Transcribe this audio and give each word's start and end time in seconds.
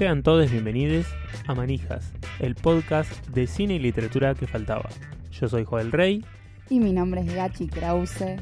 Sean 0.00 0.22
todos 0.22 0.50
bienvenidos 0.50 1.04
a 1.46 1.54
Manijas, 1.54 2.10
el 2.38 2.54
podcast 2.54 3.12
de 3.28 3.46
cine 3.46 3.74
y 3.74 3.78
literatura 3.78 4.34
que 4.34 4.46
faltaba. 4.46 4.88
Yo 5.30 5.46
soy 5.46 5.66
Joel 5.66 5.92
Rey 5.92 6.24
Y 6.70 6.80
mi 6.80 6.94
nombre 6.94 7.20
es 7.20 7.34
Gachi 7.34 7.68
Krause. 7.68 8.38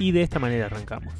y 0.00 0.10
de 0.10 0.22
esta 0.22 0.40
manera 0.40 0.66
arrancamos. 0.66 1.14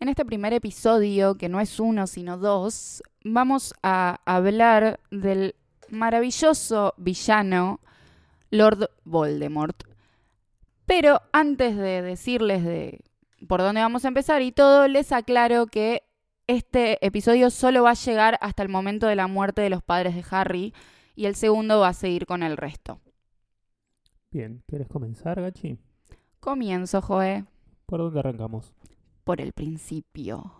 En 0.00 0.10
este 0.10 0.26
primer 0.26 0.52
episodio, 0.52 1.36
que 1.36 1.48
no 1.48 1.60
es 1.60 1.80
uno 1.80 2.06
sino 2.06 2.36
dos, 2.36 3.02
vamos 3.24 3.72
a 3.82 4.20
hablar 4.26 5.00
del 5.10 5.54
maravilloso 5.88 6.92
villano 6.98 7.80
Lord 8.50 8.90
Voldemort. 9.06 9.84
Pero 10.84 11.22
antes 11.32 11.74
de 11.74 12.02
decirles 12.02 12.62
de 12.64 13.00
por 13.46 13.60
dónde 13.60 13.80
vamos 13.80 14.04
a 14.04 14.08
empezar 14.08 14.42
y 14.42 14.52
todo, 14.52 14.88
les 14.88 15.12
aclaro 15.12 15.66
que 15.66 16.02
este 16.46 17.04
episodio 17.06 17.50
solo 17.50 17.82
va 17.84 17.90
a 17.90 17.94
llegar 17.94 18.38
hasta 18.40 18.62
el 18.62 18.68
momento 18.68 19.06
de 19.06 19.16
la 19.16 19.26
muerte 19.26 19.60
de 19.62 19.70
los 19.70 19.82
padres 19.82 20.14
de 20.14 20.24
Harry 20.30 20.74
y 21.14 21.26
el 21.26 21.34
segundo 21.34 21.80
va 21.80 21.88
a 21.88 21.92
seguir 21.94 22.26
con 22.26 22.42
el 22.42 22.56
resto. 22.56 23.00
Bien, 24.30 24.62
¿quieres 24.66 24.88
comenzar, 24.88 25.40
Gachi? 25.40 25.78
Comienzo, 26.40 27.00
Joe, 27.02 27.44
¿Por 27.86 28.00
dónde 28.00 28.20
arrancamos? 28.20 28.74
por 29.24 29.40
el 29.40 29.52
principio. 29.52 30.52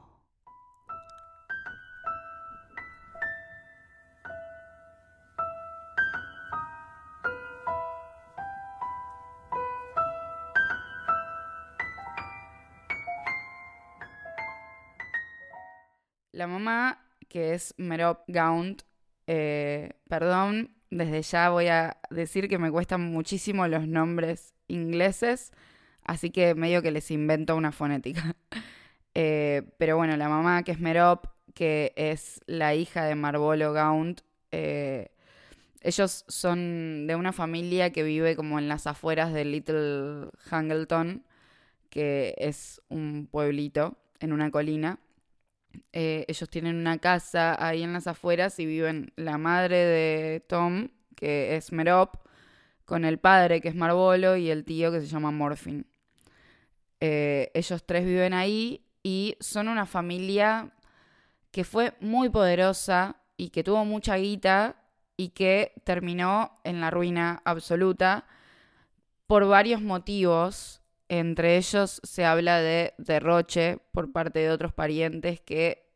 La 16.39 16.47
mamá, 16.47 17.05
que 17.29 17.53
es 17.53 17.75
Merop 17.79 18.21
Gaunt, 18.29 18.83
eh, 19.27 19.95
perdón, 20.09 20.71
desde 20.89 21.21
ya 21.23 21.51
voy 21.51 21.67
a 21.67 21.97
decir 22.11 22.47
que 22.47 22.59
me 22.59 22.71
cuestan 22.71 23.01
muchísimo 23.01 23.67
los 23.67 23.89
nombres 23.89 24.55
ingleses, 24.69 25.51
así 26.05 26.31
que 26.31 26.55
medio 26.55 26.81
que 26.81 26.93
les 26.93 27.11
invento 27.11 27.57
una 27.57 27.73
fonética. 27.73 28.37
Eh, 29.21 29.63
pero 29.79 29.97
bueno, 29.97 30.17
la 30.17 30.29
mamá, 30.29 30.63
que 30.63 30.71
es 30.71 30.79
Merop, 30.79 31.27
que 31.53 31.93
es 31.97 32.41
la 32.47 32.77
hija 32.77 33.05
de 33.05 33.17
Marvolo 33.17 33.73
Gaunt, 33.73 34.21
eh, 34.53 35.11
ellos 35.81 36.25
son 36.29 37.09
de 37.09 37.17
una 37.17 37.33
familia 37.33 37.91
que 37.91 38.05
vive 38.05 38.37
como 38.37 38.61
en 38.61 38.69
las 38.69 38.87
afueras 38.87 39.33
de 39.33 39.45
Little 39.45 40.29
Hangleton, 40.45 41.25
que 41.91 42.37
es 42.39 42.81
un 42.89 43.27
pueblito 43.29 43.99
en 44.21 44.33
una 44.33 44.53
colina. 44.53 45.01
Eh, 45.93 46.25
ellos 46.29 46.49
tienen 46.49 46.77
una 46.77 46.99
casa 46.99 47.57
ahí 47.65 47.83
en 47.83 47.93
las 47.93 48.07
afueras 48.07 48.59
y 48.59 48.67
viven 48.67 49.13
la 49.17 49.39
madre 49.39 49.77
de 49.77 50.41
Tom, 50.41 50.89
que 51.15 51.57
es 51.57 51.73
Merop, 51.73 52.17
con 52.85 53.05
el 53.05 53.19
padre, 53.19 53.61
que 53.61 53.69
es 53.69 53.75
Marvolo, 53.75 54.37
y 54.37 54.51
el 54.51 54.65
tío, 54.65 54.91
que 54.93 55.01
se 55.01 55.07
llama 55.07 55.31
Morphin. 55.31 55.87
Eh, 57.01 57.51
ellos 57.55 57.85
tres 57.85 58.05
viven 58.05 58.35
ahí 58.35 58.85
y 59.03 59.37
son 59.41 59.69
una 59.69 59.87
familia 59.87 60.73
que 61.51 61.65
fue 61.65 61.95
muy 62.01 62.29
poderosa 62.29 63.17
y 63.37 63.51
que 63.51 63.63
tuvo 63.63 63.85
mucha 63.85 64.17
guita 64.17 64.77
y 65.17 65.31
que 65.31 65.73
terminó 65.85 66.61
en 66.65 66.81
la 66.81 66.91
ruina 66.91 67.41
absoluta 67.45 68.27
por 69.27 69.47
varios 69.47 69.81
motivos. 69.83 70.81
Entre 71.09 71.57
ellos 71.57 72.01
se 72.05 72.25
habla 72.25 72.61
de 72.61 72.93
derroche 72.99 73.79
por 73.93 74.13
parte 74.13 74.41
de 74.41 74.51
otros 74.51 74.73
parientes 74.75 75.41
que 75.41 75.87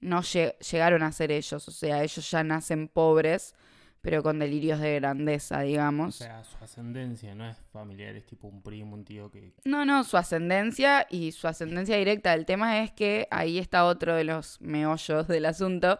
no 0.00 0.20
lle- 0.22 0.56
llegaron 0.58 1.02
a 1.02 1.12
ser 1.12 1.30
ellos. 1.30 1.68
O 1.68 1.70
sea, 1.70 2.02
ellos 2.02 2.30
ya 2.30 2.42
nacen 2.42 2.88
pobres, 2.88 3.54
pero 4.00 4.22
con 4.22 4.38
delirios 4.38 4.80
de 4.80 4.94
grandeza, 4.94 5.58
O 5.58 5.62
digamos. 5.62 6.14
sea, 6.16 6.42
su 6.44 6.56
ascendencia 6.62 7.34
no 7.34 7.46
es 7.48 7.56
familiar, 7.72 8.14
es 8.16 8.24
tipo 8.24 8.46
un 8.48 8.62
primo, 8.62 8.94
un 8.94 9.04
tío 9.04 9.30
que... 9.30 9.52
No, 9.64 9.84
no, 9.84 10.04
su 10.04 10.16
ascendencia 10.16 11.06
y 11.10 11.32
su 11.32 11.48
ascendencia 11.48 11.96
directa. 11.96 12.32
El 12.32 12.46
tema 12.46 12.82
es 12.82 12.92
que 12.92 13.26
ahí 13.30 13.58
está 13.58 13.84
otro 13.84 14.14
de 14.14 14.24
los 14.24 14.60
meollos 14.60 15.26
del 15.28 15.44
asunto, 15.44 15.98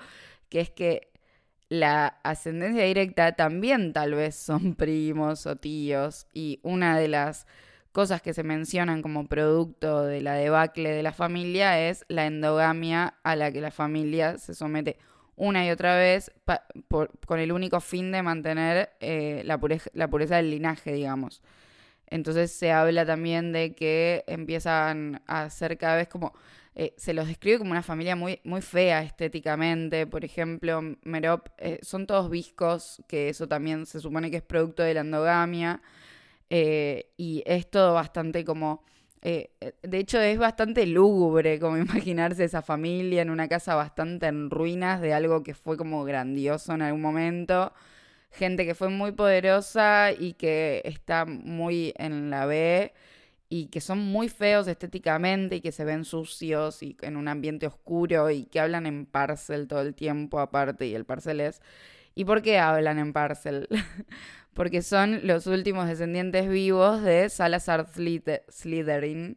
que 0.48 0.60
es 0.60 0.70
que 0.70 1.10
la 1.68 2.06
ascendencia 2.22 2.84
directa 2.84 3.32
también 3.32 3.92
tal 3.92 4.14
vez 4.14 4.36
son 4.36 4.74
primos 4.76 5.46
o 5.46 5.56
tíos. 5.56 6.26
Y 6.32 6.60
una 6.62 6.98
de 6.98 7.08
las 7.08 7.46
cosas 7.96 8.20
que 8.20 8.34
se 8.34 8.42
mencionan 8.42 9.00
como 9.00 9.26
producto 9.26 10.02
de 10.04 10.20
la 10.20 10.34
debacle 10.34 10.90
de 10.90 11.02
la 11.02 11.12
familia 11.14 11.88
es 11.88 12.04
la 12.08 12.26
endogamia 12.26 13.14
a 13.24 13.36
la 13.36 13.50
que 13.50 13.62
la 13.62 13.70
familia 13.70 14.36
se 14.36 14.54
somete 14.54 14.98
una 15.34 15.64
y 15.66 15.70
otra 15.70 15.96
vez 15.96 16.30
pa- 16.44 16.66
por- 16.88 17.10
con 17.26 17.40
el 17.40 17.52
único 17.52 17.80
fin 17.80 18.12
de 18.12 18.22
mantener 18.22 18.90
eh, 19.00 19.40
la, 19.46 19.58
pureza, 19.58 19.88
la 19.94 20.08
pureza 20.08 20.36
del 20.36 20.50
linaje, 20.50 20.92
digamos. 20.92 21.40
Entonces 22.06 22.52
se 22.52 22.70
habla 22.70 23.06
también 23.06 23.52
de 23.52 23.74
que 23.74 24.24
empiezan 24.26 25.22
a 25.26 25.50
ser 25.50 25.78
cada 25.78 25.96
vez 25.96 26.08
como... 26.08 26.34
eh, 26.74 26.94
se 26.98 27.14
los 27.14 27.26
describe 27.28 27.58
como 27.58 27.70
una 27.72 27.82
familia 27.82 28.14
muy, 28.16 28.40
muy 28.44 28.62
fea 28.62 29.02
estéticamente. 29.02 30.06
Por 30.06 30.24
ejemplo, 30.24 30.82
Merop 31.04 31.48
eh, 31.58 31.78
son 31.82 32.06
todos 32.06 32.30
viscos, 32.30 33.02
que 33.08 33.28
eso 33.30 33.48
también 33.48 33.86
se 33.86 34.00
supone 34.00 34.30
que 34.30 34.38
es 34.38 34.42
producto 34.42 34.82
de 34.82 34.94
la 34.94 35.00
endogamia. 35.00 35.80
Eh, 36.50 37.12
y 37.16 37.42
es 37.46 37.70
todo 37.70 37.94
bastante 37.94 38.44
como... 38.44 38.84
eh, 39.22 39.50
eh, 39.60 39.74
de 39.82 39.98
hecho, 39.98 40.20
es 40.20 40.38
bastante 40.38 40.86
lúgubre 40.86 41.58
como 41.60 41.76
imaginarse 41.78 42.44
esa 42.44 42.62
familia 42.62 43.22
en 43.22 43.30
una 43.30 43.48
casa 43.48 43.74
bastante 43.74 44.26
en 44.26 44.50
ruinas 44.50 45.00
de 45.00 45.14
algo 45.14 45.42
que 45.42 45.54
fue 45.54 45.76
como 45.76 46.04
grandioso 46.04 46.74
en 46.74 46.82
algún 46.82 47.02
momento 47.02 47.72
gente 48.30 48.66
que 48.66 48.74
fue 48.74 48.88
muy 48.90 49.12
poderosa 49.12 50.12
y 50.12 50.34
que 50.34 50.82
está 50.84 51.24
muy 51.26 51.94
en 51.96 52.30
la 52.30 52.46
B 52.46 52.92
y 53.48 53.66
que 53.68 53.80
son 53.80 53.98
muy 54.00 54.28
feos 54.28 54.66
estéticamente 54.68 55.56
y 55.56 55.60
que 55.60 55.72
se 55.72 55.84
ven 55.84 56.04
sucios 56.04 56.82
y 56.82 56.96
en 57.02 57.16
un 57.16 57.28
ambiente 57.28 57.66
oscuro 57.66 58.30
y 58.30 58.44
que 58.46 58.60
hablan 58.60 58.86
en 58.86 59.06
parcel 59.06 59.68
todo 59.68 59.80
el 59.82 59.94
tiempo 59.94 60.40
aparte 60.40 60.86
y 60.86 60.94
el 60.94 61.04
parcel 61.04 61.40
es... 61.40 61.60
¿Y 62.14 62.24
por 62.24 62.42
qué 62.42 62.58
hablan 62.58 62.98
en 62.98 63.12
parcel? 63.12 63.68
Porque 64.56 64.80
son 64.80 65.26
los 65.26 65.46
últimos 65.46 65.86
descendientes 65.86 66.48
vivos 66.48 67.02
de 67.02 67.28
Salazar 67.28 67.86
Slytherin, 67.92 69.36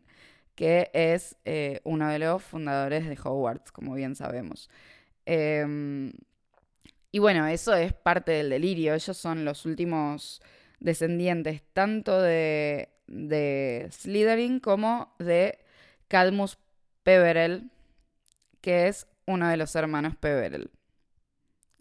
que 0.56 0.90
es 0.94 1.36
eh, 1.44 1.82
uno 1.84 2.08
de 2.08 2.20
los 2.20 2.42
fundadores 2.42 3.06
de 3.06 3.18
Hogwarts, 3.22 3.74
como 3.74 3.96
bien 3.96 4.16
sabemos. 4.16 4.70
Em, 5.26 6.14
y 7.12 7.20
bueno, 7.20 7.46
eso 7.48 7.76
es 7.76 7.92
parte 7.92 8.32
del 8.32 8.50
delirio. 8.50 8.94
Ellos 8.94 9.18
son 9.18 9.44
los 9.44 9.66
últimos 9.66 10.42
descendientes 10.80 11.64
tanto 11.74 12.22
de, 12.22 12.88
de 13.08 13.90
Slytherin 13.92 14.62
como 14.62 15.14
de 15.20 15.60
Cadmus 16.08 16.58
Peverell, 17.04 17.70
que 18.62 18.88
es 18.88 19.06
uno 19.26 19.50
de 19.50 19.58
los 19.58 19.76
hermanos 19.76 20.16
Peverell. 20.16 20.72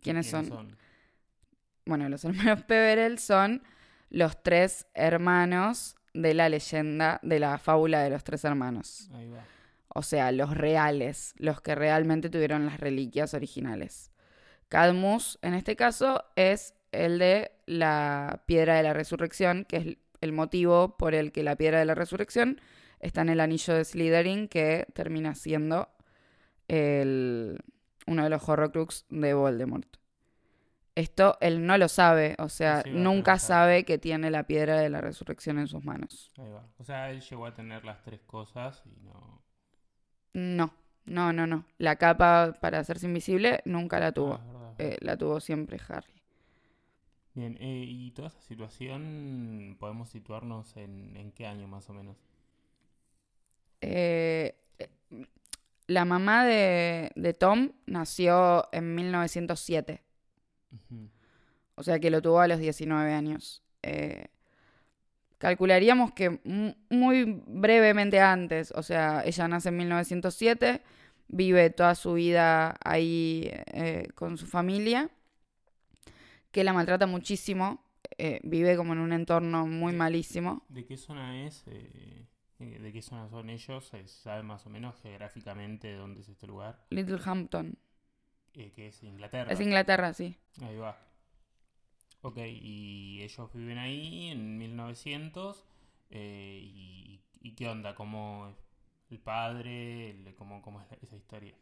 ¿Quiénes 0.02 0.26
son? 0.28 0.76
Bueno, 1.88 2.08
los 2.10 2.24
hermanos 2.24 2.62
Peverell 2.68 3.18
son 3.18 3.62
los 4.10 4.42
tres 4.42 4.86
hermanos 4.94 5.96
de 6.12 6.34
la 6.34 6.48
leyenda, 6.48 7.18
de 7.22 7.38
la 7.40 7.56
fábula 7.58 8.00
de 8.02 8.10
los 8.10 8.24
tres 8.24 8.44
hermanos. 8.44 9.10
Ahí 9.14 9.28
va. 9.30 9.42
O 9.88 10.02
sea, 10.02 10.30
los 10.32 10.54
reales, 10.54 11.34
los 11.38 11.60
que 11.62 11.74
realmente 11.74 12.28
tuvieron 12.28 12.66
las 12.66 12.78
reliquias 12.78 13.32
originales. 13.34 14.10
Cadmus, 14.68 15.38
en 15.40 15.54
este 15.54 15.76
caso, 15.76 16.24
es 16.36 16.74
el 16.92 17.18
de 17.18 17.52
la 17.64 18.42
piedra 18.46 18.76
de 18.76 18.82
la 18.82 18.92
resurrección, 18.92 19.64
que 19.64 19.76
es 19.78 19.96
el 20.20 20.32
motivo 20.32 20.96
por 20.98 21.14
el 21.14 21.32
que 21.32 21.42
la 21.42 21.56
piedra 21.56 21.78
de 21.78 21.84
la 21.86 21.94
resurrección 21.94 22.60
está 23.00 23.22
en 23.22 23.30
el 23.30 23.40
anillo 23.40 23.74
de 23.74 23.84
Slytherin, 23.84 24.48
que 24.48 24.86
termina 24.92 25.34
siendo 25.34 25.88
el- 26.68 27.58
uno 28.06 28.24
de 28.24 28.30
los 28.30 28.46
Horrocrux 28.48 29.06
de 29.10 29.34
Voldemort. 29.34 29.86
Esto 30.98 31.36
él 31.40 31.64
no 31.64 31.78
lo 31.78 31.86
sabe, 31.88 32.34
o 32.38 32.48
sea, 32.48 32.82
Sí, 32.82 32.90
nunca 32.90 33.38
sabe. 33.38 33.84
que 33.84 33.98
tiene 33.98 34.30
la 34.32 34.42
piedra 34.48 34.78
de 34.78 34.90
la 34.90 35.00
resurrección 35.00 35.58
en 35.60 35.68
sus 35.68 35.84
manos. 35.84 36.32
Ahí 36.36 36.50
va. 36.50 36.66
O 36.78 36.82
sea, 36.84 37.10
él 37.12 37.20
llegó 37.20 37.46
a 37.46 37.54
tener 37.54 37.84
las 37.84 38.02
tres 38.02 38.20
cosas 38.26 38.82
y 38.84 38.98
no... 39.04 39.40
No, 40.34 40.74
no, 41.04 41.32
no, 41.32 41.46
no. 41.46 41.64
La 41.78 41.94
capa 41.96 42.56
para 42.60 42.80
hacerse 42.80 43.06
invisible 43.06 43.60
nunca 43.64 44.00
la 44.00 44.10
tuvo. 44.10 44.34
Ah, 44.34 44.74
es 44.78 44.94
Eh, 44.94 44.98
la 45.00 45.16
tuvo 45.16 45.38
siempre 45.38 45.78
Harry. 45.88 46.12
Bien, 47.34 47.56
eh, 47.60 47.84
y 47.86 48.10
toda 48.10 48.26
esa 48.28 48.40
situación, 48.40 49.76
podemos 49.78 50.08
situarnos 50.08 50.76
en, 50.76 51.16
en 51.16 51.30
qué 51.30 51.46
año 51.46 51.68
más 51.68 51.88
o 51.88 51.92
menos. 51.94 52.16
Eh, 53.82 54.56
eh, 54.80 54.88
la 55.86 56.04
mamá 56.04 56.44
de, 56.44 57.12
de 57.14 57.34
Tom 57.34 57.70
nació 57.86 58.68
en 58.72 58.96
1907. 58.96 60.02
O 61.74 61.82
sea 61.82 61.98
que 62.00 62.10
lo 62.10 62.20
tuvo 62.20 62.40
a 62.40 62.48
los 62.48 62.58
19 62.58 63.12
años. 63.12 63.62
Eh, 63.82 64.26
calcularíamos 65.38 66.12
que 66.12 66.40
muy 66.90 67.42
brevemente 67.46 68.20
antes, 68.20 68.72
o 68.74 68.82
sea, 68.82 69.22
ella 69.24 69.48
nace 69.48 69.68
en 69.68 69.76
1907, 69.76 70.82
vive 71.28 71.70
toda 71.70 71.94
su 71.94 72.14
vida 72.14 72.76
ahí 72.84 73.50
eh, 73.72 74.08
con 74.14 74.36
su 74.36 74.46
familia, 74.46 75.10
que 76.50 76.64
la 76.64 76.72
maltrata 76.72 77.06
muchísimo, 77.06 77.84
eh, 78.16 78.40
vive 78.42 78.76
como 78.76 78.94
en 78.94 78.98
un 78.98 79.12
entorno 79.12 79.66
muy 79.66 79.92
malísimo. 79.92 80.64
¿De 80.68 80.84
qué 80.84 80.96
zona 80.96 81.46
es? 81.46 81.62
Eh, 81.66 82.26
¿De 82.58 82.92
qué 82.92 83.02
zona 83.02 83.28
son 83.28 83.50
ellos? 83.50 83.86
¿Se 83.86 84.08
sabe 84.08 84.42
más 84.42 84.66
o 84.66 84.70
menos 84.70 84.96
geográficamente 85.00 85.94
dónde 85.94 86.22
es 86.22 86.28
este 86.28 86.48
lugar? 86.48 86.84
Littlehampton. 86.90 87.78
Que 88.52 88.88
es 88.88 89.02
Inglaterra. 89.02 89.52
Es 89.52 89.60
Inglaterra, 89.60 90.12
sí. 90.12 90.36
Ahí 90.62 90.76
va. 90.76 90.98
Ok, 92.22 92.38
y 92.38 93.22
ellos 93.22 93.50
viven 93.54 93.78
ahí 93.78 94.28
en 94.28 94.58
1900. 94.58 95.64
Eh, 96.10 96.60
y, 96.62 97.20
qué 97.56 97.68
onda? 97.68 97.94
¿Cómo 97.94 98.54
el 99.10 99.18
padre? 99.18 100.34
cómo, 100.36 100.80
es 100.80 101.02
esa 101.02 101.16
historia? 101.16 101.54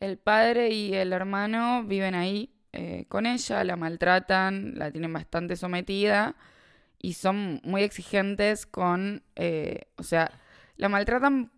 El 0.00 0.18
padre 0.18 0.68
y 0.70 0.94
el 0.94 1.12
hermano 1.12 1.84
viven 1.84 2.14
ahí 2.14 2.54
eh, 2.72 3.06
con 3.08 3.26
ella, 3.26 3.64
la 3.64 3.76
maltratan, 3.76 4.74
la 4.76 4.90
tienen 4.90 5.12
bastante 5.12 5.56
sometida 5.56 6.36
y 6.98 7.14
son 7.14 7.60
muy 7.64 7.82
exigentes 7.82 8.66
con, 8.66 9.22
eh, 9.36 9.88
o 9.96 10.02
sea, 10.02 10.30
la 10.76 10.88
maltratan 10.88 11.52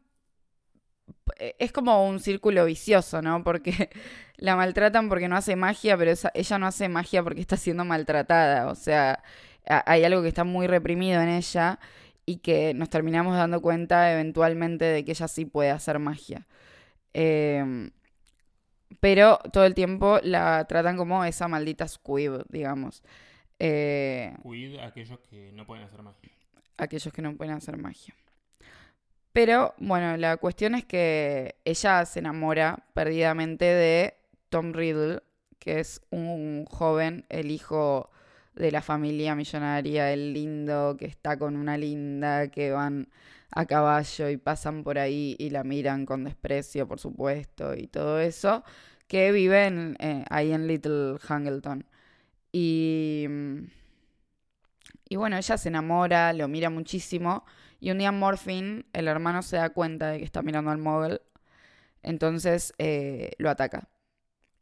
eh, 1.38 1.56
es 1.58 1.72
como 1.72 2.06
un 2.06 2.20
círculo 2.20 2.64
vicioso, 2.64 3.22
¿no? 3.22 3.42
Porque 3.44 3.90
la 4.38 4.56
maltratan 4.56 5.08
porque 5.08 5.28
no 5.28 5.36
hace 5.36 5.56
magia, 5.56 5.96
pero 5.96 6.12
ella 6.34 6.58
no 6.58 6.66
hace 6.66 6.88
magia 6.88 7.22
porque 7.22 7.40
está 7.40 7.56
siendo 7.56 7.84
maltratada. 7.84 8.68
O 8.70 8.74
sea, 8.74 9.22
hay 9.64 10.04
algo 10.04 10.22
que 10.22 10.28
está 10.28 10.44
muy 10.44 10.66
reprimido 10.66 11.20
en 11.20 11.28
ella 11.28 11.78
y 12.26 12.38
que 12.38 12.74
nos 12.74 12.90
terminamos 12.90 13.36
dando 13.36 13.62
cuenta 13.62 14.12
eventualmente 14.12 14.84
de 14.84 15.04
que 15.04 15.12
ella 15.12 15.28
sí 15.28 15.44
puede 15.44 15.70
hacer 15.70 15.98
magia. 15.98 16.46
Em, 17.14 17.90
pero 19.00 19.38
todo 19.52 19.64
el 19.64 19.74
tiempo 19.74 20.18
la 20.22 20.64
tratan 20.66 20.96
como 20.96 21.24
esa 21.24 21.48
maldita 21.48 21.88
squib, 21.88 22.44
digamos. 22.48 23.02
Eh, 23.58 24.34
aquellos 24.82 25.18
que 25.30 25.50
no 25.52 25.66
pueden 25.66 25.84
hacer 25.84 26.02
magia. 26.02 26.30
Aquellos 26.76 27.12
que 27.12 27.22
no 27.22 27.36
pueden 27.36 27.54
hacer 27.54 27.76
magia. 27.78 28.14
Pero 29.32 29.74
bueno, 29.78 30.16
la 30.16 30.36
cuestión 30.38 30.74
es 30.74 30.84
que 30.84 31.56
ella 31.64 32.04
se 32.06 32.20
enamora 32.20 32.84
perdidamente 32.94 33.66
de 33.66 34.14
Tom 34.48 34.72
Riddle, 34.72 35.22
que 35.58 35.81
es 35.81 36.00
un 36.10 36.64
joven, 36.66 37.25
el 37.28 37.50
hijo 37.50 38.10
de 38.54 38.70
la 38.72 38.82
familia 38.82 39.34
millonaria, 39.34 40.12
el 40.12 40.32
lindo, 40.32 40.96
que 40.98 41.06
está 41.06 41.38
con 41.38 41.56
una 41.56 41.76
linda, 41.76 42.48
que 42.48 42.72
van 42.72 43.08
a 43.50 43.66
caballo 43.66 44.28
y 44.31 44.37
pasan 44.37 44.82
por 44.84 44.98
ahí 44.98 45.37
y 45.38 45.50
la 45.50 45.64
miran 45.64 46.06
con 46.06 46.25
desprecio, 46.25 46.88
por 46.88 46.98
supuesto, 47.00 47.75
y 47.75 47.87
todo 47.87 48.20
eso, 48.20 48.64
que 49.08 49.32
vive 49.32 49.94
eh, 49.98 50.25
ahí 50.31 50.52
en 50.52 50.66
Little 50.66 51.19
Hangleton. 51.20 51.87
Y, 52.52 53.26
bueno, 55.10 55.37
ella 55.37 55.58
se 55.58 55.69
enamora, 55.69 56.32
lo 56.32 56.49
mira 56.49 56.70
muchísimo 56.70 57.44
y 57.81 57.90
un 57.90 57.99
día 57.99 58.12
Morphin, 58.12 58.87
el 58.92 59.08
hermano, 59.08 59.42
se 59.42 59.56
da 59.56 59.70
cuenta 59.70 60.10
de 60.10 60.19
que 60.19 60.25
está 60.25 60.42
mirando 60.42 60.70
al 60.70 60.78
móvil. 60.78 61.20
Entonces 62.02 62.72
eh, 62.78 63.32
lo 63.38 63.50
ataca. 63.50 63.88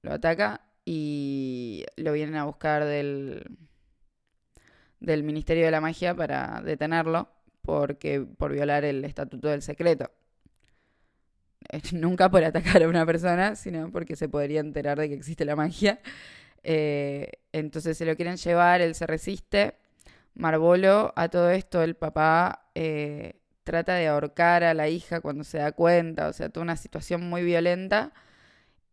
Lo 0.05 0.13
ataca 0.13 0.61
y 0.85 1.85
lo 1.97 2.13
vienen 2.13 2.37
a 2.37 2.45
buscar 2.45 2.85
del, 2.85 3.57
del 5.01 5.23
Ministerio 5.23 5.65
de 5.65 5.71
la 5.71 5.81
Magia 5.81 6.15
para 6.15 6.61
detenerlo 6.63 7.31
porque, 7.63 8.21
por 8.21 8.53
violar 8.53 8.85
el 8.85 9.05
estatuto 9.05 9.49
del 9.49 9.63
secreto. 9.63 10.11
Nunca 11.93 12.31
por 12.31 12.45
atacar 12.45 12.83
a 12.83 12.89
una 12.89 13.07
persona, 13.07 13.57
sino 13.57 13.91
porque 13.91 14.15
se 14.15 14.29
podría 14.29 14.61
enterar 14.61 14.99
de 14.99 15.09
que 15.09 15.15
existe 15.15 15.47
la 15.47 15.57
magia. 15.57 16.01
Eh, 16.63 17.33
entonces 17.53 17.97
se 17.97 18.05
lo 18.05 18.15
quieren 18.15 18.37
llevar, 18.37 18.83
él 18.83 18.95
se 18.95 19.07
resiste 19.07 19.75
Marbolo, 20.35 21.13
a 21.17 21.29
todo 21.29 21.51
esto, 21.51 21.83
el 21.83 21.95
papá 21.95 22.69
eh, 22.75 23.35
trata 23.63 23.95
de 23.95 24.09
ahorcar 24.09 24.65
a 24.65 24.75
la 24.75 24.89
hija 24.89 25.21
cuando 25.21 25.45
se 25.45 25.59
da 25.59 25.73
cuenta, 25.73 26.29
o 26.29 26.33
sea, 26.33 26.49
toda 26.49 26.65
una 26.65 26.77
situación 26.77 27.23
muy 27.29 27.43
violenta. 27.43 28.13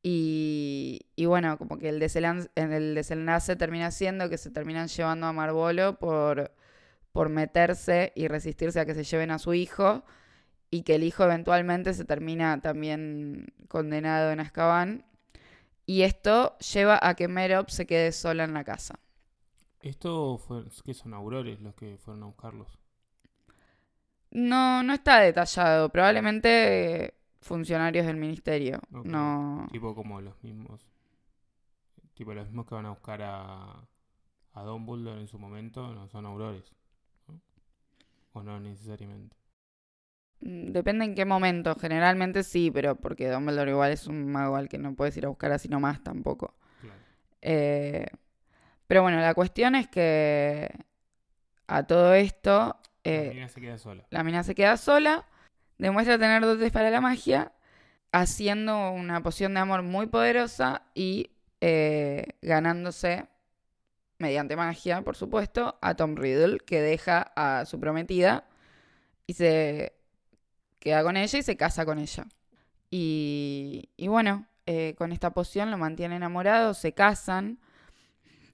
Y, 0.03 1.05
bueno, 1.25 1.57
como 1.57 1.77
que 1.77 1.89
el 1.89 1.99
desenlace, 1.99 2.49
el 2.55 2.95
desenlace 2.95 3.55
termina 3.55 3.91
siendo 3.91 4.29
que 4.29 4.37
se 4.37 4.49
terminan 4.49 4.87
llevando 4.87 5.27
a 5.27 5.33
Marbolo 5.33 5.99
por, 5.99 6.51
por 7.11 7.29
meterse 7.29 8.11
y 8.15 8.27
resistirse 8.27 8.79
a 8.79 8.85
que 8.85 8.95
se 8.95 9.03
lleven 9.03 9.31
a 9.31 9.39
su 9.39 9.53
hijo 9.53 10.03
y 10.71 10.83
que 10.83 10.95
el 10.95 11.03
hijo 11.03 11.23
eventualmente 11.23 11.93
se 11.93 12.05
termina 12.05 12.61
también 12.61 13.53
condenado 13.67 14.31
en 14.31 14.39
Azkaban. 14.39 15.05
Y 15.85 16.03
esto 16.03 16.57
lleva 16.59 16.97
a 17.01 17.15
que 17.15 17.27
Merop 17.27 17.69
se 17.69 17.85
quede 17.85 18.11
sola 18.11 18.45
en 18.45 18.53
la 18.53 18.63
casa. 18.63 18.99
¿Esto 19.81 20.37
fue, 20.37 20.63
qué 20.85 20.93
son 20.93 21.13
aurores 21.13 21.59
los 21.59 21.75
que 21.75 21.97
fueron 21.97 22.23
a 22.23 22.27
buscarlos? 22.27 22.79
No, 24.31 24.81
no 24.83 24.93
está 24.93 25.19
detallado. 25.19 25.89
Probablemente 25.89 27.15
funcionarios 27.41 28.05
del 28.05 28.17
ministerio. 28.17 28.79
No. 28.89 29.67
Tipo 29.71 29.93
como 29.95 30.21
los 30.21 30.41
mismos. 30.43 30.87
Tipo 32.13 32.33
los 32.33 32.45
mismos 32.45 32.67
que 32.67 32.75
van 32.75 32.85
a 32.85 32.91
buscar 32.91 33.21
a, 33.23 33.87
a 34.53 34.63
Dumbledore 34.63 35.19
en 35.19 35.27
su 35.27 35.39
momento, 35.39 35.93
no 35.93 36.07
son 36.07 36.25
aurores. 36.25 36.71
O 38.33 38.43
no 38.43 38.59
necesariamente. 38.59 39.35
Mm, 40.41 40.71
depende 40.71 41.05
en 41.05 41.15
qué 41.15 41.25
momento. 41.25 41.75
Generalmente 41.75 42.43
sí, 42.43 42.71
pero 42.71 42.95
porque 42.95 43.29
Dumbledore 43.29 43.71
igual 43.71 43.91
es 43.91 44.07
un 44.07 44.31
mago 44.31 44.55
al 44.55 44.69
que 44.69 44.77
no 44.77 44.95
puedes 44.95 45.17
ir 45.17 45.25
a 45.25 45.29
buscar 45.29 45.51
así 45.51 45.67
nomás 45.67 46.03
tampoco. 46.03 46.55
Claro. 46.79 46.99
Eh, 47.41 48.07
pero 48.87 49.01
bueno, 49.01 49.19
la 49.19 49.33
cuestión 49.33 49.75
es 49.75 49.87
que 49.87 50.69
a 51.67 51.83
todo 51.83 52.13
esto... 52.13 52.77
la 53.03 53.33
mina 53.33 53.47
se 53.47 53.61
queda 53.61 53.77
sola. 53.77 54.05
La 54.09 54.23
mina 54.23 54.43
se 54.43 54.53
queda 54.53 54.77
sola, 54.77 55.25
demuestra 55.81 56.19
tener 56.19 56.43
dotes 56.43 56.71
para 56.71 56.91
la 56.91 57.01
magia, 57.01 57.51
haciendo 58.11 58.91
una 58.91 59.23
poción 59.23 59.55
de 59.55 59.61
amor 59.61 59.81
muy 59.81 60.05
poderosa 60.05 60.83
y 60.93 61.31
eh, 61.59 62.27
ganándose, 62.41 63.25
mediante 64.19 64.55
magia, 64.55 65.01
por 65.01 65.15
supuesto, 65.15 65.79
a 65.81 65.95
Tom 65.95 66.15
Riddle, 66.15 66.59
que 66.59 66.81
deja 66.81 67.31
a 67.35 67.65
su 67.65 67.79
prometida 67.79 68.45
y 69.25 69.33
se 69.33 69.93
queda 70.79 71.01
con 71.01 71.17
ella 71.17 71.39
y 71.39 71.41
se 71.41 71.57
casa 71.57 71.83
con 71.83 71.97
ella. 71.97 72.27
Y, 72.91 73.89
bueno, 74.07 74.45
eh, 74.67 74.93
con 74.99 75.11
esta 75.11 75.31
poción 75.31 75.71
lo 75.71 75.79
mantiene 75.79 76.17
enamorado, 76.17 76.75
se 76.75 76.93
casan 76.93 77.59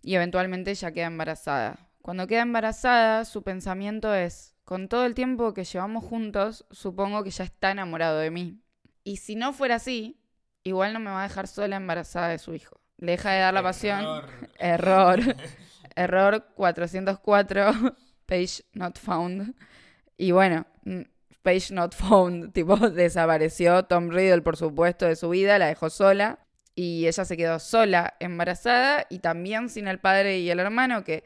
y 0.01 0.15
eventualmente 0.15 0.71
ella 0.71 0.93
queda 0.93 1.07
embarazada. 1.07 1.89
Cuando 2.01 2.25
queda 2.25 2.43
embarazada, 2.43 3.25
su 3.25 3.43
pensamiento 3.43 4.15
es, 4.15 4.56
con 4.67 4.89
todo 4.89 5.05
el 5.05 5.13
tiempo 5.13 5.53
que 5.53 5.63
llevamos 5.63 6.03
juntos, 6.03 6.65
supongo 6.71 7.23
que 7.23 7.29
ya 7.29 7.45
está 7.45 7.71
enamorado 7.71 8.19
de 8.19 8.31
mí. 8.31 8.59
Y 9.05 9.15
si 9.15 9.37
no 9.37 9.53
fuera 9.53 9.75
así, 9.75 10.19
igual 10.63 10.91
no 10.91 10.99
me 10.99 11.09
va 11.09 11.21
a 11.21 11.27
dejar 11.29 11.47
sola 11.47 11.77
embarazada 11.77 12.27
de 12.27 12.37
su 12.37 12.53
hijo. 12.53 12.81
Le 12.97 13.13
deja 13.13 13.31
de 13.31 13.39
dar 13.39 13.53
la 13.53 13.63
pasión. 13.63 14.05
Error. 14.59 15.21
Error 15.95 16.47
404, 16.55 17.95
page 18.25 18.65
not 18.73 18.99
found. 18.99 19.55
Y 20.17 20.31
bueno, 20.31 20.67
mm, 20.83 21.03
page 21.43 21.73
not 21.73 21.95
found, 21.95 22.51
tipo, 22.53 22.75
desapareció 22.75 23.85
Tom 23.85 24.09
Riddle, 24.09 24.41
por 24.41 24.57
supuesto, 24.57 25.05
de 25.05 25.15
su 25.15 25.29
vida, 25.29 25.57
la 25.59 25.67
dejó 25.67 25.89
sola 25.89 26.39
y 26.75 27.07
ella 27.07 27.23
se 27.23 27.37
quedó 27.37 27.59
sola, 27.59 28.15
embarazada 28.19 29.05
y 29.09 29.19
también 29.19 29.69
sin 29.69 29.87
el 29.87 30.01
padre 30.01 30.39
y 30.39 30.49
el 30.49 30.59
hermano, 30.59 31.05
que 31.05 31.23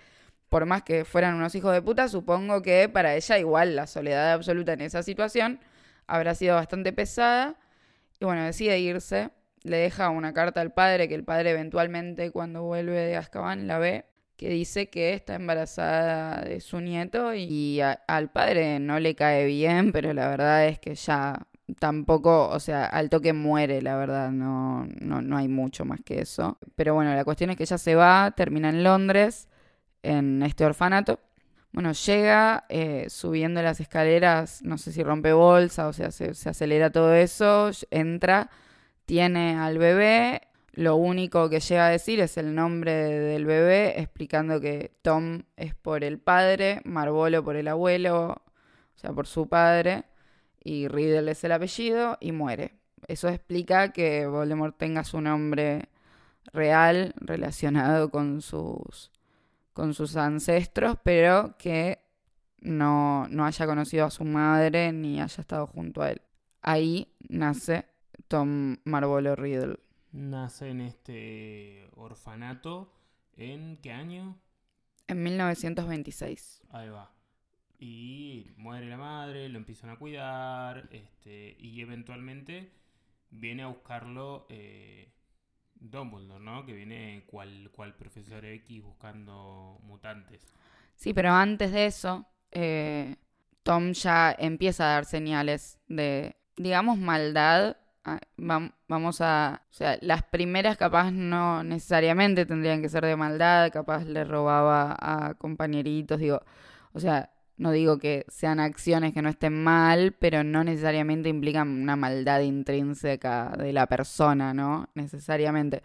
por 0.51 0.65
más 0.65 0.83
que 0.83 1.05
fueran 1.05 1.35
unos 1.35 1.55
hijos 1.55 1.71
de 1.71 1.81
puta, 1.81 2.09
supongo 2.09 2.61
que 2.61 2.89
para 2.89 3.15
ella 3.15 3.39
igual 3.39 3.77
la 3.77 3.87
soledad 3.87 4.33
absoluta 4.33 4.73
en 4.73 4.81
esa 4.81 5.01
situación 5.01 5.61
habrá 6.07 6.35
sido 6.35 6.55
bastante 6.55 6.91
pesada. 6.91 7.55
Y 8.19 8.25
bueno, 8.25 8.43
decide 8.43 8.77
irse, 8.77 9.29
le 9.63 9.77
deja 9.77 10.09
una 10.09 10.33
carta 10.33 10.59
al 10.59 10.73
padre, 10.73 11.07
que 11.07 11.15
el 11.15 11.23
padre 11.23 11.51
eventualmente 11.51 12.31
cuando 12.31 12.63
vuelve 12.63 12.99
de 12.99 13.15
Azkaban 13.15 13.65
la 13.65 13.79
ve, 13.79 14.03
que 14.35 14.49
dice 14.49 14.89
que 14.89 15.13
está 15.13 15.35
embarazada 15.35 16.41
de 16.41 16.59
su 16.59 16.81
nieto 16.81 17.33
y 17.33 17.79
al 17.79 18.31
padre 18.31 18.79
no 18.81 18.99
le 18.99 19.15
cae 19.15 19.45
bien, 19.45 19.93
pero 19.93 20.11
la 20.13 20.27
verdad 20.27 20.67
es 20.67 20.79
que 20.79 20.95
ya 20.95 21.47
tampoco, 21.79 22.49
o 22.49 22.59
sea, 22.59 22.87
al 22.87 23.09
toque 23.09 23.31
muere, 23.31 23.81
la 23.81 23.95
verdad, 23.95 24.31
no, 24.31 24.85
no, 24.99 25.21
no 25.21 25.37
hay 25.37 25.47
mucho 25.47 25.85
más 25.85 26.01
que 26.03 26.19
eso. 26.19 26.59
Pero 26.75 26.93
bueno, 26.93 27.15
la 27.15 27.23
cuestión 27.23 27.51
es 27.51 27.55
que 27.55 27.63
ella 27.63 27.77
se 27.77 27.95
va, 27.95 28.33
termina 28.35 28.67
en 28.67 28.83
Londres, 28.83 29.47
en 30.03 30.43
este 30.43 30.65
orfanato. 30.65 31.19
Bueno, 31.73 31.93
llega 31.93 32.65
eh, 32.69 33.07
subiendo 33.09 33.61
las 33.61 33.79
escaleras, 33.79 34.61
no 34.63 34.77
sé 34.77 34.91
si 34.91 35.03
rompe 35.03 35.31
bolsa, 35.31 35.87
o 35.87 35.93
sea, 35.93 36.11
se, 36.11 36.31
acelera 36.49 36.91
todo 36.91 37.13
eso, 37.13 37.71
entra, 37.91 38.49
tiene 39.05 39.57
al 39.57 39.77
bebé, 39.77 40.41
lo 40.73 40.97
único 40.97 41.49
que 41.49 41.61
llega 41.61 41.87
a 41.87 41.89
decir 41.89 42.19
es 42.19 42.37
el 42.37 42.55
nombre 42.55 42.91
del 42.93 43.45
bebé, 43.45 43.99
explicando 44.01 44.59
que 44.59 44.91
Tom 45.01 45.43
es 45.55 45.73
por 45.75 46.03
el 46.03 46.19
padre, 46.19 46.81
Marvolo 46.83 47.43
por 47.43 47.55
el 47.55 47.67
abuelo, 47.69 48.43
o 48.95 48.99
sea, 48.99 49.13
por 49.13 49.27
su 49.27 49.47
padre, 49.47 50.03
y 50.63 50.87
Riddle 50.89 51.31
es 51.31 51.43
el 51.43 51.53
apellido, 51.53 52.17
y 52.19 52.33
muere. 52.33 52.73
Eso 53.07 53.29
explica 53.29 53.93
que 53.93 54.27
Voldemort 54.27 54.77
tenga 54.77 55.03
su 55.03 55.21
nombre 55.21 55.89
real 56.53 57.13
relacionado 57.17 58.09
con 58.09 58.41
sus, 58.41 59.10
con 59.81 59.95
sus 59.95 60.15
ancestros, 60.15 60.95
pero 61.03 61.55
que 61.57 61.97
no, 62.59 63.27
no 63.29 63.45
haya 63.45 63.65
conocido 63.65 64.05
a 64.05 64.11
su 64.11 64.23
madre 64.23 64.93
ni 64.93 65.19
haya 65.19 65.41
estado 65.41 65.65
junto 65.65 66.03
a 66.03 66.11
él. 66.11 66.21
Ahí 66.61 67.15
nace 67.29 67.87
Tom 68.27 68.77
Marvolo 68.83 69.35
Riddle. 69.35 69.79
Nace 70.11 70.69
en 70.69 70.81
este 70.81 71.89
orfanato. 71.95 72.93
¿En 73.35 73.77
qué 73.77 73.91
año? 73.91 74.37
En 75.07 75.23
1926. 75.23 76.61
Ahí 76.69 76.89
va. 76.89 77.11
Y 77.79 78.51
muere 78.57 78.87
la 78.87 78.97
madre, 78.97 79.49
lo 79.49 79.57
empiezan 79.57 79.89
a 79.89 79.97
cuidar, 79.97 80.89
este, 80.91 81.57
y 81.59 81.81
eventualmente 81.81 82.71
viene 83.31 83.63
a 83.63 83.67
buscarlo 83.69 84.45
eh, 84.49 85.11
Dumbledore, 85.81 86.43
¿no? 86.43 86.65
Que 86.65 86.73
viene 86.73 87.23
cual, 87.27 87.69
cual 87.71 87.95
profesor 87.95 88.45
X 88.45 88.83
buscando 88.83 89.79
mutantes. 89.83 90.47
Sí, 90.95 91.13
pero 91.13 91.31
antes 91.31 91.71
de 91.71 91.87
eso, 91.87 92.27
eh, 92.51 93.15
Tom 93.63 93.91
ya 93.93 94.35
empieza 94.37 94.85
a 94.85 94.93
dar 94.93 95.05
señales 95.05 95.79
de, 95.87 96.35
digamos, 96.55 96.97
maldad. 96.97 97.77
Ah, 98.05 98.19
vamos 98.37 99.21
a. 99.21 99.63
O 99.69 99.73
sea, 99.73 99.97
las 100.01 100.23
primeras 100.23 100.77
capaz 100.77 101.11
no 101.11 101.63
necesariamente 101.63 102.45
tendrían 102.45 102.81
que 102.81 102.89
ser 102.89 103.05
de 103.05 103.15
maldad, 103.15 103.71
capaz 103.71 104.05
le 104.05 104.23
robaba 104.23 104.95
a 104.99 105.33
compañeritos, 105.35 106.19
digo. 106.19 106.41
O 106.93 106.99
sea, 106.99 107.31
no 107.61 107.71
digo 107.71 107.97
que 107.97 108.25
sean 108.27 108.59
acciones 108.59 109.13
que 109.13 109.21
no 109.21 109.29
estén 109.29 109.63
mal, 109.63 110.13
pero 110.19 110.43
no 110.43 110.63
necesariamente 110.63 111.29
implican 111.29 111.67
una 111.69 111.95
maldad 111.95 112.41
intrínseca 112.41 113.53
de 113.57 113.71
la 113.73 113.87
persona, 113.87 114.53
¿no? 114.53 114.89
Necesariamente. 114.95 115.83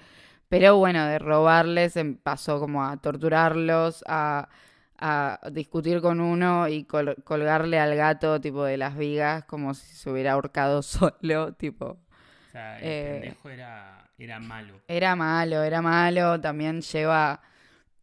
Pero 0.48 0.76
bueno, 0.78 1.06
de 1.06 1.18
robarles 1.18 1.96
em, 1.96 2.16
pasó 2.16 2.60
como 2.60 2.84
a 2.84 2.96
torturarlos, 2.96 4.04
a 4.06 4.48
a 4.98 5.38
discutir 5.52 6.00
con 6.00 6.20
uno 6.20 6.68
y 6.68 6.84
colgarle 6.84 7.78
al 7.78 7.94
gato 7.96 8.40
tipo 8.40 8.64
de 8.64 8.76
las 8.76 8.96
vigas 8.96 9.44
como 9.44 9.74
si 9.74 9.94
se 9.94 10.10
hubiera 10.10 10.32
ahorcado 10.32 10.82
solo, 10.82 11.52
tipo. 11.54 11.86
O 11.86 12.50
sea, 12.52 12.78
el 12.78 12.84
eh, 12.84 13.18
pendejo 13.20 13.50
era, 13.50 14.08
era 14.18 14.40
malo. 14.40 14.80
Era 14.88 15.16
malo, 15.16 15.62
era 15.62 15.82
malo. 15.82 16.40
También 16.40 16.80
lleva 16.80 17.42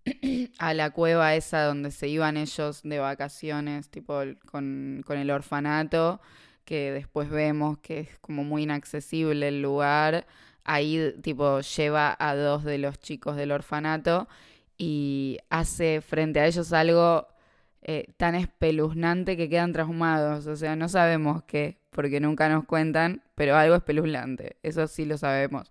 a 0.60 0.74
la 0.74 0.92
cueva 0.92 1.36
esa 1.36 1.64
donde 1.64 1.92
se 1.92 2.08
iban 2.08 2.38
ellos 2.38 2.82
de 2.84 3.00
vacaciones, 3.00 3.90
tipo 3.90 4.22
con, 4.46 5.04
con 5.06 5.18
el 5.18 5.32
orfanato, 5.32 6.22
que 6.66 6.92
después 6.92 7.30
vemos 7.30 7.78
que 7.80 8.00
es 8.02 8.20
como 8.20 8.44
muy 8.44 8.64
inaccesible 8.64 9.48
el 9.48 9.62
lugar. 9.62 10.26
Ahí, 10.64 11.14
tipo, 11.22 11.60
lleva 11.62 12.16
a 12.20 12.36
dos 12.36 12.64
de 12.64 12.78
los 12.78 13.00
chicos 13.00 13.36
del 13.36 13.52
orfanato 13.52 14.28
y 14.78 15.40
hace 15.50 16.02
frente 16.02 16.40
a 16.40 16.48
ellos 16.48 16.72
algo 16.74 17.28
eh, 17.82 18.14
tan 18.18 18.36
espeluznante 18.36 19.36
que 19.38 19.50
quedan 19.50 19.74
traumados. 19.74 20.48
O 20.48 20.56
sea, 20.56 20.76
no 20.76 20.88
sabemos 20.90 21.44
qué, 21.44 21.80
porque 21.92 22.20
nunca 22.20 22.50
nos 22.50 22.66
cuentan, 22.66 23.22
pero 23.36 23.58
algo 23.58 23.76
espeluznante, 23.76 24.58
eso 24.64 24.88
sí 24.88 25.06
lo 25.06 25.18
sabemos. 25.18 25.70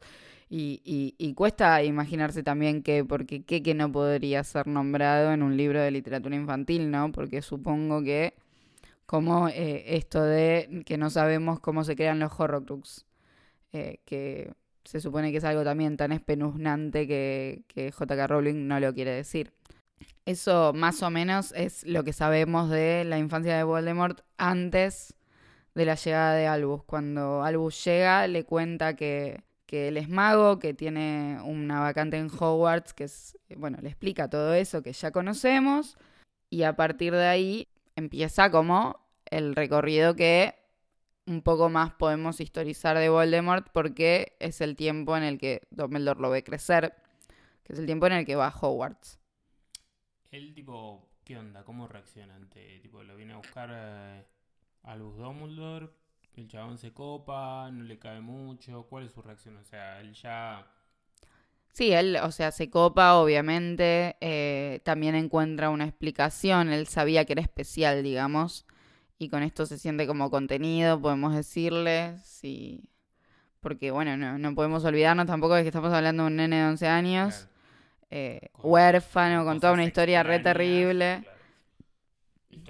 Y, 0.55 1.15
y, 1.19 1.33
cuesta 1.33 1.83
imaginarse 1.83 2.43
también 2.43 2.83
que, 2.83 3.07
porque 3.07 3.43
qué 3.43 3.63
que 3.63 3.73
no 3.73 3.91
podría 3.91 4.45
ser 4.45 4.67
nombrado 4.67 5.33
en 5.33 5.43
un 5.43 5.57
libro 5.57 5.81
de 5.81 5.91
literatura 5.91 6.37
infantil, 6.37 6.91
¿no? 6.91 7.11
Porque 7.11 7.41
supongo 7.41 8.03
que, 8.03 8.35
como 9.07 9.49
eh, 9.49 9.97
esto 9.97 10.23
de 10.23 10.83
que 10.85 10.99
no 10.99 11.09
sabemos 11.09 11.59
cómo 11.61 11.85
se 11.85 11.97
crean 11.97 12.19
los 12.19 12.39
horrocrux, 12.39 13.07
eh, 13.73 14.01
que 14.05 14.53
se 14.85 15.01
supone 15.01 15.33
que 15.33 15.39
es 15.39 15.45
algo 15.45 15.65
también 15.65 15.97
tan 15.97 16.13
espeluznante 16.13 17.07
que, 17.09 17.63
que 17.67 17.91
JK 17.91 18.27
Rowling 18.29 18.69
no 18.69 18.79
lo 18.79 18.93
quiere 18.93 19.13
decir. 19.13 19.55
Eso 20.27 20.75
más 20.75 21.03
o 21.03 21.09
menos 21.09 21.53
es 21.57 21.83
lo 21.87 22.05
que 22.05 22.13
sabemos 22.13 22.69
de 22.69 23.05
la 23.05 23.19
infancia 23.19 23.57
de 23.57 23.65
Voldemort 23.65 24.21
antes 24.37 25.15
de 25.75 25.87
la 25.87 25.95
llegada 25.95 26.35
de 26.35 26.47
Albus. 26.47 26.83
Cuando 26.85 27.43
Albus 27.43 27.83
llega, 27.87 28.27
le 28.27 28.45
cuenta 28.45 28.97
que, 28.97 29.43
que 29.73 29.89
él 29.89 29.97
es 29.97 30.11
mago, 30.11 30.59
que 30.59 30.75
tiene 30.75 31.41
una 31.47 31.81
vacante 31.81 32.19
en 32.19 32.29
Hogwarts, 32.29 32.93
que 32.93 33.05
es, 33.05 33.39
bueno, 33.57 33.79
le 33.81 33.89
explica 33.89 34.29
todo 34.29 34.53
eso 34.53 34.83
que 34.83 34.93
ya 34.93 35.13
conocemos. 35.13 35.97
Y 36.51 36.65
a 36.65 36.77
partir 36.77 37.15
de 37.15 37.25
ahí 37.25 37.69
empieza 37.97 38.51
como 38.51 39.01
el 39.31 39.57
recorrido 39.57 40.15
que 40.15 40.55
un 41.25 41.41
poco 41.41 41.71
más 41.71 41.95
podemos 41.95 42.39
historizar 42.43 42.99
de 42.99 43.09
Voldemort 43.09 43.67
porque 43.73 44.37
es 44.41 44.61
el 44.61 44.77
tiempo 44.77 45.17
en 45.17 45.23
el 45.23 45.39
que 45.39 45.63
Dumbledore 45.71 46.21
lo 46.21 46.29
ve 46.29 46.45
crecer, 46.45 46.95
que 47.65 47.73
es 47.73 47.79
el 47.79 47.87
tiempo 47.87 48.07
en 48.09 48.13
el 48.13 48.27
que 48.27 48.37
va 48.37 48.49
a 48.49 48.55
Hogwarts. 48.55 49.19
El 50.31 50.53
tipo, 50.53 51.09
¿qué 51.25 51.39
onda? 51.39 51.65
¿Cómo 51.65 51.89
reacciona 51.89 52.35
ante, 52.35 52.79
tipo, 52.81 53.03
lo 53.03 53.17
viene 53.17 53.33
a 53.33 53.39
buscar 53.39 53.71
eh, 53.73 54.27
a 54.83 54.97
Luz 54.97 55.17
Dumbledore, 55.17 55.89
el 56.41 56.49
chabón 56.49 56.79
se 56.79 56.93
copa, 56.93 57.71
no 57.71 57.85
le 57.85 57.99
cae 57.99 58.21
mucho, 58.21 58.87
¿cuál 58.89 59.05
es 59.05 59.13
su 59.13 59.23
reacción? 59.23 59.57
O 59.57 59.65
sea, 59.65 60.01
él 60.01 60.15
ya... 60.15 60.67
Sí, 61.73 61.93
él, 61.93 62.17
o 62.23 62.31
sea, 62.33 62.51
se 62.53 62.69
copa, 62.69 63.15
obviamente, 63.15 64.17
eh, 64.21 64.81
también 64.85 65.15
encuentra 65.15 65.71
una 65.71 65.85
explicación, 65.85 66.71
él 66.71 66.87
sabía 66.87 67.25
que 67.25 67.33
era 67.33 67.43
especial, 67.43 68.03
digamos, 68.03 68.67
y 69.19 69.29
con 69.29 69.43
esto 69.43 69.65
se 69.67 69.79
siente 69.79 70.07
como 70.07 70.31
contenido, 70.31 71.01
podemos 71.01 71.35
decirle, 71.35 72.17
sí. 72.25 72.85
Porque 73.61 73.91
bueno, 73.91 74.17
no, 74.17 74.55
podemos 74.55 74.85
olvidarnos 74.85 75.27
tampoco 75.27 75.55
de 75.55 75.63
que 75.63 75.69
estamos 75.69 75.93
hablando 75.93 76.25
de 76.25 76.27
un 76.27 76.37
nene 76.37 76.57
de 76.57 76.65
11 76.65 76.89
años, 76.89 77.49
eh, 78.11 78.51
huérfano, 78.63 79.45
con 79.45 79.61
toda 79.61 79.73
una 79.73 79.85
historia 79.85 80.23
re 80.25 80.41
terrible. 80.41 81.25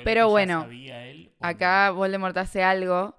Pero 0.05 0.29
bueno, 0.29 0.69
acá 1.41 1.91
Voldemort 1.91 2.37
hace 2.37 2.63
algo 2.63 3.17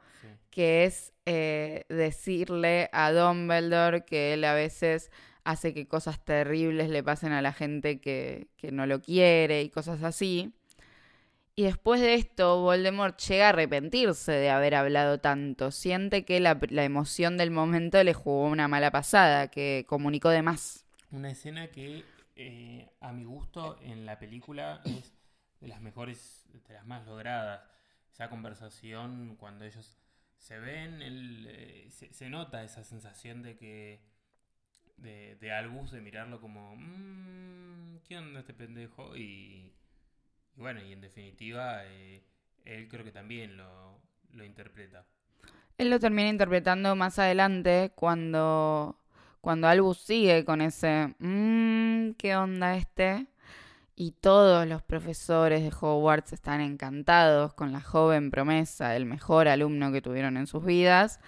que 0.53 0.85
es 0.85 1.13
eh, 1.25 1.83
decirle 1.89 2.89
a 2.93 3.11
Dumbledore 3.11 4.05
que 4.05 4.33
él 4.33 4.43
a 4.45 4.53
veces 4.53 5.09
hace 5.43 5.73
que 5.73 5.87
cosas 5.87 6.23
terribles 6.23 6.91
le 6.91 7.01
pasen 7.01 7.31
a 7.31 7.41
la 7.41 7.53
gente 7.53 7.99
que, 7.99 8.49
que 8.55 8.71
no 8.71 8.85
lo 8.85 9.01
quiere 9.01 9.63
y 9.63 9.69
cosas 9.71 10.03
así. 10.03 10.53
Y 11.55 11.63
después 11.63 12.01
de 12.01 12.13
esto, 12.13 12.61
Voldemort 12.61 13.19
llega 13.19 13.47
a 13.47 13.49
arrepentirse 13.49 14.31
de 14.31 14.51
haber 14.51 14.75
hablado 14.75 15.19
tanto. 15.19 15.71
Siente 15.71 16.23
que 16.23 16.39
la, 16.39 16.59
emoción 16.83 17.35
del 17.35 17.49
momento 17.49 18.03
le 18.03 18.13
jugó 18.13 18.45
una 18.45 18.67
mala 18.67 18.91
pasada, 18.91 19.47
que 19.49 19.85
comunicó 19.87 20.29
de 20.29 20.43
más. 20.43 20.85
Una 21.09 21.31
escena 21.31 21.67
que, 21.69 22.05
eh, 22.35 22.89
a 23.01 23.11
mi 23.11 23.23
gusto, 23.23 23.79
en 23.81 24.05
la 24.05 24.19
película 24.19 24.81
es 24.85 25.13
de 25.61 25.67
las 25.67 25.81
mejores, 25.81 26.45
de 26.67 26.73
las 26.75 26.85
más 26.85 27.07
logradas. 27.07 27.61
Esa 28.11 28.29
conversación 28.29 29.35
cuando 29.39 29.65
ellos 29.65 29.97
se 30.43 30.59
ven, 30.59 30.99
eh, 31.01 31.87
se, 31.89 32.29
nota 32.29 32.63
esa 32.63 32.83
sensación 32.83 33.41
de 33.41 33.55
que. 33.55 34.01
de, 34.97 35.37
de 35.37 35.51
Albus, 35.51 35.91
de 35.91 36.01
mirarlo 36.01 36.41
como. 36.41 36.75
Mmm, 36.75 37.99
¿Qué 38.03 38.17
onda 38.17 38.41
este 38.41 38.53
pendejo? 38.53 39.15
Y 39.15 39.73
y 40.55 40.61
bueno, 40.61 40.81
y 40.81 40.93
en 40.93 41.01
definitiva, 41.01 41.85
eh, 41.85 42.21
él 42.65 42.87
creo 42.87 43.03
que 43.03 43.11
también 43.11 43.57
lo, 43.57 43.99
lo, 44.31 44.45
interpreta. 44.45 45.05
Él 45.77 45.89
lo 45.89 45.99
termina 45.99 46.29
interpretando 46.29 46.95
más 46.95 47.17
adelante 47.17 47.91
cuando, 47.95 48.99
cuando 49.41 49.67
Albus 49.67 49.99
sigue 49.99 50.45
con 50.45 50.61
ese, 50.61 51.15
mmm, 51.17 52.11
¿qué 52.17 52.35
onda 52.35 52.77
este? 52.77 53.25
Y 53.95 54.11
todos 54.11 54.67
los 54.67 54.81
profesores 54.81 55.61
de 55.61 55.71
Hogwarts 55.79 56.33
están 56.33 56.61
encantados 56.61 57.53
con 57.53 57.71
la 57.71 57.81
joven 57.81 58.31
promesa, 58.31 58.95
el 58.95 59.05
mejor 59.05 59.47
alumno 59.47 59.91
que 59.91 60.01
tuvieron 60.01 60.37
en 60.37 60.47
sus 60.47 60.65
vidas. 60.65 61.19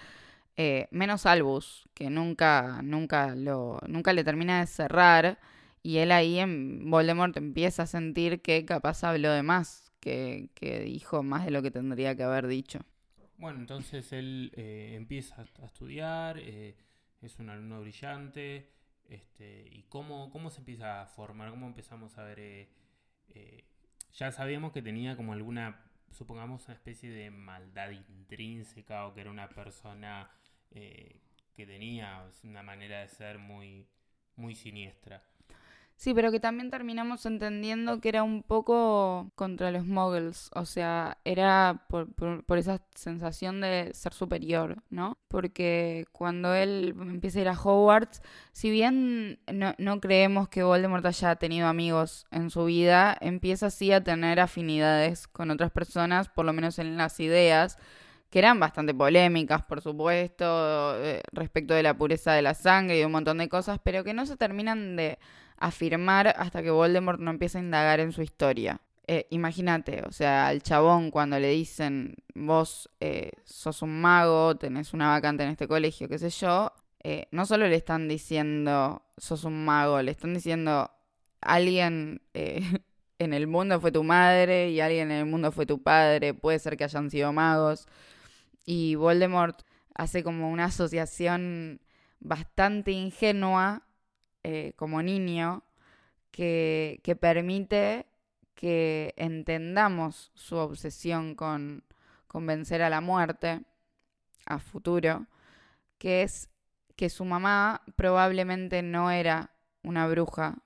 Eh, 0.56 0.88
menos 0.90 1.26
Albus, 1.26 1.88
que 1.94 2.10
nunca, 2.10 2.80
nunca, 2.82 3.34
lo, 3.36 3.78
nunca 3.86 4.12
le 4.12 4.24
termina 4.24 4.60
de 4.60 4.66
cerrar 4.66 5.38
y 5.86 5.98
él 5.98 6.10
ahí 6.10 6.40
en 6.40 6.90
Voldemort 6.90 7.36
empieza 7.36 7.84
a 7.84 7.86
sentir 7.86 8.42
que 8.42 8.64
capaz 8.64 9.04
habló 9.04 9.30
de 9.30 9.44
más, 9.44 9.92
que, 10.00 10.50
dijo 10.84 11.22
más 11.22 11.44
de 11.44 11.52
lo 11.52 11.62
que 11.62 11.70
tendría 11.70 12.16
que 12.16 12.24
haber 12.24 12.48
dicho. 12.48 12.80
Bueno, 13.38 13.60
entonces 13.60 14.12
él 14.12 14.50
eh, 14.56 14.94
empieza 14.96 15.36
a 15.62 15.64
estudiar, 15.64 16.38
eh, 16.40 16.74
es 17.22 17.38
un 17.38 17.50
alumno 17.50 17.82
brillante, 17.82 18.68
este, 19.08 19.68
y 19.70 19.84
cómo, 19.88 20.30
cómo 20.30 20.50
se 20.50 20.60
empieza 20.60 21.02
a 21.02 21.06
formar, 21.06 21.50
cómo 21.50 21.66
empezamos 21.66 22.18
a 22.18 22.24
ver, 22.24 22.38
eh, 22.40 23.64
ya 24.14 24.32
sabíamos 24.32 24.72
que 24.72 24.82
tenía 24.82 25.16
como 25.16 25.32
alguna, 25.32 25.84
supongamos 26.10 26.66
una 26.66 26.74
especie 26.74 27.10
de 27.10 27.30
maldad 27.30 27.90
intrínseca 27.90 29.06
o 29.06 29.14
que 29.14 29.20
era 29.22 29.30
una 29.30 29.48
persona 29.48 30.30
que 31.56 31.66
tenía, 31.66 32.28
una 32.44 32.62
manera 32.62 33.00
de 33.00 33.08
ser 33.08 33.38
muy, 33.38 33.88
muy 34.36 34.54
siniestra. 34.54 35.22
Sí, 35.98 36.12
pero 36.12 36.30
que 36.30 36.40
también 36.40 36.70
terminamos 36.70 37.24
entendiendo 37.24 38.00
que 38.00 38.10
era 38.10 38.22
un 38.22 38.42
poco 38.42 39.30
contra 39.34 39.70
los 39.70 39.86
muggles, 39.86 40.50
o 40.54 40.66
sea, 40.66 41.16
era 41.24 41.86
por, 41.88 42.12
por, 42.44 42.58
esa 42.58 42.82
sensación 42.94 43.62
de 43.62 43.92
ser 43.94 44.12
superior, 44.12 44.82
¿no? 44.90 45.16
Porque 45.28 46.04
cuando 46.12 46.54
él 46.54 46.94
empieza 47.00 47.38
a 47.38 47.42
ir 47.42 47.48
a 47.48 47.58
Hogwarts, 47.58 48.20
si 48.52 48.70
bien 48.70 49.40
no, 49.50 49.74
no 49.78 50.00
creemos 50.00 50.50
que 50.50 50.62
Voldemort 50.62 51.06
haya 51.06 51.36
tenido 51.36 51.66
amigos 51.66 52.26
en 52.30 52.50
su 52.50 52.66
vida, 52.66 53.16
empieza 53.22 53.66
así 53.66 53.90
a 53.90 54.04
tener 54.04 54.38
afinidades 54.38 55.26
con 55.26 55.50
otras 55.50 55.70
personas, 55.70 56.28
por 56.28 56.44
lo 56.44 56.52
menos 56.52 56.78
en 56.78 56.98
las 56.98 57.18
ideas, 57.20 57.78
que 58.30 58.40
eran 58.40 58.60
bastante 58.60 58.92
polémicas, 58.92 59.62
por 59.64 59.80
supuesto, 59.80 61.02
eh, 61.02 61.22
respecto 61.32 61.72
de 61.72 61.82
la 61.82 61.96
pureza 61.96 62.32
de 62.34 62.42
la 62.42 62.52
sangre 62.52 63.00
y 63.00 63.04
un 63.04 63.12
montón 63.12 63.38
de 63.38 63.48
cosas, 63.48 63.80
pero 63.82 64.04
que 64.04 64.12
no 64.12 64.26
se 64.26 64.36
terminan 64.36 64.96
de 64.96 65.18
afirmar 65.58 66.28
hasta 66.36 66.62
que 66.62 66.70
Voldemort 66.70 67.20
no 67.20 67.30
empieza 67.30 67.58
a 67.58 67.62
indagar 67.62 68.00
en 68.00 68.12
su 68.12 68.22
historia. 68.22 68.80
Eh, 69.06 69.26
imagínate, 69.30 70.02
o 70.06 70.12
sea, 70.12 70.48
al 70.48 70.62
chabón 70.62 71.10
cuando 71.10 71.38
le 71.38 71.50
dicen, 71.50 72.16
vos 72.34 72.90
eh, 73.00 73.30
sos 73.44 73.82
un 73.82 74.00
mago, 74.00 74.56
tenés 74.56 74.92
una 74.92 75.08
vacante 75.10 75.44
en 75.44 75.50
este 75.50 75.68
colegio, 75.68 76.08
qué 76.08 76.18
sé 76.18 76.30
yo, 76.30 76.72
no 77.30 77.46
solo 77.46 77.68
le 77.68 77.76
están 77.76 78.08
diciendo, 78.08 79.02
sos 79.16 79.44
un 79.44 79.64
mago, 79.64 80.02
le 80.02 80.10
están 80.10 80.34
diciendo, 80.34 80.90
alguien 81.40 82.20
en 83.18 83.32
el 83.32 83.46
mundo 83.46 83.80
fue 83.80 83.92
tu 83.92 84.02
madre 84.02 84.70
y 84.70 84.80
alguien 84.80 85.10
en 85.10 85.18
el 85.18 85.26
mundo 85.26 85.52
fue 85.52 85.66
tu 85.66 85.82
padre, 85.82 86.34
puede 86.34 86.58
ser 86.58 86.76
que 86.76 86.84
hayan 86.84 87.10
sido 87.10 87.32
magos. 87.32 87.86
Y 88.64 88.96
Voldemort 88.96 89.62
hace 89.94 90.22
como 90.22 90.50
una 90.50 90.66
asociación 90.66 91.80
bastante 92.20 92.90
ingenua 92.90 93.85
eh, 94.48 94.74
como 94.76 95.02
niño 95.02 95.64
que, 96.30 97.18
permite 97.20 98.06
que 98.54 99.12
entendamos 99.16 100.30
su 100.34 100.54
obsesión 100.54 101.34
con, 101.34 101.82
con 102.28 102.46
vencer 102.46 102.80
a 102.82 102.88
la 102.88 103.00
muerte 103.00 103.62
a 104.44 104.60
futuro, 104.60 105.26
que 105.98 106.22
es 106.22 106.48
que 106.94 107.10
su 107.10 107.24
mamá 107.24 107.82
probablemente 107.96 108.82
no 108.82 109.10
era 109.10 109.50
una 109.82 110.06
bruja, 110.06 110.58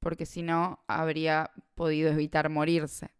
porque 0.00 0.24
si 0.24 0.40
no 0.40 0.82
habría 0.86 1.50
podido 1.74 2.10
evitar 2.10 2.48
morirse. 2.48 3.10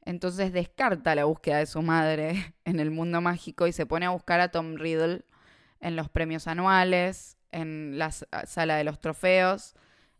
Entonces 0.00 0.50
descarta 0.54 1.14
la 1.14 1.26
búsqueda 1.26 1.58
de 1.58 1.66
su 1.66 1.82
madre 1.82 2.54
en 2.64 2.80
el 2.80 2.90
mundo 2.90 3.20
mágico 3.20 3.66
y 3.66 3.72
se 3.72 3.84
pone 3.84 4.06
a 4.06 4.10
buscar 4.10 4.40
a 4.40 4.48
Tom 4.48 4.76
Riddle 4.76 5.26
en 5.80 5.94
los 5.94 6.08
premios 6.08 6.46
anuales, 6.46 7.33
en 7.54 7.98
la 7.98 8.10
sala 8.10 8.76
de 8.76 8.84
los 8.84 9.00
trofeos, 9.00 9.74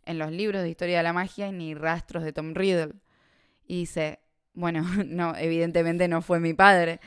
en 0.05 0.17
los 0.17 0.31
libros 0.31 0.63
de 0.63 0.69
historia 0.69 0.97
de 0.97 1.03
la 1.03 1.13
magia 1.13 1.47
y 1.47 1.51
ni 1.51 1.75
rastros 1.75 2.23
de 2.23 2.31
Tom 2.31 2.53
Riddle. 2.55 2.93
Y 3.67 3.79
dice, 3.81 4.19
bueno, 4.53 4.83
no, 5.05 5.35
evidentemente 5.35 6.07
no 6.07 6.21
fue 6.21 6.39
mi 6.39 6.53
padre. 6.53 6.99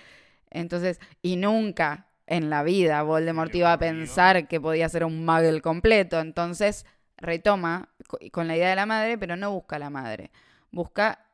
Entonces, 0.50 1.00
y 1.22 1.36
nunca 1.36 2.06
en 2.26 2.50
la 2.50 2.62
vida 2.62 3.02
Voldemort 3.02 3.54
iba 3.54 3.72
a 3.72 3.78
pensar 3.78 4.48
que 4.48 4.60
podía 4.60 4.88
ser 4.88 5.04
un 5.04 5.24
muggle 5.24 5.62
completo. 5.62 6.20
Entonces 6.20 6.84
retoma 7.16 7.88
con 8.30 8.46
la 8.48 8.56
idea 8.56 8.70
de 8.70 8.76
la 8.76 8.86
madre, 8.86 9.16
pero 9.16 9.36
no 9.36 9.50
busca 9.50 9.76
a 9.76 9.80
la 9.80 9.90
madre. 9.90 10.30
Busca 10.70 11.24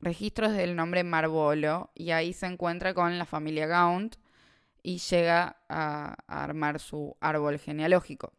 registros 0.00 0.52
del 0.52 0.76
nombre 0.76 1.02
Marvolo 1.02 1.90
y 1.94 2.12
ahí 2.12 2.32
se 2.32 2.46
encuentra 2.46 2.94
con 2.94 3.18
la 3.18 3.24
familia 3.24 3.66
Gaunt 3.66 4.16
y 4.84 4.98
llega 4.98 5.56
a, 5.68 6.14
armar 6.28 6.78
su 6.78 7.16
árbol 7.20 7.58
genealógico. 7.58 8.32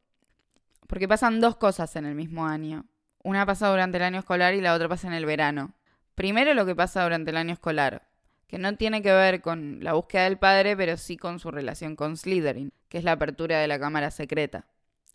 Porque 0.88 1.08
pasan 1.08 1.42
dos 1.42 1.56
cosas 1.56 1.96
en 1.96 2.06
el 2.06 2.16
mismo 2.16 2.46
año. 2.46 2.86
Una 3.24 3.46
pasa 3.46 3.70
durante 3.70 3.98
el 3.98 4.04
año 4.04 4.20
escolar 4.20 4.54
y 4.54 4.62
la 4.62 4.74
otra 4.74 4.88
pasa 4.88 5.08
en 5.08 5.14
el 5.14 5.26
verano. 5.26 5.74
Primero 6.16 6.54
lo 6.54 6.66
que 6.66 6.76
pasa 6.76 7.04
durante 7.04 7.32
el 7.32 7.38
año 7.38 7.54
escolar, 7.54 8.08
que 8.48 8.58
no 8.58 8.76
tiene 8.76 9.02
que 9.02 9.12
ver 9.12 9.42
con 9.42 9.84
la 9.84 9.94
búsqueda 9.94 10.24
del 10.26 10.38
padre, 10.38 10.78
pero 10.78 10.98
sí 10.98 11.18
con 11.18 11.40
su 11.40 11.52
relación 11.52 11.96
con 11.96 12.16
Slytherin, 12.18 12.72
que 12.88 13.00
es 13.00 13.04
la 13.04 13.14
apertura 13.14 13.60
de 13.60 13.68
la 13.68 13.80
cámara 13.80 14.12
secreta. 14.12 14.66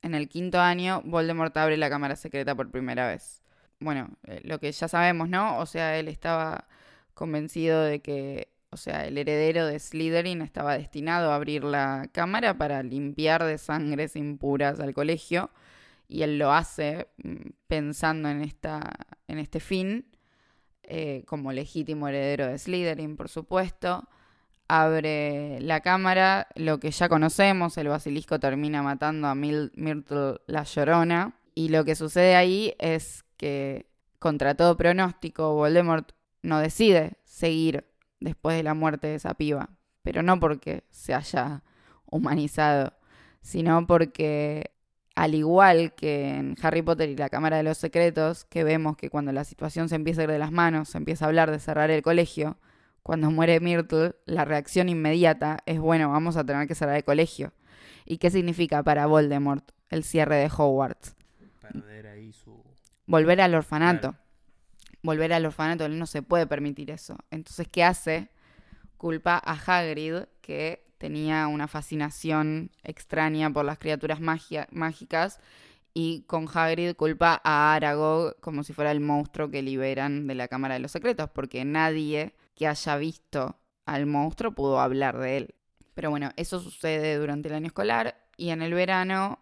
En 0.03 0.14
el 0.14 0.29
quinto 0.29 0.61
año, 0.61 1.03
Voldemort 1.05 1.57
abre 1.57 1.77
la 1.77 1.88
cámara 1.88 2.16
secreta 2.16 2.55
por 2.55 2.71
primera 2.71 3.07
vez 3.07 3.40
bueno, 3.81 4.11
eh, 4.27 4.40
lo 4.44 4.61
que 4.61 4.71
ya 4.73 4.88
sabemos, 4.88 5.29
¿no? 5.29 5.59
O 5.59 5.66
sea, 5.66 5.99
él 5.99 6.09
estaba 6.09 6.68
convencido 7.14 7.83
de 7.83 8.01
que, 8.01 8.49
o 8.71 8.77
sea, 8.77 9.07
el 9.07 9.18
heredero 9.18 9.66
de 9.66 9.79
Slytherin 9.79 10.42
estaba 10.42 10.77
destinado 10.79 11.33
a 11.33 11.37
abrir 11.37 11.64
la 11.64 12.09
cámara 12.12 12.57
para 12.57 12.83
limpiar 12.83 13.44
de 13.44 13.59
sangres 13.59 14.16
impuras 14.16 14.81
al 14.81 14.94
colegio 14.94 15.51
y 16.11 16.25
él 16.25 16.38
lo 16.38 16.53
hace 16.53 17.09
mm, 17.23 17.51
pensando 17.68 18.29
en, 18.29 18.42
esta, 18.42 18.90
en 19.29 19.38
este 19.38 19.61
fin, 19.61 20.07
eh, 20.83 21.23
como 21.27 21.53
legítimo 21.53 22.09
heredero 22.09 22.49
de 22.49 22.59
Slytherin, 22.59 23.16
por 23.16 23.29
supuesto. 23.29 24.09
Abre 24.66 25.61
la 25.61 25.81
cámara, 25.81 26.49
lo 26.57 26.81
que 26.81 26.90
ya 26.90 27.09
conocemos, 27.09 27.79
el 27.79 27.88
basilisco 27.88 28.40
termina 28.40 28.83
matando 28.83 29.29
a 29.29 29.35
Myrtle 29.37 30.40
la 30.46 30.64
Llorona. 30.64 31.35
Y 31.55 31.68
lo 31.68 31.85
que 31.85 31.94
sucede 31.94 32.35
ahí 32.35 32.75
es 32.79 33.25
que 33.37 33.87
contra 34.18 34.55
todo 34.55 34.77
pronóstico 34.77 35.55
Voldemort 35.55 36.12
no 36.42 36.59
decide 36.59 37.18
seguir 37.25 37.85
después 38.18 38.57
de 38.57 38.62
la 38.64 38.75
muerte 38.75 39.07
de 39.07 39.14
esa 39.16 39.35
piba, 39.35 39.70
pero 40.03 40.23
no 40.23 40.40
porque 40.40 40.85
se 40.90 41.14
haya 41.14 41.62
humanizado, 42.07 42.94
sino 43.42 43.87
porque 43.87 44.73
al 45.14 45.35
igual 45.35 45.94
que 45.94 46.37
en 46.37 46.57
Harry 46.62 46.83
Potter 46.83 47.09
y 47.09 47.16
la 47.16 47.29
Cámara 47.29 47.57
de 47.57 47.62
los 47.62 47.79
Secretos, 47.79 48.44
que 48.44 48.64
vemos 48.64 48.96
que 48.96 49.11
cuando 49.11 49.33
la 49.33 49.44
situación 49.44 49.88
se 49.88 49.96
empieza 49.96 50.23
a 50.23 50.25
ir 50.25 50.31
de 50.31 50.38
las 50.38 50.53
manos, 50.53 50.90
se 50.90 50.99
empieza 50.99 51.25
a 51.25 51.29
hablar 51.29 51.51
de 51.51 51.59
cerrar 51.59 51.90
el 51.90 52.03
colegio, 52.03 52.59
cuando 53.03 53.31
muere 53.31 53.61
Myrtle, 53.61 54.14
la 54.27 54.44
reacción 54.44 54.88
inmediata 54.88 55.59
es, 55.66 55.81
bueno, 55.81 56.11
vamos 56.11 56.37
a 56.37 56.44
tener 56.44 56.68
que 56.68 56.75
cerrar 56.75 56.96
el 56.96 57.05
colegio. 57.05 57.53
¿Y 58.05 58.18
qué 58.18 58.31
significa 58.31 58.83
para 58.83 59.07
Voldemort 59.07 59.70
el 59.88 60.05
cierre 60.05 60.37
de 60.37 60.46
Hogwarts? 60.46 61.16
Perder 61.61 62.07
ahí 62.09 62.33
su 62.33 62.62
volver 63.07 63.40
al 63.40 63.55
orfanato. 63.55 64.14
Volver 65.03 65.33
al 65.33 65.46
orfanato, 65.46 65.87
él 65.87 65.99
no 65.99 66.07
se 66.07 66.23
puede 66.23 66.46
permitir 66.46 66.90
eso. 66.90 67.16
Entonces, 67.31 67.66
¿qué 67.68 67.83
hace? 67.83 68.29
Culpa 68.96 69.40
a 69.42 69.55
Hagrid, 69.55 70.25
que 70.42 70.89
tenía 71.01 71.49
una 71.49 71.67
fascinación 71.67 72.71
extraña 72.85 73.51
por 73.51 73.65
las 73.65 73.79
criaturas 73.79 74.21
mágicas, 74.21 75.41
y 75.95 76.23
con 76.29 76.47
Hagrid 76.53 76.95
culpa 76.95 77.41
a 77.43 77.75
Aragog 77.75 78.39
como 78.41 78.63
si 78.63 78.75
fuera 78.75 78.93
el 78.93 79.01
monstruo 79.01 79.51
que 79.51 79.63
liberan 79.63 80.27
de 80.27 80.35
la 80.35 80.47
Cámara 80.47 80.75
de 80.75 80.81
los 80.81 80.93
Secretos, 80.93 81.31
porque 81.31 81.65
nadie 81.65 82.35
que 82.55 82.69
haya 82.69 82.97
visto 82.97 83.57
al 83.87 84.05
monstruo 84.05 84.53
pudo 84.53 84.79
hablar 84.79 85.19
de 85.19 85.39
él. 85.39 85.55
Pero 85.95 86.11
bueno, 86.11 86.31
eso 86.37 86.61
sucede 86.61 87.17
durante 87.17 87.49
el 87.49 87.55
año 87.55 87.67
escolar 87.69 88.15
y 88.37 88.51
en 88.51 88.61
el 88.63 88.75
verano 88.75 89.41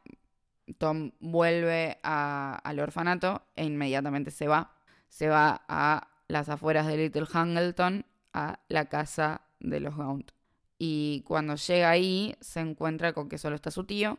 Tom 0.78 1.10
vuelve 1.18 1.98
al 2.02 2.78
orfanato 2.78 3.42
e 3.56 3.64
inmediatamente 3.64 4.30
se 4.30 4.46
va. 4.46 4.72
Se 5.08 5.28
va 5.28 5.64
a 5.68 6.08
las 6.28 6.48
afueras 6.48 6.86
de 6.86 6.96
Little 6.96 7.26
Hangleton, 7.26 8.06
a 8.32 8.60
la 8.68 8.86
casa 8.86 9.42
de 9.60 9.80
los 9.80 9.96
Gaunt. 9.96 10.37
Y 10.78 11.22
cuando 11.26 11.56
llega 11.56 11.90
ahí, 11.90 12.36
se 12.40 12.60
encuentra 12.60 13.12
con 13.12 13.28
que 13.28 13.38
solo 13.38 13.56
está 13.56 13.70
su 13.70 13.84
tío, 13.84 14.18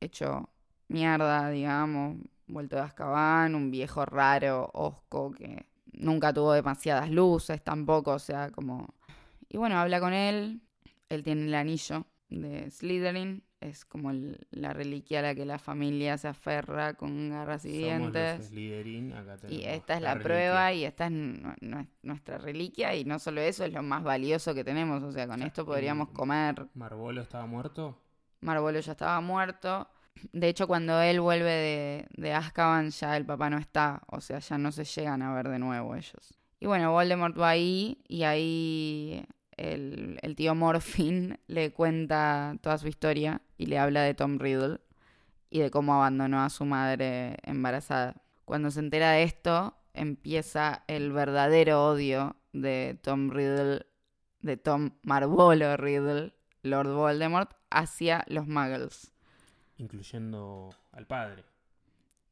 hecho 0.00 0.48
mierda, 0.88 1.50
digamos, 1.50 2.16
vuelto 2.48 2.76
de 2.76 2.82
Azkaban, 2.82 3.54
un 3.54 3.70
viejo 3.70 4.04
raro, 4.04 4.70
osco, 4.74 5.30
que 5.32 5.66
nunca 5.92 6.32
tuvo 6.32 6.52
demasiadas 6.52 7.10
luces 7.10 7.62
tampoco, 7.62 8.12
o 8.12 8.18
sea, 8.18 8.50
como... 8.50 8.94
Y 9.48 9.56
bueno, 9.56 9.78
habla 9.78 10.00
con 10.00 10.12
él, 10.12 10.60
él 11.08 11.22
tiene 11.22 11.46
el 11.46 11.54
anillo 11.54 12.06
de 12.28 12.70
Slytherin, 12.70 13.42
es 13.60 13.84
como 13.84 14.10
la 14.50 14.72
reliquia 14.72 15.18
a 15.18 15.22
la 15.22 15.34
que 15.34 15.44
la 15.44 15.58
familia 15.58 16.16
se 16.16 16.28
aferra 16.28 16.94
con 16.94 17.30
garras 17.30 17.64
y 17.64 17.72
dientes. 17.72 18.50
y 18.52 19.64
esta 19.64 19.94
es 19.96 20.02
la, 20.02 20.18
prueba 20.18 20.72
y 20.72 20.84
esta 20.84 21.06
es 21.06 21.12
nuestra 22.02 22.38
reliquia 22.38 22.94
y 22.94 23.04
no 23.04 23.18
solo 23.18 23.40
eso, 23.40 23.64
es 23.64 23.72
lo 23.72 23.82
más 23.82 24.02
valioso 24.02 24.54
que 24.54 24.64
tenemos, 24.64 25.02
o 25.02 25.12
sea, 25.12 25.26
con 25.26 25.42
esto 25.42 25.66
podríamos 25.66 26.08
comer. 26.08 26.66
¿Marbolo 26.74 27.20
estaba 27.20 27.46
muerto? 27.46 27.98
Marbolo 28.40 28.80
ya 28.80 28.92
estaba 28.92 29.20
muerto. 29.20 29.88
De 30.32 30.48
hecho, 30.48 30.66
cuando 30.66 31.00
él 31.00 31.20
vuelve 31.20 31.50
de, 31.50 32.06
de 32.16 32.32
Azkaban 32.32 32.90
ya 32.90 33.16
el 33.16 33.26
papá 33.26 33.50
no 33.50 33.58
está, 33.58 34.02
o 34.06 34.20
sea, 34.20 34.38
ya 34.38 34.58
no 34.58 34.72
se 34.72 34.84
llegan 34.84 35.22
a 35.22 35.34
ver 35.34 35.48
de 35.48 35.58
nuevo 35.58 35.94
ellos. 35.94 36.34
Y 36.58 36.66
bueno, 36.66 36.92
Voldemort 36.92 37.38
va 37.38 37.50
ahí 37.50 38.02
y 38.08 38.22
ahí 38.22 39.26
el, 39.60 40.34
tío 40.36 40.54
Morphin 40.54 41.38
le 41.46 41.72
cuenta 41.72 42.56
toda 42.62 42.78
su 42.78 42.88
historia 42.88 43.42
y 43.58 43.66
le 43.66 43.78
habla 43.78 44.02
de 44.02 44.14
Tom 44.14 44.38
Riddle 44.38 44.80
y 45.50 45.60
de 45.60 45.70
cómo 45.70 45.94
abandonó 45.94 46.42
a 46.42 46.50
su 46.50 46.64
madre 46.64 47.36
embarazada. 47.42 48.22
Cuando 48.44 48.70
se 48.70 48.80
entera 48.80 49.12
de 49.12 49.24
esto, 49.24 49.76
empieza 49.92 50.84
el 50.86 51.12
verdadero 51.12 51.84
odio 51.84 52.36
de 52.52 52.98
Tom 53.02 53.30
Riddle, 53.30 53.86
de 54.40 54.56
Tom 54.56 54.92
Marvolo 55.02 55.76
Riddle, 55.76 56.32
Lord 56.62 56.94
Voldemort, 56.94 57.52
hacia 57.70 58.24
los 58.28 58.46
Muggles. 58.46 59.12
incluyendo 59.76 60.70
al 60.92 61.06
padre. 61.06 61.44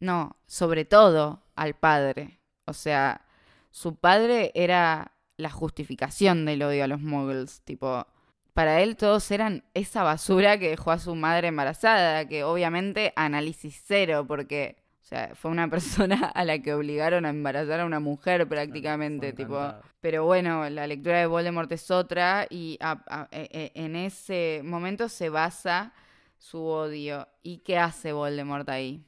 No, 0.00 0.36
sobre 0.46 0.84
todo 0.84 1.42
al 1.56 1.74
padre. 1.74 2.40
O 2.64 2.72
sea, 2.72 3.24
su 3.70 3.96
padre 3.96 4.52
era 4.54 5.12
la 5.38 5.48
justificación 5.50 6.44
del 6.44 6.62
odio 6.62 6.84
a 6.84 6.88
los 6.88 7.00
muggles. 7.00 7.62
Tipo, 7.62 8.06
para 8.52 8.82
él 8.82 8.96
todos 8.96 9.30
eran 9.30 9.64
esa 9.72 10.02
basura 10.02 10.58
que 10.58 10.68
dejó 10.68 10.90
a 10.90 10.98
su 10.98 11.14
madre 11.14 11.48
embarazada, 11.48 12.26
que 12.28 12.44
obviamente 12.44 13.12
análisis 13.16 13.82
cero, 13.86 14.24
porque, 14.28 14.76
o 15.00 15.04
sea, 15.04 15.34
fue 15.34 15.50
una 15.50 15.68
persona 15.70 16.26
a 16.34 16.44
la 16.44 16.58
que 16.58 16.74
obligaron 16.74 17.24
a 17.24 17.30
embarazar 17.30 17.80
a 17.80 17.86
una 17.86 18.00
mujer 18.00 18.46
prácticamente, 18.48 19.32
tipo. 19.32 19.58
Pero 20.00 20.24
bueno, 20.24 20.68
la 20.70 20.86
lectura 20.86 21.18
de 21.18 21.26
Voldemort 21.26 21.70
es 21.72 21.90
otra 21.90 22.46
y 22.50 22.76
a- 22.80 23.02
a- 23.08 23.28
e- 23.30 23.48
e- 23.52 23.72
en 23.84 23.96
ese 23.96 24.60
momento 24.64 25.08
se 25.08 25.28
basa 25.28 25.92
su 26.36 26.62
odio. 26.64 27.26
¿Y 27.42 27.58
qué 27.58 27.78
hace 27.78 28.12
Voldemort 28.12 28.68
ahí? 28.68 29.04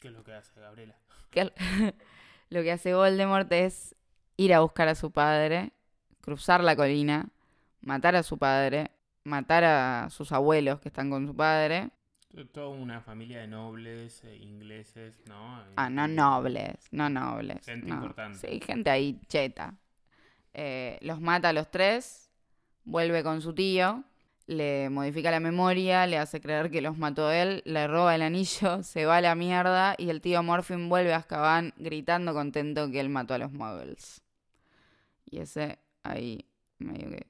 ¿Qué 0.00 0.08
es 0.08 0.14
lo 0.14 0.24
que 0.24 0.32
hace 0.32 0.60
Gabriela? 0.60 0.96
lo 2.50 2.62
que 2.62 2.72
hace 2.72 2.94
Voldemort 2.94 3.50
es 3.52 3.94
ir 4.42 4.54
a 4.54 4.60
buscar 4.60 4.88
a 4.88 4.94
su 4.94 5.10
padre, 5.10 5.72
cruzar 6.20 6.62
la 6.62 6.74
colina, 6.76 7.28
matar 7.82 8.16
a 8.16 8.22
su 8.22 8.38
padre, 8.38 8.90
matar 9.24 9.64
a 9.64 10.08
sus 10.10 10.32
abuelos 10.32 10.80
que 10.80 10.88
están 10.88 11.10
con 11.10 11.26
su 11.26 11.34
padre. 11.36 11.90
To- 12.34 12.46
Toda 12.46 12.68
una 12.68 13.00
familia 13.00 13.40
de 13.40 13.48
nobles 13.48 14.22
eh, 14.24 14.36
ingleses, 14.36 15.20
¿no? 15.26 15.62
Ah, 15.76 15.90
no 15.90 16.06
nobles, 16.08 16.76
no 16.90 17.10
nobles. 17.10 17.64
Gente 17.66 17.88
no. 17.88 17.96
importante. 17.96 18.38
Sí, 18.48 18.60
gente 18.64 18.88
ahí 18.88 19.20
cheta. 19.28 19.74
Eh, 20.54 20.98
los 21.02 21.20
mata 21.20 21.50
a 21.50 21.52
los 21.52 21.70
tres, 21.70 22.30
vuelve 22.84 23.22
con 23.22 23.40
su 23.42 23.52
tío, 23.54 24.04
le 24.46 24.90
modifica 24.90 25.30
la 25.30 25.38
memoria, 25.40 26.06
le 26.06 26.18
hace 26.18 26.40
creer 26.40 26.70
que 26.70 26.80
los 26.80 26.96
mató 26.98 27.30
él, 27.30 27.62
le 27.64 27.86
roba 27.86 28.14
el 28.14 28.22
anillo, 28.22 28.82
se 28.84 29.06
va 29.06 29.18
a 29.18 29.20
la 29.20 29.34
mierda 29.34 29.94
y 29.98 30.08
el 30.10 30.20
tío 30.20 30.42
Morphin 30.42 30.88
vuelve 30.88 31.12
a 31.12 31.18
Azkaban 31.18 31.72
gritando 31.76 32.32
contento 32.32 32.90
que 32.90 33.00
él 33.00 33.08
mató 33.10 33.34
a 33.34 33.38
los 33.38 33.52
muggles. 33.52 34.22
Y 35.30 35.38
ese 35.40 35.78
ahí 36.02 36.44
medio 36.78 37.10
que 37.10 37.26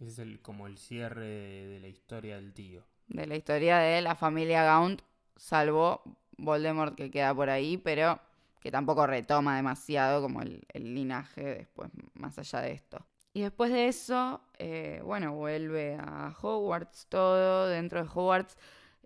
Ese 0.00 0.08
es 0.10 0.18
el, 0.20 0.40
como 0.40 0.66
el 0.66 0.78
cierre 0.78 1.26
de, 1.26 1.66
de 1.68 1.80
la 1.80 1.88
historia 1.88 2.36
del 2.36 2.54
tío. 2.54 2.82
de 3.08 3.26
la 3.26 3.36
historia 3.36 3.78
de 3.78 4.00
la 4.02 4.14
familia 4.14 4.64
Gaunt, 4.64 5.02
salvo 5.36 6.02
Voldemort 6.38 6.94
que 6.96 7.10
queda 7.10 7.34
por 7.34 7.50
ahí, 7.50 7.76
pero 7.78 8.20
que 8.60 8.70
tampoco 8.70 9.06
retoma 9.06 9.56
demasiado 9.56 10.20
como 10.22 10.42
el, 10.42 10.66
el 10.72 10.94
linaje 10.94 11.42
después, 11.44 11.90
más 12.14 12.38
allá 12.38 12.60
de 12.62 12.72
esto. 12.72 13.06
Y 13.34 13.42
después 13.42 13.70
de 13.70 13.88
eso, 13.88 14.40
eh, 14.58 15.00
bueno, 15.04 15.34
vuelve 15.34 15.96
a 16.00 16.34
Hogwarts 16.40 17.06
todo, 17.08 17.68
dentro 17.68 18.02
de 18.02 18.08
Hogwarts, 18.08 18.56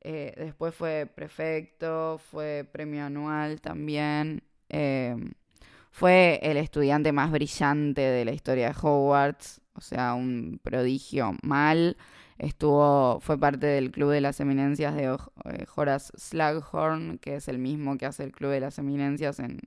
eh, 0.03 0.33
después 0.37 0.75
fue 0.75 1.07
prefecto, 1.13 2.19
fue 2.31 2.65
premio 2.71 3.05
anual 3.05 3.61
también, 3.61 4.43
eh, 4.69 5.17
fue 5.91 6.39
el 6.43 6.57
estudiante 6.57 7.13
más 7.13 7.31
brillante 7.31 8.01
de 8.01 8.25
la 8.25 8.33
historia 8.33 8.69
de 8.69 8.77
Hogwarts, 8.81 9.61
o 9.75 9.81
sea, 9.81 10.15
un 10.15 10.61
prodigio 10.63 11.37
mal. 11.43 11.97
Estuvo, 12.39 13.21
fue 13.21 13.39
parte 13.39 13.67
del 13.67 13.91
Club 13.91 14.11
de 14.13 14.21
las 14.21 14.41
Eminencias 14.41 14.95
de 14.95 15.05
eh, 15.05 15.67
Horace 15.75 16.13
Slughorn, 16.17 17.19
que 17.19 17.37
es 17.37 17.49
el 17.49 17.59
mismo 17.59 17.99
que 17.99 18.07
hace 18.07 18.25
el 18.25 18.33
Club 18.33 18.53
de 18.53 18.61
las 18.61 18.79
Eminencias 18.79 19.41
en 19.41 19.61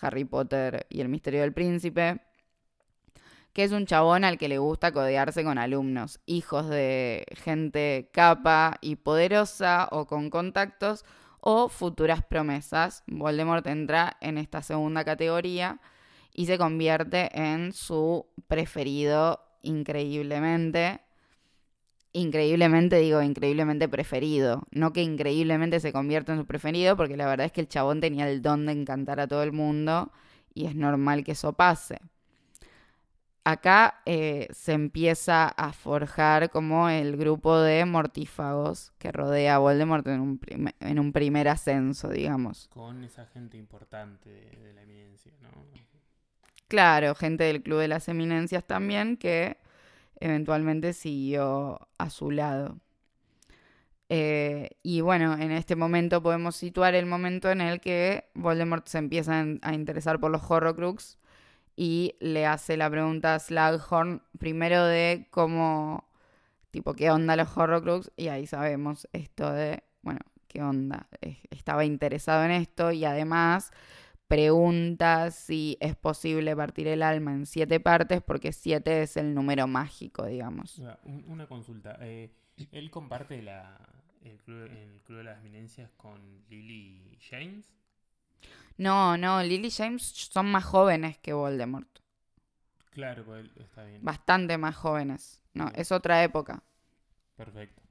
Harry 0.00 0.24
Potter 0.24 0.86
y 0.90 1.00
el 1.00 1.08
Misterio 1.08 1.40
del 1.40 1.52
Príncipe. 1.52 2.20
Que 3.52 3.64
es 3.64 3.72
un 3.72 3.86
chabón 3.86 4.24
al 4.24 4.38
que 4.38 4.48
le 4.48 4.58
gusta 4.58 4.92
codearse 4.92 5.44
con 5.44 5.58
alumnos, 5.58 6.20
hijos 6.26 6.68
de 6.68 7.24
gente 7.34 8.10
capa 8.12 8.78
y 8.80 8.96
poderosa 8.96 9.88
o 9.90 10.06
con 10.06 10.30
contactos 10.30 11.04
o 11.42 11.68
futuras 11.68 12.22
promesas. 12.22 13.02
Voldemort 13.08 13.66
entra 13.66 14.16
en 14.20 14.38
esta 14.38 14.62
segunda 14.62 15.04
categoría 15.04 15.80
y 16.32 16.46
se 16.46 16.56
convierte 16.56 17.28
en 17.34 17.72
su 17.72 18.26
preferido 18.46 19.40
increíblemente. 19.62 21.00
Increíblemente, 22.12 22.96
digo, 22.98 23.20
increíblemente 23.22 23.88
preferido. 23.88 24.62
No 24.70 24.92
que 24.92 25.02
increíblemente 25.02 25.80
se 25.80 25.92
convierta 25.92 26.32
en 26.32 26.38
su 26.38 26.46
preferido, 26.46 26.96
porque 26.96 27.16
la 27.16 27.26
verdad 27.26 27.46
es 27.46 27.52
que 27.52 27.60
el 27.60 27.68
chabón 27.68 28.00
tenía 28.00 28.30
el 28.30 28.40
don 28.40 28.64
de 28.66 28.72
encantar 28.72 29.18
a 29.18 29.26
todo 29.26 29.42
el 29.42 29.52
mundo 29.52 30.12
y 30.54 30.66
es 30.66 30.76
normal 30.76 31.24
que 31.24 31.32
eso 31.32 31.54
pase. 31.54 31.98
Acá 33.44 34.00
eh, 34.06 34.46
se 34.52 34.72
empieza 34.72 35.48
a 35.48 35.72
forjar 35.72 36.50
como 36.50 36.88
el 36.88 37.16
grupo 37.16 37.58
de 37.58 37.84
mortífagos 37.84 38.92
que 38.98 39.10
rodea 39.10 39.56
a 39.56 39.58
Voldemort 39.58 40.06
en 40.06 40.20
un, 40.20 40.38
prime- 40.38 40.76
en 40.78 40.98
un 41.00 41.12
primer 41.12 41.48
ascenso, 41.48 42.08
digamos. 42.08 42.70
Con 42.72 43.02
esa 43.02 43.26
gente 43.26 43.56
importante 43.56 44.28
de, 44.30 44.50
de 44.64 44.72
la 44.74 44.82
eminencia, 44.82 45.32
¿no? 45.42 45.48
Claro, 46.68 47.14
gente 47.14 47.44
del 47.44 47.62
Club 47.62 47.80
de 47.80 47.88
las 47.88 48.08
Eminencias 48.08 48.64
también 48.64 49.16
que 49.16 49.58
eventualmente 50.20 50.92
siguió 50.92 51.80
a 51.98 52.10
su 52.10 52.30
lado. 52.30 52.78
Eh, 54.08 54.70
y 54.82 55.00
bueno, 55.00 55.34
en 55.34 55.50
este 55.52 55.74
momento 55.74 56.22
podemos 56.22 56.54
situar 56.56 56.94
el 56.94 57.06
momento 57.06 57.50
en 57.50 57.60
el 57.60 57.80
que 57.80 58.26
Voldemort 58.34 58.86
se 58.86 58.98
empieza 58.98 59.44
a 59.62 59.74
interesar 59.74 60.20
por 60.20 60.30
los 60.30 60.42
Horrocrux 60.48 61.18
y 61.76 62.16
le 62.20 62.46
hace 62.46 62.76
la 62.76 62.90
pregunta 62.90 63.34
a 63.34 63.38
Slughorn 63.38 64.22
primero 64.38 64.84
de 64.84 65.28
cómo, 65.30 66.08
tipo, 66.70 66.94
qué 66.94 67.10
onda 67.10 67.36
los 67.36 67.56
Horrocrux 67.56 68.10
y 68.16 68.28
ahí 68.28 68.46
sabemos 68.46 69.08
esto 69.12 69.52
de, 69.52 69.82
bueno, 70.02 70.20
qué 70.48 70.62
onda, 70.62 71.08
estaba 71.50 71.84
interesado 71.84 72.44
en 72.44 72.50
esto 72.50 72.92
y 72.92 73.04
además 73.04 73.72
pregunta 74.28 75.30
si 75.30 75.76
es 75.80 75.94
posible 75.96 76.56
partir 76.56 76.88
el 76.88 77.02
alma 77.02 77.32
en 77.32 77.46
siete 77.46 77.80
partes 77.80 78.22
porque 78.22 78.52
siete 78.52 79.02
es 79.02 79.16
el 79.16 79.34
número 79.34 79.66
mágico, 79.66 80.26
digamos. 80.26 80.80
Una 81.26 81.46
consulta. 81.46 81.98
eh, 82.00 82.30
¿Él 82.70 82.90
comparte 82.90 83.42
la, 83.42 83.78
el, 84.24 84.38
club, 84.42 84.70
el 84.70 85.00
Club 85.02 85.18
de 85.18 85.24
las 85.24 85.40
Eminencias 85.40 85.90
con 85.96 86.20
Lily 86.48 87.18
James? 87.20 87.66
No, 88.76 89.16
no, 89.16 89.42
Lily 89.42 89.70
James 89.70 90.02
son 90.02 90.50
más 90.50 90.64
jóvenes 90.64 91.18
que 91.18 91.32
Voldemort, 91.32 91.88
Claro, 92.90 93.24
pues 93.24 93.50
está 93.56 93.84
bien. 93.84 94.00
bastante 94.02 94.56
más 94.58 94.76
jóvenes. 94.76 95.40
No, 95.54 95.70
Bien. 95.70 95.74
es 95.74 95.90
otra 95.92 96.22
época. 96.22 96.62
Perfecto. 97.36 97.82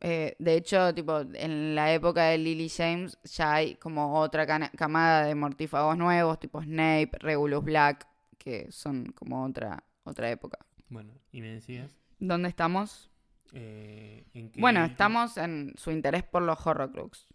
Eh, 0.00 0.34
de 0.38 0.56
hecho, 0.56 0.92
tipo, 0.94 1.20
en 1.34 1.74
la 1.76 1.92
época 1.92 2.24
de 2.24 2.38
Lily 2.38 2.68
James 2.68 3.16
ya 3.24 3.54
hay 3.54 3.76
como 3.76 4.18
otra 4.18 4.46
camada 4.46 5.24
de 5.26 5.34
mortífagos 5.34 5.96
nuevos, 5.96 6.40
tipo 6.40 6.60
Snape, 6.60 7.12
Regulus 7.20 7.62
Black, 7.62 8.08
que 8.36 8.70
son 8.72 9.12
como 9.12 9.44
otra, 9.44 9.84
otra 10.02 10.28
época. 10.30 10.58
Bueno, 10.88 11.12
y 11.30 11.40
me 11.40 11.48
decías. 11.54 11.96
¿Dónde 12.18 12.48
estamos? 12.48 13.10
eh, 13.54 14.24
en 14.34 14.50
Bueno, 14.56 14.84
estamos 14.84 15.36
en 15.36 15.74
su 15.76 15.90
interés 15.90 16.22
por 16.24 16.42
los 16.42 16.66
Horrocrux. 16.66 17.26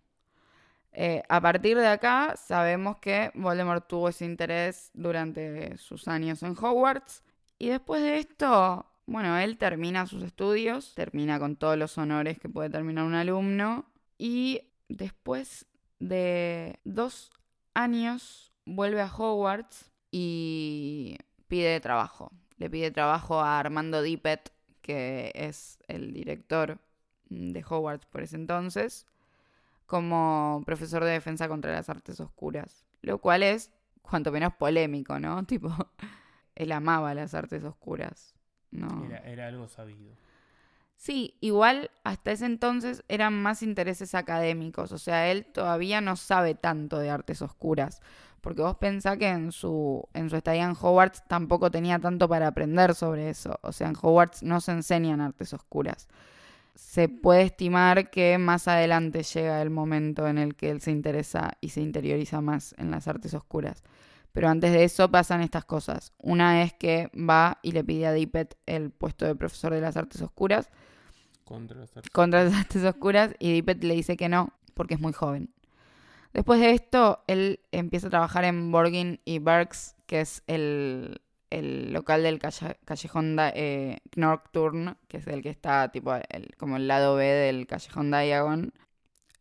Eh, 0.99 1.21
a 1.29 1.39
partir 1.39 1.77
de 1.77 1.85
acá 1.85 2.33
sabemos 2.37 2.97
que 2.97 3.29
Voldemort 3.35 3.87
tuvo 3.87 4.09
ese 4.09 4.25
interés 4.25 4.89
durante 4.95 5.77
sus 5.77 6.07
años 6.07 6.41
en 6.41 6.55
Hogwarts. 6.59 7.23
Y 7.59 7.67
después 7.67 8.01
de 8.01 8.17
esto, 8.17 8.83
bueno, 9.05 9.37
él 9.37 9.59
termina 9.59 10.07
sus 10.07 10.23
estudios, 10.23 10.95
termina 10.95 11.37
con 11.37 11.55
todos 11.55 11.77
los 11.77 11.95
honores 11.99 12.39
que 12.39 12.49
puede 12.49 12.71
terminar 12.71 13.05
un 13.05 13.13
alumno. 13.13 13.85
Y 14.17 14.71
después 14.89 15.67
de 15.99 16.79
dos 16.83 17.29
años 17.75 18.51
vuelve 18.65 19.01
a 19.01 19.13
Hogwarts 19.15 19.91
y 20.09 21.19
pide 21.47 21.79
trabajo. 21.79 22.31
Le 22.57 22.71
pide 22.71 22.89
trabajo 22.89 23.39
a 23.39 23.59
Armando 23.59 24.01
Dippet, 24.01 24.51
que 24.81 25.31
es 25.35 25.77
el 25.87 26.11
director 26.11 26.79
de 27.25 27.63
Hogwarts 27.63 28.07
por 28.07 28.23
ese 28.23 28.35
entonces, 28.35 29.05
como 29.87 30.61
profesor 30.65 31.03
de 31.03 31.11
defensa 31.11 31.47
contra 31.47 31.71
las 31.71 31.89
artes 31.89 32.19
oscuras. 32.19 32.85
Lo 33.01 33.19
cual 33.19 33.41
es 33.41 33.71
cuanto 34.01 34.31
menos 34.31 34.53
polémico, 34.53 35.19
¿no? 35.19 35.43
Tipo, 35.47 35.73
él 36.55 36.71
amaba 36.71 37.13
las 37.13 37.33
artes 37.33 37.63
oscuras. 37.63 38.35
No. 38.69 39.05
Era, 39.05 39.19
era 39.19 39.47
algo 39.47 39.67
sabido. 39.67 40.13
Sí, 40.97 41.37
igual 41.41 41.91
hasta 42.03 42.31
ese 42.31 42.47
entonces 42.47 43.03
eran 43.07 43.39
más 43.41 43.61
intereses 43.61 44.15
académicos, 44.15 44.91
o 44.91 44.97
sea, 44.97 45.29
él 45.31 45.45
todavía 45.45 46.01
no 46.01 46.15
sabe 46.15 46.55
tanto 46.55 46.97
de 46.97 47.11
artes 47.11 47.43
oscuras, 47.43 48.01
porque 48.41 48.63
vos 48.63 48.77
pensás 48.77 49.17
que 49.17 49.27
en 49.27 49.51
su, 49.51 50.07
en 50.15 50.31
su 50.31 50.35
estadía 50.35 50.63
en 50.63 50.71
Hogwarts 50.71 51.23
tampoco 51.27 51.69
tenía 51.69 51.99
tanto 51.99 52.27
para 52.27 52.47
aprender 52.47 52.95
sobre 52.95 53.29
eso, 53.29 53.59
o 53.61 53.71
sea, 53.71 53.89
en 53.89 53.95
Hogwarts 53.95 54.41
no 54.41 54.59
se 54.59 54.71
enseñan 54.71 55.21
artes 55.21 55.53
oscuras. 55.53 56.07
Se 56.77 57.09
puede 57.09 57.41
estimar 57.41 58.11
que 58.11 58.37
más 58.37 58.67
adelante 58.67 59.23
llega 59.23 59.61
el 59.63 59.71
momento 59.71 60.27
en 60.27 60.37
el 60.37 60.55
que 60.55 60.69
él 60.69 60.79
se 60.79 60.91
interesa 60.91 61.57
y 61.59 61.69
se 61.69 61.81
interioriza 61.81 62.39
más 62.39 62.75
en 62.77 62.91
las 62.91 63.07
artes 63.07 63.33
oscuras. 63.33 63.83
Pero 64.31 64.47
antes 64.47 64.71
de 64.71 64.83
eso 64.83 65.09
pasan 65.09 65.41
estas 65.41 65.65
cosas. 65.65 66.13
Una 66.19 66.61
es 66.61 66.73
que 66.73 67.09
va 67.15 67.57
y 67.63 67.71
le 67.71 67.83
pide 67.83 68.05
a 68.05 68.13
Dippet 68.13 68.55
el 68.67 68.91
puesto 68.91 69.25
de 69.25 69.35
profesor 69.35 69.73
de 69.73 69.81
las 69.81 69.97
artes 69.97 70.21
oscuras. 70.21 70.69
Contra 71.43 71.79
las 71.79 71.97
artes. 71.97 72.11
contra 72.11 72.43
las 72.43 72.53
artes 72.53 72.83
oscuras 72.83 73.33
y 73.39 73.53
Dippet 73.53 73.83
le 73.83 73.95
dice 73.95 74.15
que 74.15 74.29
no, 74.29 74.53
porque 74.75 74.93
es 74.93 74.99
muy 74.99 75.13
joven. 75.13 75.51
Después 76.33 76.59
de 76.59 76.71
esto, 76.71 77.23
él 77.25 77.59
empieza 77.71 78.07
a 78.07 78.11
trabajar 78.11 78.43
en 78.45 78.71
Borgin 78.71 79.19
y 79.25 79.39
Berks, 79.39 79.95
que 80.05 80.21
es 80.21 80.43
el, 80.45 81.19
el 81.49 81.93
local 81.93 82.23
del 82.23 82.39
calle- 82.39 82.77
callejón 82.85 83.37
eh, 83.53 83.99
que 85.07 85.17
es 85.17 85.27
el 85.27 85.41
que 85.41 85.49
está 85.49 85.91
tipo 85.91 86.13
el- 86.15 86.55
como 86.57 86.77
el 86.77 86.87
lado 86.87 87.15
B 87.15 87.25
del 87.25 87.67
callejón 87.67 88.11
Diagon, 88.11 88.73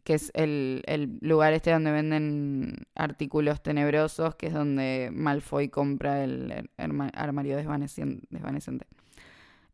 que 0.05 0.15
es 0.15 0.31
el, 0.35 0.83
el 0.87 1.19
lugar 1.21 1.53
este 1.53 1.73
donde 1.73 1.91
venden 1.91 2.87
artículos 2.95 3.63
tenebrosos, 3.63 4.37
que 4.37 4.47
es 4.47 4.55
donde 4.55 5.11
Malfoy 5.13 5.69
compra 5.69 6.23
el 6.23 6.71
armario 6.77 7.59
desvanecien- 7.59 8.23
desvanecente. 8.31 8.87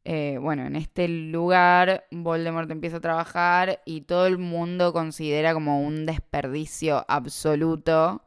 Eh, 0.04 0.38
bueno, 0.40 0.64
en 0.66 0.74
este 0.74 1.06
lugar 1.06 2.06
Voldemort 2.10 2.68
empieza 2.70 2.96
a 2.96 3.00
trabajar 3.00 3.82
y 3.84 4.00
todo 4.00 4.26
el 4.26 4.38
mundo 4.38 4.92
considera 4.92 5.54
como 5.54 5.80
un 5.82 6.06
desperdicio 6.06 7.04
absoluto 7.08 8.24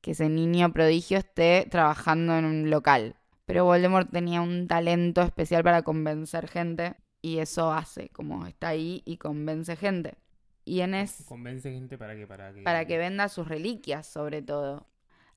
que 0.00 0.12
ese 0.12 0.28
niño 0.30 0.72
prodigio 0.72 1.18
esté 1.18 1.66
trabajando 1.70 2.38
en 2.38 2.44
un 2.46 2.70
local. 2.70 3.16
Pero 3.48 3.64
Voldemort 3.64 4.10
tenía 4.10 4.42
un 4.42 4.68
talento 4.68 5.22
especial 5.22 5.64
para 5.64 5.80
convencer 5.80 6.48
gente 6.48 6.96
y 7.22 7.38
eso 7.38 7.72
hace, 7.72 8.10
como 8.10 8.46
está 8.46 8.68
ahí 8.68 9.02
y 9.06 9.16
convence 9.16 9.74
gente. 9.74 10.18
Y 10.66 10.82
en 10.82 10.92
es 10.92 11.24
Convence 11.26 11.72
gente 11.72 11.96
para 11.96 12.14
que 12.14 12.26
para 12.26 12.52
que 12.52 12.60
para 12.60 12.84
que 12.84 12.98
venda 12.98 13.30
sus 13.30 13.48
reliquias, 13.48 14.06
sobre 14.06 14.42
todo. 14.42 14.86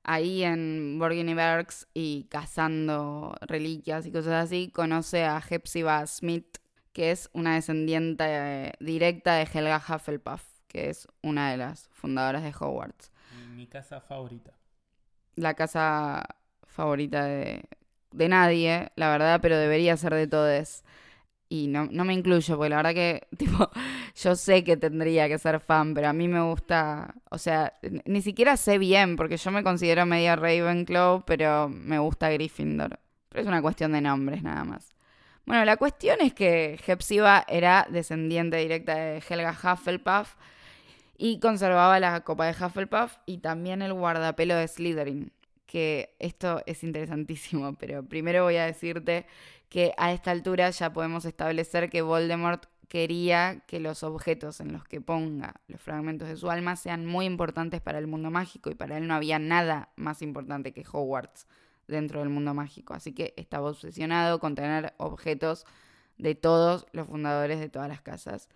Ahí 0.02 0.44
en 0.44 0.98
Borgin 0.98 1.30
y 1.30 1.32
Berks 1.32 1.88
y 1.94 2.24
cazando 2.24 3.34
reliquias 3.40 4.04
y 4.04 4.12
cosas 4.12 4.44
así, 4.44 4.70
conoce 4.70 5.24
a 5.24 5.40
Hepzibah 5.40 6.06
Smith, 6.06 6.58
que 6.92 7.12
es 7.12 7.30
una 7.32 7.54
descendiente 7.54 8.24
eh, 8.26 8.72
directa 8.78 9.36
de 9.36 9.48
Helga 9.50 9.78
Hufflepuff, 9.78 10.44
que 10.68 10.90
es 10.90 11.08
una 11.22 11.50
de 11.50 11.56
las 11.56 11.88
fundadoras 11.88 12.42
de 12.42 12.50
Hogwarts. 12.50 13.10
mi 13.56 13.66
casa 13.68 14.02
favorita. 14.02 14.52
La 15.34 15.54
casa 15.54 16.26
favorita 16.66 17.24
de, 17.24 17.62
de 18.12 18.28
nadie, 18.28 18.90
la 18.96 19.10
verdad, 19.10 19.40
pero 19.42 19.56
debería 19.58 19.96
ser 19.96 20.14
de 20.14 20.26
todos. 20.26 20.84
Y 21.48 21.66
no, 21.68 21.86
no 21.90 22.04
me 22.04 22.14
incluyo, 22.14 22.56
porque 22.56 22.70
la 22.70 22.76
verdad 22.76 22.94
que, 22.94 23.28
tipo, 23.36 23.70
yo 24.16 24.36
sé 24.36 24.64
que 24.64 24.76
tendría 24.76 25.28
que 25.28 25.38
ser 25.38 25.60
fan, 25.60 25.94
pero 25.94 26.08
a 26.08 26.12
mí 26.12 26.28
me 26.28 26.40
gusta, 26.42 27.14
o 27.30 27.38
sea, 27.38 27.74
ni 28.06 28.22
siquiera 28.22 28.56
sé 28.56 28.78
bien, 28.78 29.16
porque 29.16 29.36
yo 29.36 29.50
me 29.50 29.62
considero 29.62 30.06
media 30.06 30.36
Ravenclaw, 30.36 31.24
pero 31.26 31.68
me 31.68 31.98
gusta 31.98 32.30
Gryffindor. 32.30 32.98
Pero 33.28 33.42
es 33.42 33.48
una 33.48 33.62
cuestión 33.62 33.92
de 33.92 34.00
nombres 34.00 34.42
nada 34.42 34.64
más. 34.64 34.94
Bueno, 35.44 35.64
la 35.64 35.76
cuestión 35.76 36.20
es 36.20 36.34
que 36.34 36.78
Hepzibah 36.86 37.44
era 37.48 37.86
descendiente 37.90 38.56
directa 38.58 38.94
de 38.94 39.22
Helga 39.28 39.50
Hufflepuff 39.52 40.36
y 41.18 41.40
conservaba 41.40 42.00
la 42.00 42.20
copa 42.20 42.46
de 42.46 42.64
Hufflepuff 42.64 43.16
y 43.26 43.38
también 43.38 43.82
el 43.82 43.92
guardapelo 43.92 44.56
de 44.56 44.68
Slytherin. 44.68 45.32
Que 45.72 46.14
esto 46.18 46.62
es 46.66 46.84
interesantísimo, 46.84 47.72
pero 47.80 48.04
primero 48.04 48.44
voy 48.44 48.56
a 48.56 48.66
decirte 48.66 49.24
que 49.70 49.94
a 49.96 50.12
esta 50.12 50.30
altura 50.30 50.68
ya 50.68 50.92
podemos 50.92 51.24
establecer 51.24 51.88
que 51.88 52.02
Voldemort 52.02 52.66
quería 52.88 53.60
que 53.66 53.80
los 53.80 54.02
objetos 54.02 54.60
en 54.60 54.70
los 54.70 54.84
que 54.84 55.00
ponga 55.00 55.54
los 55.68 55.80
fragmentos 55.80 56.28
de 56.28 56.36
su 56.36 56.50
alma 56.50 56.76
sean 56.76 57.06
muy 57.06 57.24
importantes 57.24 57.80
para 57.80 57.98
el 57.98 58.06
mundo 58.06 58.30
mágico 58.30 58.70
y 58.70 58.74
para 58.74 58.98
él 58.98 59.06
no 59.06 59.14
había 59.14 59.38
nada 59.38 59.88
más 59.96 60.20
importante 60.20 60.72
que 60.72 60.84
Hogwarts 60.92 61.46
dentro 61.88 62.20
del 62.20 62.28
mundo 62.28 62.52
mágico. 62.52 62.92
Así 62.92 63.14
que 63.14 63.32
estaba 63.38 63.70
obsesionado 63.70 64.40
con 64.40 64.54
tener 64.54 64.92
objetos 64.98 65.64
de 66.18 66.34
todos 66.34 66.84
los 66.92 67.06
fundadores 67.06 67.60
de 67.60 67.70
todas 67.70 67.88
las 67.88 68.02
casas. 68.02 68.50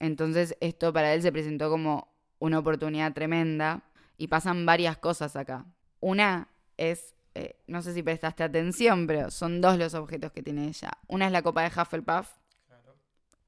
Entonces 0.00 0.56
esto 0.60 0.90
para 0.90 1.12
él 1.12 1.20
se 1.20 1.32
presentó 1.32 1.68
como 1.68 2.08
una 2.38 2.60
oportunidad 2.60 3.12
tremenda 3.12 3.82
y 4.16 4.28
pasan 4.28 4.64
varias 4.64 4.96
cosas 4.96 5.36
acá. 5.36 5.66
Una 6.06 6.46
es, 6.76 7.16
eh, 7.34 7.56
no 7.66 7.82
sé 7.82 7.92
si 7.92 8.00
prestaste 8.00 8.44
atención, 8.44 9.08
pero 9.08 9.28
son 9.32 9.60
dos 9.60 9.76
los 9.76 9.92
objetos 9.94 10.30
que 10.30 10.40
tiene 10.40 10.68
ella. 10.68 10.92
Una 11.08 11.26
es 11.26 11.32
la 11.32 11.42
copa 11.42 11.62
de 11.62 11.80
Hufflepuff, 11.80 12.28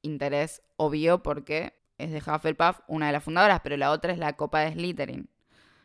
interés 0.03 0.61
obvio 0.77 1.23
porque 1.23 1.75
es 1.99 2.11
de 2.11 2.19
Hufflepuff, 2.19 2.81
una 2.89 3.07
de 3.07 3.13
las 3.13 3.23
fundadoras, 3.23 3.61
pero 3.61 3.77
la 3.77 3.93
otra 3.93 4.13
es 4.13 4.19
la 4.19 4.33
copa 4.33 4.63
de 4.63 4.73
Slytherin. 4.73 5.31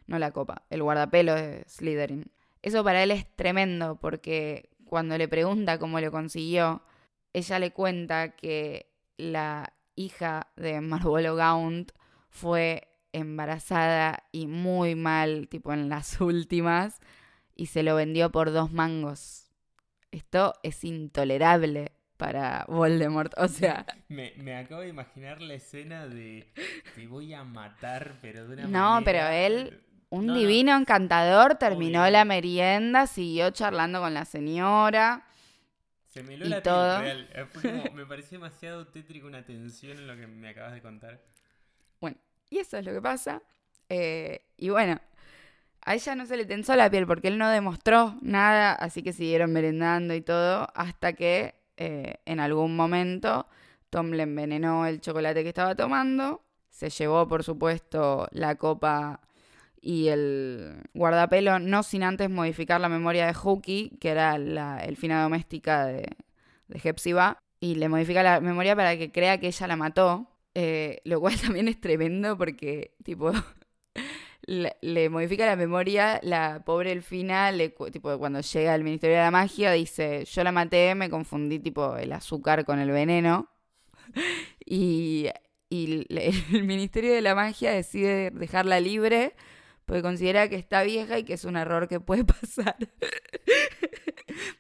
No 0.08 0.18
la 0.18 0.32
copa, 0.32 0.64
el 0.72 0.82
guardapelo 0.82 1.36
de 1.36 1.64
Slytherin. 1.68 2.32
Eso 2.64 2.84
para 2.84 3.04
él 3.04 3.12
es 3.12 3.28
tremendo 3.36 4.00
porque 4.00 4.72
cuando 4.84 5.16
le 5.16 5.28
pregunta 5.28 5.78
cómo 5.78 6.00
lo 6.00 6.10
consiguió, 6.10 6.82
ella 7.34 7.60
le 7.60 7.70
cuenta 7.70 8.30
que 8.36 8.92
la 9.18 9.74
hija 9.94 10.48
de 10.56 10.82
Marvolo 10.82 11.36
Gaunt 11.36 11.92
fue 12.32 12.92
embarazada 13.13 14.23
y 14.32 14.47
muy 14.47 14.95
mal, 14.95 15.47
tipo 15.49 15.71
en 15.73 15.89
las 15.89 16.19
últimas, 16.21 16.99
y 17.56 17.67
se 17.67 17.84
lo 17.84 17.95
vendió 17.95 18.32
por 18.32 18.52
dos 18.52 18.71
mangos. 18.71 19.52
Esto 20.12 20.54
es 20.63 20.84
intolerable 20.84 21.91
para 22.17 22.65
Voldemort. 22.67 23.34
O 23.38 23.47
sea, 23.47 23.86
Me, 24.10 24.34
me 24.38 24.56
acabo 24.58 24.82
de 24.82 24.89
imaginar 24.89 25.41
la 25.41 25.56
escena 25.56 26.08
de 26.08 26.52
te 26.95 27.08
voy 27.08 27.34
a 27.34 27.43
matar, 27.43 28.17
pero 28.21 28.47
de 28.47 28.54
una 28.54 28.63
No, 28.67 28.89
manera- 28.91 29.04
pero 29.06 29.28
él, 29.30 29.84
un 30.10 30.28
No, 30.28 30.34
no. 30.34 30.39
divino 30.39 30.78
encantador, 30.78 31.56
terminó 31.56 32.02
Obvio. 32.02 32.12
la 32.12 32.26
merienda, 32.26 33.08
siguió 33.08 33.49
charlando 33.49 33.99
con 34.02 34.13
la 34.13 34.26
señora. 34.26 35.26
Se 36.10 36.21
me 36.21 36.36
heló 36.36 36.45
la 36.45 36.62
todo. 36.62 37.02
real. 37.02 37.28
Como- 37.62 37.95
me 37.95 38.06
pareció 38.06 38.38
demasiado 38.38 38.86
tétrico 38.88 39.26
una 39.26 39.43
tensión 39.43 39.97
en 39.97 40.06
lo 40.06 40.15
que 40.15 40.28
me 40.28 40.49
acabas 40.49 40.73
de 40.73 40.82
contar. 40.84 41.19
Y 42.54 42.60
eso 42.60 42.78
es 42.78 42.86
lo 42.86 42.94
que 42.94 43.02
pasa. 43.02 43.42
Eh, 43.89 44.46
y 44.58 44.70
bueno, 44.70 45.02
a 45.82 45.96
ella 45.96 46.13
no 46.13 46.28
se 46.28 46.38
le 46.38 46.46
tensó 46.46 46.76
la 46.76 46.88
piel 46.88 47.08
porque 47.08 47.30
él 47.30 47.39
no 47.39 47.50
demostró 47.50 48.16
nada, 48.22 48.74
así 48.74 49.02
que 49.02 49.12
siguieron 49.12 49.52
merendando 49.52 50.13
y 50.13 50.22
todo, 50.22 50.68
hasta 50.76 51.13
que 51.13 51.56
eh, 51.78 52.18
en 52.26 52.39
algún 52.39 52.76
momento 52.76 53.48
Tom 53.89 54.12
le 54.12 54.22
envenenó 54.22 54.86
el 54.86 55.02
chocolate 55.02 55.42
que 55.42 55.50
estaba 55.50 55.74
tomando, 55.74 56.44
se 56.70 56.92
llevó 56.92 57.28
por 57.28 57.44
supuesto 57.44 58.28
la 58.30 58.54
copa 58.54 59.20
y 59.82 60.10
el 60.10 60.84
guardapelo, 60.94 61.58
no 61.58 61.82
sin 61.82 62.04
antes 62.04 62.30
modificar 62.30 62.80
la 62.80 62.88
memoria 62.88 63.26
de 63.26 63.34
Hookie, 63.34 63.98
que 64.00 64.10
era 64.10 64.38
la 64.38 64.78
elfina 64.78 65.24
doméstica 65.24 65.88
de, 65.88 66.08
de 66.68 67.26
y 67.62 67.76
le 67.76 67.89
modifica 67.89 68.22
la 68.22 68.42
memoria 68.42 68.76
para 68.76 68.96
que 68.96 69.12
crea 69.12 69.39
que 69.39 69.48
ella 69.48 69.66
la 69.66 69.76
mató, 69.76 70.30
eh, 70.56 71.02
lo 71.06 71.20
cual 71.20 71.36
también 71.42 71.68
es 71.68 71.80
tremendo 71.80 72.38
porque, 72.38 72.96
tipo, 73.04 73.32
le, 74.46 75.10
modifica 75.10 75.46
la 75.46 75.56
memoria, 75.56 76.20
la 76.24 76.63
pobre 76.66 76.92
Elfina, 76.92 77.52
le, 77.52 77.70
tipo, 77.92 78.18
cuando 78.18 78.42
llega 78.42 78.74
al 78.74 78.84
Ministerio 78.84 79.18
de 79.18 79.24
la 79.24 79.32
Magia, 79.32 79.72
dice, 79.72 80.26
yo 80.26 80.44
la 80.44 80.52
maté, 80.52 80.96
me 80.96 81.10
confundí, 81.10 81.60
tipo, 81.60 81.98
el 81.98 82.12
azúcar 82.13 82.66
con 82.66 82.80
el 82.80 82.92
veneno. 82.92 83.50
Y, 84.66 85.28
y 85.70 86.06
el 86.10 86.63
Ministerio 86.63 87.13
de 87.13 87.22
la 87.22 87.36
Magia 87.36 87.72
decide 87.72 88.32
dejarla 88.32 88.80
libre 88.80 89.36
porque 89.86 90.02
considera 90.02 90.48
que 90.50 90.56
está 90.56 90.84
vieja 90.84 91.19
y 91.19 91.24
que 91.24 91.34
es 91.34 91.46
un 91.46 91.58
error 91.58 91.88
que 91.88 92.00
puede 92.00 92.24
pasar. 92.26 92.78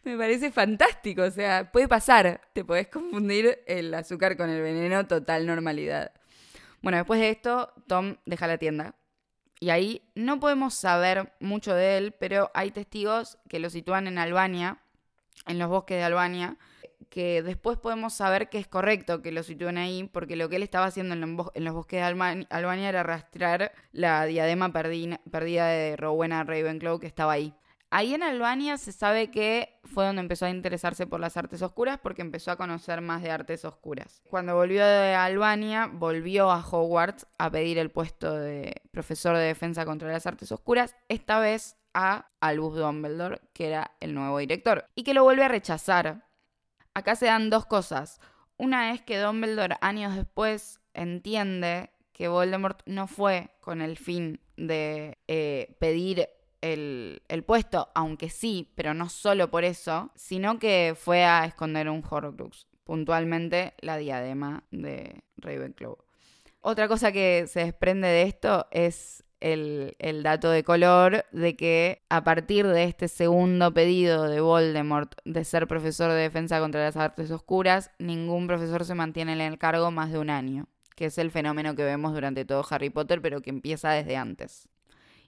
Me 0.03 0.17
parece 0.17 0.51
fantástico, 0.51 1.23
o 1.23 1.31
sea, 1.31 1.71
puede 1.71 1.87
pasar, 1.87 2.41
te 2.53 2.63
podés 2.63 2.87
confundir 2.87 3.59
el 3.65 3.93
azúcar 3.93 4.37
con 4.37 4.49
el 4.49 4.61
veneno, 4.61 5.07
total 5.07 5.45
normalidad. 5.45 6.11
Bueno, 6.81 6.97
después 6.97 7.19
de 7.19 7.29
esto, 7.29 7.73
Tom 7.87 8.17
deja 8.25 8.45
la 8.47 8.57
tienda. 8.57 8.95
Y 9.59 9.69
ahí 9.69 10.11
no 10.13 10.41
podemos 10.41 10.73
saber 10.73 11.33
mucho 11.39 11.73
de 11.73 11.97
él, 11.97 12.13
pero 12.19 12.51
hay 12.53 12.71
testigos 12.71 13.37
que 13.47 13.59
lo 13.59 13.69
sitúan 13.69 14.07
en 14.07 14.17
Albania, 14.17 14.81
en 15.47 15.57
los 15.57 15.69
bosques 15.69 15.97
de 15.97 16.03
Albania, 16.03 16.57
que 17.13 17.43
después 17.43 17.77
podemos 17.77 18.15
saber 18.15 18.49
que 18.49 18.57
es 18.57 18.67
correcto 18.67 19.21
que 19.21 19.31
lo 19.31 19.43
sitúen 19.43 19.77
ahí, 19.77 20.09
porque 20.11 20.35
lo 20.35 20.49
que 20.49 20.55
él 20.55 20.63
estaba 20.63 20.87
haciendo 20.87 21.13
en 21.13 21.21
los, 21.21 21.73
bosques 21.75 21.99
de 21.99 22.45
Albania 22.49 22.89
era 22.89 23.03
rastrear 23.03 23.71
la 23.91 24.25
diadema 24.25 24.73
perdi- 24.73 25.19
perdida 25.29 25.67
de 25.67 25.95
Rowena 25.95 26.43
Ravenclaw 26.43 26.99
que 26.99 27.05
estaba 27.05 27.33
ahí. 27.33 27.53
Ahí 27.91 28.15
en 28.15 28.23
Albania 28.23 28.79
se 28.79 28.91
sabe 28.91 29.29
que 29.29 29.79
fue 29.83 30.07
donde 30.07 30.21
empezó 30.21 30.47
a 30.47 30.49
interesarse 30.49 31.05
por 31.05 31.19
las 31.19 31.37
artes 31.37 31.61
oscuras 31.61 31.99
porque 32.01 32.23
empezó 32.23 32.49
a 32.49 32.55
conocer 32.55 33.01
más 33.01 33.21
de 33.21 33.29
artes 33.29 33.63
oscuras. 33.63 34.23
Cuando 34.31 34.55
volvió 34.55 34.83
de 34.83 35.13
Albania, 35.13 35.91
volvió 35.93 36.49
a 36.49 36.67
Hogwarts 36.67 37.27
a 37.37 37.51
pedir 37.51 37.77
el 37.77 37.91
puesto 37.91 38.33
de 38.33 38.81
profesor 38.89 39.37
de 39.37 39.43
defensa 39.43 39.85
contra 39.85 40.11
las 40.11 40.25
artes 40.25 40.51
oscuras, 40.51 40.95
esta 41.09 41.37
vez 41.37 41.77
a 41.93 42.31
Albus 42.39 42.77
Dumbledore, 42.77 43.39
que 43.53 43.67
era 43.67 43.91
el 43.99 44.15
nuevo 44.15 44.39
director, 44.39 44.89
y 44.95 45.03
que 45.03 45.13
lo 45.13 45.21
vuelve 45.23 45.43
a 45.43 45.49
rechazar. 45.49 46.23
Acá 46.93 47.15
se 47.15 47.25
dan 47.25 47.49
dos 47.49 47.65
cosas. 47.65 48.19
Una 48.57 48.91
es 48.91 49.01
que 49.01 49.19
Dumbledore 49.19 49.77
años 49.81 50.15
después 50.15 50.79
entiende 50.93 51.89
que 52.11 52.27
Voldemort 52.27 52.81
no 52.85 53.07
fue 53.07 53.49
con 53.59 53.81
el 53.81 53.97
fin 53.97 54.39
de 54.55 55.17
eh, 55.27 55.75
pedir 55.79 56.29
el, 56.61 57.23
el 57.27 57.43
puesto, 57.43 57.89
aunque 57.95 58.29
sí, 58.29 58.71
pero 58.75 58.93
no 58.93 59.09
solo 59.09 59.49
por 59.49 59.63
eso, 59.63 60.11
sino 60.15 60.59
que 60.59 60.95
fue 60.97 61.23
a 61.23 61.45
esconder 61.45 61.89
un 61.89 62.03
Horcrux. 62.07 62.67
puntualmente 62.83 63.73
la 63.79 63.97
diadema 63.97 64.63
de 64.71 65.23
Ravenclaw. 65.37 65.97
Otra 66.61 66.87
cosa 66.87 67.11
que 67.11 67.45
se 67.47 67.65
desprende 67.65 68.07
de 68.07 68.21
esto 68.23 68.67
es 68.71 69.25
el, 69.43 70.23
dato 70.23 70.49
de 70.49 70.63
color 70.63 71.25
de 71.33 71.55
que 71.55 72.01
a 72.09 72.23
partir 72.23 72.65
de 72.65 72.85
este 72.85 73.09
segundo 73.09 73.73
pedido 73.73 74.23
de 74.29 74.39
Voldemort 74.39 75.13
de 75.25 75.43
ser 75.43 75.67
profesor 75.67 76.09
de 76.11 76.17
defensa 76.17 76.61
contra 76.61 76.83
las 76.83 76.95
artes 76.95 77.29
oscuras, 77.29 77.91
ningún 77.99 78.47
profesor 78.47 78.85
se 78.85 78.95
mantiene 78.95 79.33
en 79.33 79.41
el 79.41 79.57
cargo 79.57 79.91
más 79.91 80.11
de 80.11 80.19
un 80.19 80.29
año, 80.29 80.67
que 80.95 81.05
es 81.05 81.17
el 81.17 81.29
fenómeno 81.29 81.75
que 81.75 81.83
vemos 81.83 82.13
durante 82.13 82.45
todo 82.45 82.65
Harry 82.69 82.89
Potter, 82.89 83.21
pero 83.21 83.41
que 83.41 83.49
empieza 83.49 83.91
desde 83.91 84.15
antes. 84.15 84.69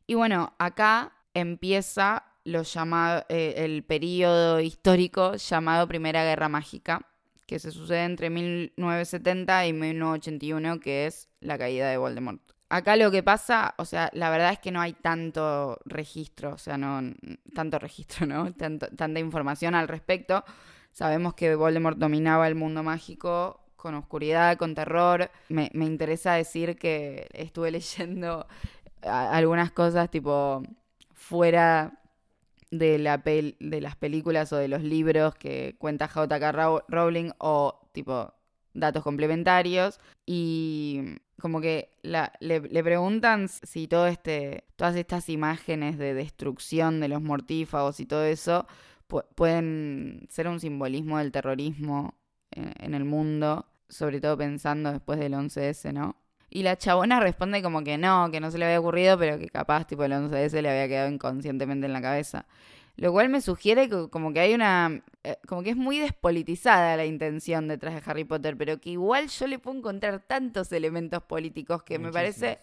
Y 0.07 0.13
bueno, 0.13 0.53
acá 0.59 1.11
empieza 1.33 2.23
lo 2.45 2.63
llamado, 2.63 3.25
eh, 3.27 3.55
el 3.57 3.83
periodo 3.83 4.61
histórico 4.61 5.35
llamado 5.35 5.89
Primera 5.89 6.23
Guerra 6.23 6.47
Mágica, 6.47 7.05
que 7.45 7.59
se 7.59 7.71
sucede 7.71 8.05
entre 8.05 8.29
1970 8.29 9.67
y 9.67 9.73
1981, 9.73 10.79
que 10.79 11.05
es 11.05 11.27
la 11.41 11.57
caída 11.57 11.89
de 11.89 11.97
Voldemort. 11.97 12.54
Acá 12.69 12.95
lo 12.95 13.11
que 13.11 13.21
pasa, 13.21 13.75
o 13.77 13.85
sea, 13.85 14.09
la 14.13 14.29
verdad 14.29 14.51
es 14.51 14.59
que 14.59 14.71
no 14.71 14.81
hay 14.81 14.93
tanto 14.93 15.79
registro, 15.85 16.53
o 16.53 16.57
sea, 16.57 16.77
no 16.77 17.13
tanto 17.53 17.77
registro, 17.79 18.25
¿no? 18.25 18.53
tanta 18.55 19.19
información 19.19 19.75
al 19.75 19.87
respecto. 19.87 20.43
Sabemos 20.91 21.33
que 21.35 21.55
Voldemort 21.55 21.97
dominaba 21.97 22.47
el 22.47 22.55
mundo 22.55 22.81
mágico 22.81 23.61
con 23.75 23.95
oscuridad, 23.95 24.57
con 24.57 24.73
terror. 24.73 25.29
Me, 25.49 25.69
me 25.73 25.85
interesa 25.85 26.33
decir 26.33 26.77
que 26.77 27.27
estuve 27.33 27.69
leyendo 27.71 28.47
algunas 29.03 29.71
cosas 29.71 30.09
tipo 30.09 30.63
fuera 31.13 31.99
de, 32.71 32.97
la 32.97 33.17
de 33.17 33.79
las 33.81 33.95
películas 33.95 34.51
o 34.53 34.57
de 34.57 34.67
los 34.67 34.81
libros 34.81 35.35
que 35.35 35.75
cuenta 35.77 36.07
J.K. 36.07 36.51
Rowling 36.87 37.31
o 37.37 37.89
tipo 37.91 38.33
datos 38.73 39.03
complementarios 39.03 39.99
y 40.25 41.17
como 41.39 41.61
que 41.61 41.89
le, 42.01 42.83
preguntan 42.83 43.49
si 43.49 43.87
todo 43.87 44.07
este, 44.07 44.63
todas 44.75 44.95
estas 44.95 45.29
imágenes 45.29 45.97
de 45.97 46.13
destrucción 46.13 46.99
de 46.99 47.09
los 47.09 47.21
mortífagos 47.21 47.99
y 47.99 48.05
todo 48.05 48.23
eso 48.25 48.65
pueden 49.35 50.27
ser 50.29 50.47
un 50.47 50.59
simbolismo 50.59 51.17
del 51.19 51.31
terrorismo 51.31 52.15
en, 52.51 52.73
en, 52.79 52.93
el 52.93 53.05
mundo, 53.05 53.67
sobre 53.87 54.19
todo 54.19 54.37
pensando 54.37 54.91
después 54.91 55.19
del 55.19 55.33
11S, 55.33 55.93
¿no? 55.93 56.15
Y 56.49 56.63
la 56.63 56.77
chabona 56.77 57.19
responde 57.19 57.61
como 57.61 57.83
que 57.83 57.97
no, 57.97 58.31
que 58.31 58.39
no 58.39 58.49
se 58.49 58.57
le 58.57 58.65
había 58.65 58.79
ocurrido, 58.79 59.17
pero 59.17 59.37
que 59.37 59.49
capaz 59.49 59.85
tipo 59.85 60.05
el 60.05 60.13
11S 60.13 60.61
le 60.61 60.69
había 60.69 60.87
quedado 60.87 61.09
inconscientemente 61.09 61.85
en 61.85 61.93
la 61.93 62.01
cabeza. 62.01 62.45
Lo 62.97 63.11
cual 63.11 63.29
me 63.29 63.41
sugiere 63.41 63.89
que 63.89 64.09
como 64.09 64.31
que 64.31 64.39
hay 64.39 64.53
una... 64.53 65.03
Eh, 65.23 65.37
como 65.47 65.63
que 65.63 65.71
es 65.71 65.75
muy 65.75 65.97
despolitizada 65.97 66.95
la 66.95 67.05
intención 67.05 67.67
detrás 67.67 67.93
de 67.93 68.09
Harry 68.09 68.23
Potter, 68.23 68.55
pero 68.57 68.79
que 68.79 68.91
igual 68.91 69.27
yo 69.27 69.47
le 69.47 69.59
puedo 69.59 69.77
encontrar 69.77 70.19
tantos 70.19 70.71
elementos 70.71 71.21
políticos 71.23 71.83
que 71.83 71.99
me 71.99 72.11
parece 72.11 72.59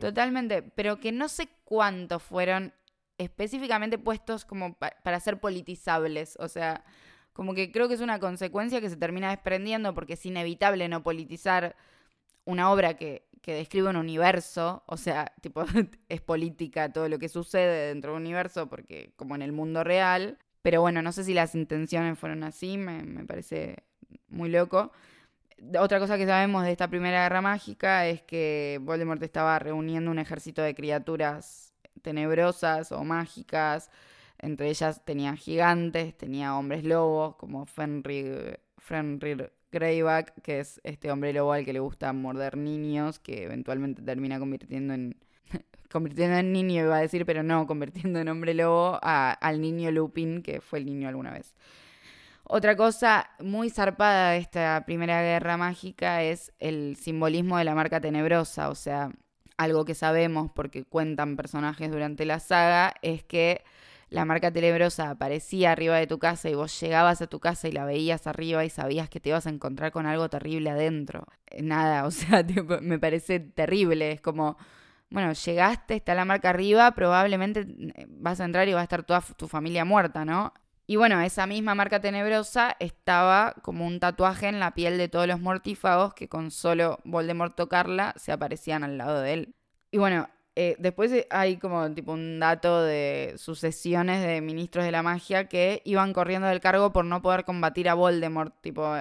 totalmente... 0.00 0.62
Pero 0.62 1.00
que 1.00 1.12
no 1.12 1.28
sé 1.28 1.48
cuántos 1.64 2.22
fueron 2.22 2.74
específicamente 3.16 3.98
puestos 3.98 4.44
como 4.44 4.74
para 4.74 5.20
ser 5.20 5.40
politizables. 5.40 6.36
O 6.40 6.48
sea, 6.48 6.84
como 7.32 7.54
que 7.54 7.72
creo 7.72 7.88
que 7.88 7.94
es 7.94 8.00
una 8.00 8.18
consecuencia 8.18 8.80
que 8.80 8.90
se 8.90 8.96
termina 8.96 9.30
desprendiendo 9.30 9.94
porque 9.94 10.14
es 10.14 10.26
inevitable 10.26 10.88
no 10.88 11.02
politizar 11.02 11.76
una 12.44 12.70
obra 12.70 12.98
que, 12.98 13.29
que 13.42 13.54
describe 13.54 13.88
un 13.88 13.96
universo, 13.96 14.82
o 14.86 14.96
sea, 14.96 15.32
tipo, 15.40 15.64
es 16.08 16.20
política 16.20 16.92
todo 16.92 17.08
lo 17.08 17.18
que 17.18 17.28
sucede 17.28 17.88
dentro 17.88 18.12
del 18.12 18.20
universo, 18.20 18.68
porque 18.68 19.12
como 19.16 19.34
en 19.34 19.42
el 19.42 19.52
mundo 19.52 19.84
real, 19.84 20.38
pero 20.62 20.80
bueno, 20.80 21.02
no 21.02 21.12
sé 21.12 21.24
si 21.24 21.34
las 21.34 21.54
intenciones 21.54 22.18
fueron 22.18 22.44
así, 22.44 22.76
me, 22.76 23.02
me 23.02 23.24
parece 23.24 23.84
muy 24.28 24.50
loco. 24.50 24.92
Otra 25.78 25.98
cosa 25.98 26.16
que 26.16 26.26
sabemos 26.26 26.64
de 26.64 26.72
esta 26.72 26.88
primera 26.88 27.22
guerra 27.22 27.42
mágica 27.42 28.06
es 28.06 28.22
que 28.22 28.78
Voldemort 28.82 29.22
estaba 29.22 29.58
reuniendo 29.58 30.10
un 30.10 30.18
ejército 30.18 30.62
de 30.62 30.74
criaturas 30.74 31.74
tenebrosas 32.02 32.92
o 32.92 33.04
mágicas. 33.04 33.90
Entre 34.38 34.70
ellas 34.70 35.04
tenía 35.04 35.36
gigantes, 35.36 36.16
tenía 36.16 36.56
hombres 36.56 36.84
lobos 36.84 37.36
como 37.36 37.66
Fenrir, 37.66 38.60
Fenrir 38.78 39.52
Greyback, 39.72 40.40
que 40.42 40.60
es 40.60 40.80
este 40.84 41.10
hombre 41.10 41.32
lobo 41.32 41.52
al 41.52 41.64
que 41.64 41.72
le 41.72 41.80
gusta 41.80 42.12
morder 42.12 42.56
niños, 42.56 43.18
que 43.18 43.44
eventualmente 43.44 44.02
termina 44.02 44.38
convirtiendo 44.38 44.94
en. 44.94 45.16
convirtiendo 45.90 46.36
en 46.36 46.52
niño, 46.52 46.84
iba 46.84 46.96
a 46.96 47.00
decir, 47.00 47.26
pero 47.26 47.42
no, 47.42 47.66
convirtiendo 47.66 48.18
en 48.20 48.28
hombre 48.28 48.54
lobo 48.54 48.98
al 49.02 49.60
niño 49.60 49.90
Lupin, 49.90 50.42
que 50.42 50.60
fue 50.60 50.78
el 50.78 50.86
niño 50.86 51.08
alguna 51.08 51.32
vez. 51.32 51.54
Otra 52.44 52.74
cosa 52.74 53.30
muy 53.38 53.70
zarpada 53.70 54.30
de 54.32 54.38
esta 54.38 54.82
primera 54.84 55.22
guerra 55.22 55.56
mágica 55.56 56.24
es 56.24 56.52
el 56.58 56.96
simbolismo 56.96 57.58
de 57.58 57.64
la 57.64 57.76
marca 57.76 58.00
tenebrosa, 58.00 58.70
o 58.70 58.74
sea, 58.74 59.12
algo 59.56 59.84
que 59.84 59.94
sabemos 59.94 60.50
porque 60.52 60.84
cuentan 60.84 61.36
personajes 61.36 61.90
durante 61.92 62.24
la 62.24 62.40
saga, 62.40 62.94
es 63.02 63.22
que 63.22 63.62
la 64.10 64.24
marca 64.24 64.50
tenebrosa 64.50 65.10
aparecía 65.10 65.70
arriba 65.70 65.96
de 65.96 66.08
tu 66.08 66.18
casa 66.18 66.50
y 66.50 66.54
vos 66.54 66.78
llegabas 66.80 67.22
a 67.22 67.28
tu 67.28 67.38
casa 67.38 67.68
y 67.68 67.72
la 67.72 67.84
veías 67.84 68.26
arriba 68.26 68.64
y 68.64 68.70
sabías 68.70 69.08
que 69.08 69.20
te 69.20 69.28
ibas 69.28 69.46
a 69.46 69.50
encontrar 69.50 69.92
con 69.92 70.06
algo 70.06 70.28
terrible 70.28 70.70
adentro. 70.70 71.26
Eh, 71.46 71.62
nada, 71.62 72.04
o 72.06 72.10
sea, 72.10 72.44
me 72.82 72.98
parece 72.98 73.38
terrible. 73.38 74.10
Es 74.12 74.20
como, 74.20 74.56
bueno, 75.10 75.32
llegaste, 75.32 75.94
está 75.94 76.14
la 76.14 76.24
marca 76.24 76.50
arriba, 76.50 76.90
probablemente 76.92 77.60
eh, 77.60 78.06
vas 78.08 78.40
a 78.40 78.44
entrar 78.44 78.68
y 78.68 78.72
va 78.72 78.80
a 78.80 78.84
estar 78.84 79.04
toda 79.04 79.22
tu 79.36 79.46
familia 79.46 79.84
muerta, 79.84 80.24
¿no? 80.24 80.52
Y 80.88 80.96
bueno, 80.96 81.20
esa 81.20 81.46
misma 81.46 81.76
marca 81.76 82.00
tenebrosa 82.00 82.76
estaba 82.80 83.54
como 83.62 83.86
un 83.86 84.00
tatuaje 84.00 84.48
en 84.48 84.58
la 84.58 84.74
piel 84.74 84.98
de 84.98 85.08
todos 85.08 85.28
los 85.28 85.38
mortífagos 85.38 86.14
que 86.14 86.28
con 86.28 86.50
solo 86.50 86.98
Voldemort 87.04 87.54
tocarla 87.54 88.12
se 88.16 88.32
aparecían 88.32 88.82
al 88.82 88.98
lado 88.98 89.20
de 89.20 89.34
él. 89.34 89.54
Y 89.92 89.98
bueno, 89.98 90.28
eh, 90.62 90.76
después 90.78 91.10
hay 91.30 91.56
como 91.56 91.90
tipo 91.94 92.12
un 92.12 92.38
dato 92.38 92.82
de 92.82 93.32
sucesiones 93.38 94.22
de 94.22 94.42
ministros 94.42 94.84
de 94.84 94.92
la 94.92 95.02
magia 95.02 95.48
que 95.48 95.80
iban 95.86 96.12
corriendo 96.12 96.48
del 96.48 96.60
cargo 96.60 96.92
por 96.92 97.06
no 97.06 97.22
poder 97.22 97.46
combatir 97.46 97.88
a 97.88 97.94
Voldemort. 97.94 98.54
Tipo, 98.60 98.94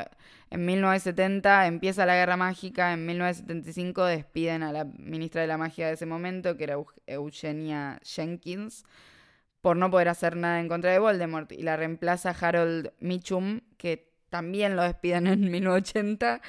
en 0.52 0.66
1970 0.66 1.68
empieza 1.68 2.06
la 2.06 2.16
guerra 2.16 2.38
mágica, 2.38 2.94
en 2.94 3.06
1975 3.06 4.06
despiden 4.06 4.64
a 4.64 4.72
la 4.72 4.86
ministra 4.86 5.42
de 5.42 5.48
la 5.48 5.58
magia 5.58 5.88
de 5.88 5.96
ese 5.96 6.06
momento, 6.06 6.56
que 6.56 6.64
era 6.64 6.78
Eugenia 7.08 8.00
Jenkins, 8.06 8.86
por 9.60 9.76
no 9.76 9.92
poder 9.92 10.08
hacer 10.08 10.38
nada 10.38 10.62
en 10.62 10.70
contra 10.70 10.94
de 10.94 11.00
Voldemort. 11.00 11.52
Y 11.52 11.64
la 11.64 11.76
reemplaza 11.76 12.30
Harold 12.40 12.94
Mitchum, 13.02 13.60
que 13.76 14.10
también 14.30 14.78
lo 14.78 14.84
despiden 14.84 15.28
en 15.28 15.42
1980 15.52 16.42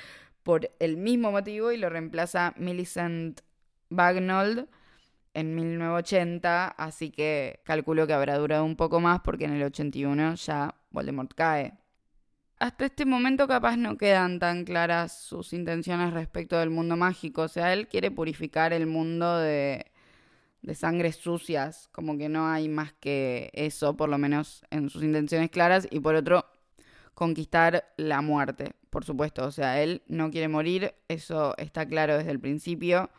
por 0.45 0.71
el 0.79 0.97
mismo 0.97 1.33
motivo, 1.33 1.73
y 1.73 1.79
lo 1.79 1.91
reemplaza 1.91 2.55
Millicent 2.57 3.41
Bagnold 3.89 4.69
en 5.35 5.55
1980, 5.55 6.69
así 6.69 7.11
que 7.11 7.61
calculo 7.65 8.07
que 8.07 8.13
habrá 8.13 8.37
durado 8.39 8.65
un 8.65 8.77
poco 8.77 9.01
más 9.01 9.21
porque 9.21 9.45
en 9.45 9.53
el 9.53 9.63
81 9.63 10.35
ya 10.35 10.75
Voldemort 10.91 11.33
cae. 11.35 11.75
Hasta 12.59 12.87
este 12.87 13.07
momento 13.07 13.49
capaz 13.49 13.77
no 13.77 13.97
quedan 13.97 14.39
tan 14.39 14.65
claras 14.65 15.19
sus 15.23 15.53
intenciones 15.53 16.13
respecto 16.13 16.59
del 16.59 16.71
mundo 16.71 16.97
mágico, 16.97 17.43
o 17.43 17.49
sea, 17.49 17.73
él 17.73 17.89
quiere 17.89 18.11
purificar 18.11 18.75
el 18.75 18.87
mundo 18.87 19.39
de, 19.39 19.87
de 20.61 20.75
sangres 20.75 21.17
sucias, 21.17 21.89
como 21.91 22.19
que 22.19 22.29
no 22.29 22.49
hay 22.49 22.69
más 22.69 22.93
que 22.93 23.51
eso, 23.55 23.97
por 23.97 24.11
lo 24.11 24.19
menos 24.19 24.63
en 24.71 24.91
sus 24.91 25.03
intenciones 25.03 25.51
claras, 25.51 25.89
y 25.91 26.01
por 26.01 26.17
otro, 26.17 26.45
conquistar 27.15 27.93
la 27.97 28.21
muerte, 28.21 28.73
por 28.91 29.07
supuesto, 29.07 29.47
o 29.47 29.51
sea, 29.53 29.83
él 29.83 30.03
no 30.07 30.31
quiere 30.31 30.49
morir, 30.49 30.95
eso 31.09 31.57
está 31.57 31.87
claro 31.87 32.19
desde 32.19 32.31
el 32.31 32.41
principio 32.41 33.11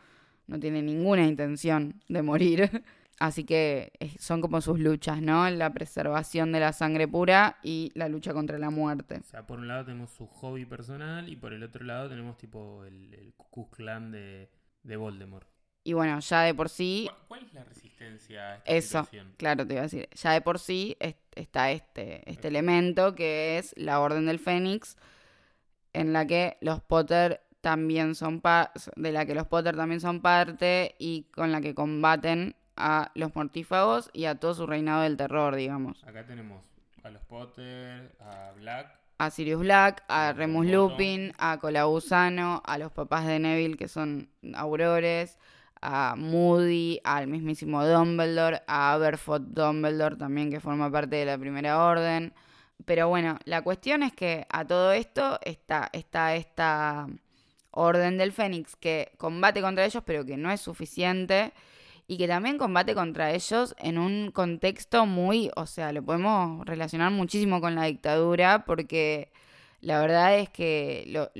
no 0.46 0.58
tiene 0.58 0.82
ninguna 0.82 1.26
intención 1.26 2.00
de 2.08 2.22
morir. 2.22 2.84
Así 3.18 3.44
que 3.44 3.92
son 4.18 4.40
como 4.40 4.60
sus 4.60 4.80
luchas, 4.80 5.22
¿no? 5.22 5.48
La 5.48 5.72
preservación 5.72 6.50
de 6.50 6.58
la 6.58 6.72
sangre 6.72 7.06
pura 7.06 7.58
y 7.62 7.92
la 7.94 8.08
lucha 8.08 8.32
contra 8.32 8.58
la 8.58 8.70
muerte. 8.70 9.18
O 9.20 9.22
sea, 9.22 9.46
por 9.46 9.60
un 9.60 9.68
lado 9.68 9.84
tenemos 9.84 10.10
su 10.10 10.26
hobby 10.26 10.64
personal 10.64 11.28
y 11.28 11.36
por 11.36 11.52
el 11.52 11.62
otro 11.62 11.84
lado 11.84 12.08
tenemos 12.08 12.36
tipo 12.36 12.84
el, 12.84 13.14
el 13.14 13.32
Clan 13.70 14.10
de, 14.10 14.50
de, 14.82 14.96
Voldemort. 14.96 15.46
Y 15.84 15.92
bueno, 15.92 16.18
ya 16.18 16.42
de 16.42 16.54
por 16.54 16.68
sí... 16.68 17.08
¿Cuál, 17.28 17.44
es 17.44 17.54
la 17.54 17.62
resistencia 17.62 18.54
a 18.54 18.56
esta 18.64 19.00
Eso, 19.02 19.08
claro, 19.36 19.64
te 19.66 19.74
iba 19.74 19.82
a 19.82 19.84
decir. 19.84 20.08
Ya 20.14 20.32
de 20.32 20.40
por 20.40 20.58
sí 20.58 20.96
está 21.34 21.70
este, 21.70 22.28
este 22.28 22.48
elemento 22.48 23.14
que 23.14 23.58
es 23.58 23.72
la 23.76 24.00
Orden 24.00 24.26
del 24.26 24.40
Fénix, 24.40 24.96
en 25.92 26.12
la 26.12 26.26
que 26.26 26.56
los 26.60 26.80
Potter 26.82 27.41
también 27.62 28.14
son 28.14 28.42
de 28.96 29.12
la 29.12 29.24
que 29.24 29.34
los 29.34 29.46
Potter 29.46 29.76
también 29.76 30.00
son 30.00 30.20
parte 30.20 30.96
y 30.98 31.22
con 31.34 31.52
la 31.52 31.60
que 31.60 31.74
combaten 31.74 32.56
a 32.76 33.10
los 33.14 33.34
mortífagos 33.34 34.10
y 34.12 34.24
a 34.26 34.34
todo 34.34 34.54
su 34.54 34.66
reinado 34.66 35.02
del 35.02 35.16
terror, 35.16 35.54
digamos. 35.54 36.02
Acá 36.04 36.26
tenemos 36.26 36.66
a 37.04 37.10
los 37.10 37.22
Potter, 37.22 38.14
a 38.20 38.52
Black. 38.56 38.98
A 39.18 39.30
Sirius 39.30 39.60
Black, 39.60 40.02
a 40.08 40.32
Remus 40.32 40.66
Lupin, 40.66 41.32
a 41.38 41.58
Colabusano, 41.58 42.60
a 42.66 42.78
los 42.78 42.90
papás 42.90 43.26
de 43.26 43.38
Neville 43.38 43.76
que 43.76 43.86
son 43.86 44.28
aurores, 44.54 45.38
a 45.80 46.14
Moody, 46.16 47.00
al 47.04 47.28
mismísimo 47.28 47.86
Dumbledore, 47.86 48.62
a 48.66 48.92
Aberforth 48.92 49.42
Dumbledore 49.42 50.16
también 50.16 50.50
que 50.50 50.58
forma 50.58 50.90
parte 50.90 51.16
de 51.16 51.26
la 51.26 51.38
Primera 51.38 51.84
Orden, 51.84 52.32
Pero 52.84 53.08
bueno, 53.08 53.38
la 53.44 53.62
cuestión 53.62 54.02
es 54.02 54.12
que 54.12 54.46
a 54.50 54.64
todo 54.64 54.90
esto 54.90 55.38
está, 55.44 55.88
está 55.92 56.34
esta 56.34 57.06
orden 57.72 58.18
del 58.18 58.32
Fénix 58.32 58.76
que 58.76 59.12
combate 59.18 59.60
contra 59.60 59.84
ellos, 59.84 60.02
pero 60.06 60.24
que 60.24 60.36
no 60.36 60.50
es 60.50 60.60
suficiente. 60.60 61.52
Y 62.08 62.18
que 62.18 62.28
también 62.28 62.58
combate 62.58 62.94
contra 62.94 63.32
ellos 63.32 63.74
en 63.78 63.96
un 63.96 64.32
contexto 64.32 65.06
muy, 65.06 65.50
o 65.56 65.66
sea, 65.66 65.92
lo 65.92 66.02
podemos 66.02 66.66
relacionar 66.66 67.10
muchísimo 67.12 67.60
con 67.60 67.74
la 67.74 67.84
dictadura, 67.84 68.64
porque 68.66 69.30
la 69.80 70.00
verdad 70.00 70.36
es 70.38 70.50
que 70.50 71.30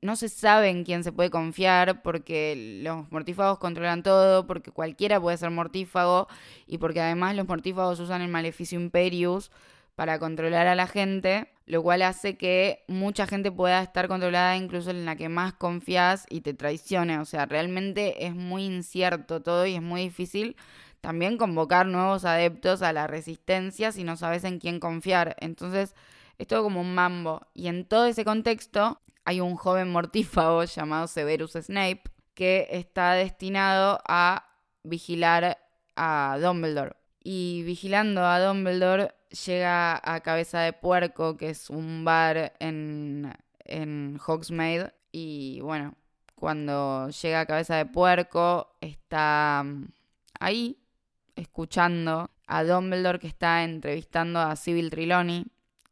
no 0.00 0.16
se 0.16 0.28
sabe 0.28 0.68
en 0.68 0.84
quién 0.84 1.02
se 1.02 1.10
puede 1.10 1.30
confiar, 1.30 2.02
porque 2.02 2.80
los 2.82 3.10
mortífagos 3.10 3.58
controlan 3.58 4.02
todo, 4.02 4.46
porque 4.46 4.70
cualquiera 4.70 5.20
puede 5.20 5.38
ser 5.38 5.50
mortífago, 5.50 6.28
y 6.66 6.78
porque 6.78 7.00
además 7.00 7.34
los 7.34 7.48
mortífagos 7.48 7.98
usan 7.98 8.22
el 8.22 8.28
maleficio 8.28 8.78
Imperius 8.78 9.50
para 9.94 10.18
controlar 10.18 10.66
a 10.66 10.74
la 10.74 10.86
gente, 10.86 11.52
lo 11.66 11.82
cual 11.82 12.02
hace 12.02 12.36
que 12.36 12.84
mucha 12.88 13.26
gente 13.26 13.52
pueda 13.52 13.82
estar 13.82 14.08
controlada 14.08 14.56
incluso 14.56 14.90
en 14.90 15.04
la 15.04 15.16
que 15.16 15.28
más 15.28 15.52
confías 15.52 16.26
y 16.28 16.40
te 16.40 16.54
traicione. 16.54 17.18
O 17.18 17.24
sea, 17.24 17.46
realmente 17.46 18.26
es 18.26 18.34
muy 18.34 18.64
incierto 18.64 19.42
todo 19.42 19.66
y 19.66 19.74
es 19.74 19.82
muy 19.82 20.02
difícil 20.02 20.56
también 21.02 21.36
convocar 21.36 21.86
nuevos 21.86 22.24
adeptos 22.24 22.80
a 22.80 22.92
la 22.92 23.06
resistencia 23.08 23.90
si 23.92 24.04
no 24.04 24.16
sabes 24.16 24.44
en 24.44 24.60
quién 24.60 24.80
confiar. 24.80 25.36
Entonces, 25.40 25.94
es 26.38 26.46
todo 26.46 26.62
como 26.62 26.80
un 26.80 26.94
mambo. 26.94 27.42
Y 27.54 27.66
en 27.66 27.84
todo 27.84 28.06
ese 28.06 28.24
contexto 28.24 29.00
hay 29.24 29.40
un 29.40 29.56
joven 29.56 29.90
mortífago 29.90 30.64
llamado 30.64 31.08
Severus 31.08 31.52
Snape 31.52 32.02
que 32.34 32.68
está 32.70 33.12
destinado 33.12 34.00
a 34.06 34.48
vigilar 34.84 35.58
a 35.96 36.38
Dumbledore. 36.40 36.96
Y 37.22 37.62
vigilando 37.64 38.24
a 38.24 38.40
Dumbledore 38.40 39.12
llega 39.32 40.00
a 40.02 40.20
Cabeza 40.20 40.60
de 40.60 40.72
Puerco, 40.72 41.36
que 41.36 41.50
es 41.50 41.70
un 41.70 42.04
bar 42.04 42.52
en, 42.58 43.32
en 43.64 44.18
Hogsmeade. 44.24 44.92
Y 45.10 45.60
bueno, 45.60 45.94
cuando 46.34 47.08
llega 47.10 47.40
a 47.40 47.46
Cabeza 47.46 47.76
de 47.76 47.86
Puerco, 47.86 48.76
está 48.80 49.62
mm, 49.64 49.86
ahí, 50.40 50.78
escuchando 51.36 52.30
a 52.46 52.64
Dumbledore 52.64 53.18
que 53.18 53.26
está 53.26 53.64
entrevistando 53.64 54.40
a 54.40 54.56
Sybil 54.56 54.90
Triloni, 54.90 55.46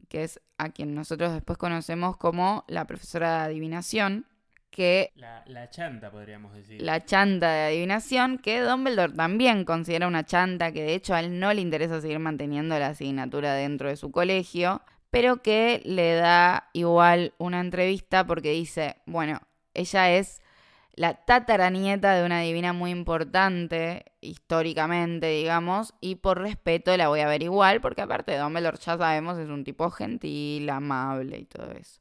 que 0.09 0.25
es 0.25 0.41
a 0.59 0.69
quien 0.71 0.95
nosotros 0.95 1.33
después 1.33 1.57
conocemos 1.57 2.17
como 2.17 2.65
la 2.69 2.87
profesora 2.87 3.39
de 3.39 3.45
adivinación 3.45 4.27
que... 4.71 5.13
La, 5.17 5.71
chanta, 5.71 6.11
podríamos 6.11 6.55
decir. 6.55 6.81
La 6.81 7.05
chanta 7.05 7.51
de 7.53 7.61
adivinación, 7.67 8.39
que 8.39 8.61
Dumbledore 8.61 9.13
también 9.13 9.65
considera 9.65 10.07
una 10.07 10.25
chanta, 10.25 10.73
que 10.73 10.83
de 10.83 10.95
hecho 10.95 11.15
a 11.15 11.21
él 11.21 11.39
no 11.39 11.53
le 11.53 11.61
interesa 11.61 12.01
seguir 12.01 12.19
manteniendo 12.19 12.79
la 12.79 12.89
asignatura 12.89 13.55
dentro 13.55 13.89
de 13.89 13.97
su 13.97 14.11
colegio, 14.11 14.83
pero 15.11 15.43
que 15.43 15.83
le 15.85 16.15
da 16.15 16.71
igual 16.73 17.35
una 17.39 17.61
entrevista 17.61 18.27
porque 18.27 18.53
dice, 18.53 18.97
bueno, 19.07 19.41
ella 19.75 20.11
es 20.13 20.41
la 20.95 21.15
tataranieta 21.15 22.15
de 22.15 22.27
una 22.27 22.41
divina 22.41 22.73
muy 22.73 22.91
importante, 22.91 24.05
históricamente, 24.21 25.29
digamos, 25.29 25.95
y 26.01 26.17
por 26.17 26.41
respeto 26.41 26.97
la 26.97 27.09
voy 27.09 27.21
a 27.21 27.29
ver 27.29 27.43
igual, 27.43 27.81
porque 27.81 28.03
aparte 28.03 28.33
de 28.33 28.39
Dumbledore 28.39 28.77
ya 28.79 28.99
sabemos 28.99 29.39
es 29.39 29.49
un 29.49 29.65
tipo 29.65 29.91
gentil, 29.91 30.69
amable 30.69 31.39
y 31.39 31.45
todo 31.47 31.73
eso. 31.73 32.01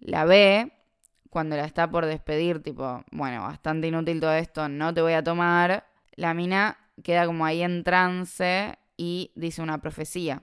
La 0.00 0.24
ve 0.24 0.72
cuando 1.30 1.56
la 1.56 1.64
está 1.64 1.88
por 1.90 2.06
despedir, 2.06 2.62
tipo, 2.62 3.04
bueno, 3.12 3.42
bastante 3.42 3.86
inútil 3.86 4.20
todo 4.20 4.34
esto, 4.34 4.68
no 4.68 4.92
te 4.92 5.00
voy 5.00 5.14
a 5.14 5.22
tomar, 5.22 5.86
la 6.16 6.34
mina 6.34 6.76
queda 7.02 7.24
como 7.24 7.46
ahí 7.46 7.62
en 7.62 7.84
trance 7.84 8.76
y 8.96 9.32
dice 9.34 9.62
una 9.62 9.80
profecía. 9.80 10.42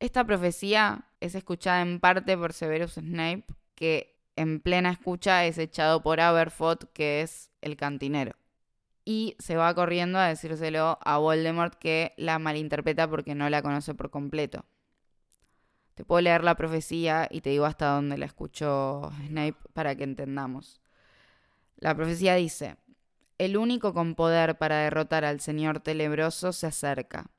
Esta 0.00 0.24
profecía 0.24 1.04
es 1.20 1.34
escuchada 1.34 1.82
en 1.82 2.00
parte 2.00 2.36
por 2.36 2.52
Severus 2.52 2.94
Snape, 2.94 3.44
que 3.74 4.16
en 4.36 4.60
plena 4.60 4.90
escucha 4.90 5.44
es 5.44 5.58
echado 5.58 6.02
por 6.02 6.20
Aberforth, 6.20 6.84
que 6.92 7.20
es 7.20 7.50
el 7.60 7.76
cantinero. 7.76 8.36
Y 9.04 9.36
se 9.38 9.56
va 9.56 9.74
corriendo 9.74 10.18
a 10.18 10.28
decírselo 10.28 10.98
a 11.02 11.18
Voldemort 11.18 11.74
que 11.74 12.14
la 12.16 12.38
malinterpreta 12.38 13.08
porque 13.08 13.34
no 13.34 13.50
la 13.50 13.62
conoce 13.62 13.94
por 13.94 14.10
completo. 14.10 14.64
Te 15.98 16.04
puedo 16.04 16.20
leer 16.20 16.44
la 16.44 16.54
profecía 16.54 17.26
y 17.28 17.40
te 17.40 17.50
digo 17.50 17.64
hasta 17.64 17.88
dónde 17.88 18.16
la 18.18 18.26
escuchó 18.26 19.10
Snape 19.26 19.56
para 19.72 19.96
que 19.96 20.04
entendamos. 20.04 20.80
La 21.76 21.92
profecía 21.92 22.36
dice, 22.36 22.76
el 23.36 23.56
único 23.56 23.92
con 23.92 24.14
poder 24.14 24.58
para 24.58 24.76
derrotar 24.76 25.24
al 25.24 25.40
Señor 25.40 25.80
Tenebroso 25.80 26.52
se 26.52 26.68
acerca. 26.68 27.32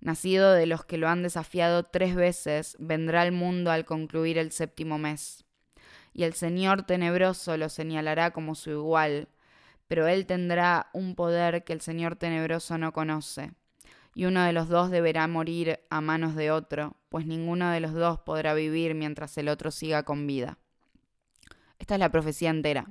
Nacido 0.00 0.54
de 0.54 0.64
los 0.64 0.82
que 0.86 0.96
lo 0.96 1.10
han 1.10 1.22
desafiado 1.22 1.82
tres 1.82 2.14
veces, 2.14 2.74
vendrá 2.78 3.20
al 3.20 3.32
mundo 3.32 3.70
al 3.70 3.84
concluir 3.84 4.38
el 4.38 4.50
séptimo 4.50 4.96
mes. 4.96 5.44
Y 6.14 6.22
el 6.22 6.32
Señor 6.32 6.84
Tenebroso 6.84 7.58
lo 7.58 7.68
señalará 7.68 8.30
como 8.30 8.54
su 8.54 8.70
igual, 8.70 9.28
pero 9.88 10.06
él 10.06 10.24
tendrá 10.24 10.88
un 10.94 11.14
poder 11.14 11.64
que 11.64 11.74
el 11.74 11.82
Señor 11.82 12.16
Tenebroso 12.16 12.78
no 12.78 12.94
conoce 12.94 13.52
y 14.20 14.26
uno 14.26 14.44
de 14.44 14.52
los 14.52 14.68
dos 14.68 14.90
deberá 14.90 15.26
morir 15.28 15.80
a 15.88 16.02
manos 16.02 16.34
de 16.34 16.50
otro, 16.50 16.94
pues 17.08 17.24
ninguno 17.24 17.70
de 17.70 17.80
los 17.80 17.94
dos 17.94 18.20
podrá 18.20 18.52
vivir 18.52 18.94
mientras 18.94 19.38
el 19.38 19.48
otro 19.48 19.70
siga 19.70 20.02
con 20.02 20.26
vida. 20.26 20.58
Esta 21.78 21.94
es 21.94 22.00
la 22.00 22.10
profecía 22.10 22.50
entera. 22.50 22.84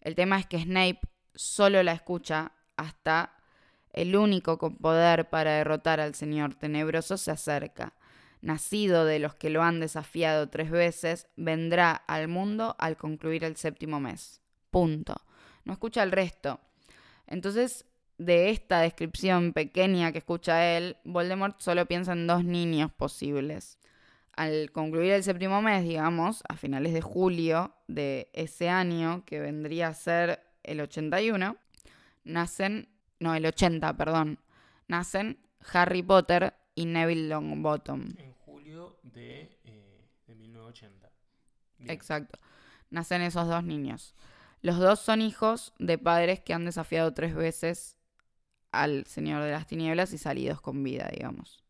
El 0.00 0.14
tema 0.14 0.38
es 0.38 0.46
que 0.46 0.62
Snape 0.62 1.00
solo 1.34 1.82
la 1.82 1.92
escucha 1.92 2.52
hasta 2.78 3.36
el 3.92 4.16
único 4.16 4.56
con 4.56 4.76
poder 4.76 5.28
para 5.28 5.58
derrotar 5.58 6.00
al 6.00 6.14
Señor 6.14 6.54
Tenebroso 6.54 7.18
se 7.18 7.30
acerca. 7.30 7.92
Nacido 8.40 9.04
de 9.04 9.18
los 9.18 9.34
que 9.34 9.50
lo 9.50 9.62
han 9.62 9.78
desafiado 9.78 10.48
tres 10.48 10.70
veces, 10.70 11.26
vendrá 11.36 11.92
al 11.92 12.28
mundo 12.28 12.76
al 12.78 12.96
concluir 12.96 13.44
el 13.44 13.56
séptimo 13.56 14.00
mes. 14.00 14.40
Punto. 14.70 15.16
No 15.66 15.74
escucha 15.74 16.02
el 16.02 16.12
resto. 16.12 16.60
Entonces, 17.26 17.84
de 18.24 18.50
esta 18.50 18.80
descripción 18.80 19.52
pequeña 19.52 20.12
que 20.12 20.18
escucha 20.18 20.76
él, 20.76 20.96
Voldemort 21.04 21.60
solo 21.60 21.86
piensa 21.86 22.12
en 22.12 22.26
dos 22.26 22.44
niños 22.44 22.92
posibles. 22.92 23.78
Al 24.36 24.72
concluir 24.72 25.12
el 25.12 25.22
séptimo 25.22 25.62
mes, 25.62 25.84
digamos, 25.84 26.42
a 26.48 26.56
finales 26.56 26.92
de 26.92 27.00
julio 27.00 27.74
de 27.86 28.30
ese 28.32 28.68
año, 28.68 29.24
que 29.24 29.40
vendría 29.40 29.88
a 29.88 29.94
ser 29.94 30.42
el 30.64 30.80
81, 30.80 31.56
nacen, 32.24 32.88
no, 33.20 33.34
el 33.34 33.46
80, 33.46 33.96
perdón, 33.96 34.40
nacen 34.88 35.38
Harry 35.72 36.02
Potter 36.02 36.54
y 36.74 36.86
Neville 36.86 37.28
Longbottom. 37.28 38.14
En 38.18 38.32
julio 38.32 38.98
de, 39.02 39.56
1980. 40.26 41.06
Eh, 41.06 41.84
Exacto. 41.88 42.38
Nacen 42.90 43.22
esos 43.22 43.46
dos 43.46 43.62
niños. 43.64 44.14
Los 44.62 44.78
dos 44.78 44.98
son 44.98 45.20
hijos 45.20 45.74
de 45.78 45.98
padres 45.98 46.40
que 46.40 46.54
han 46.54 46.64
desafiado 46.64 47.12
tres 47.12 47.34
veces 47.34 47.96
al 48.82 49.06
Señor 49.06 49.42
de 49.42 49.52
las 49.52 49.66
Tinieblas 49.66 50.12
y 50.12 50.18
salidos 50.18 50.60
con 50.60 50.82
vida, 50.82 51.08
digamos. 51.12 51.64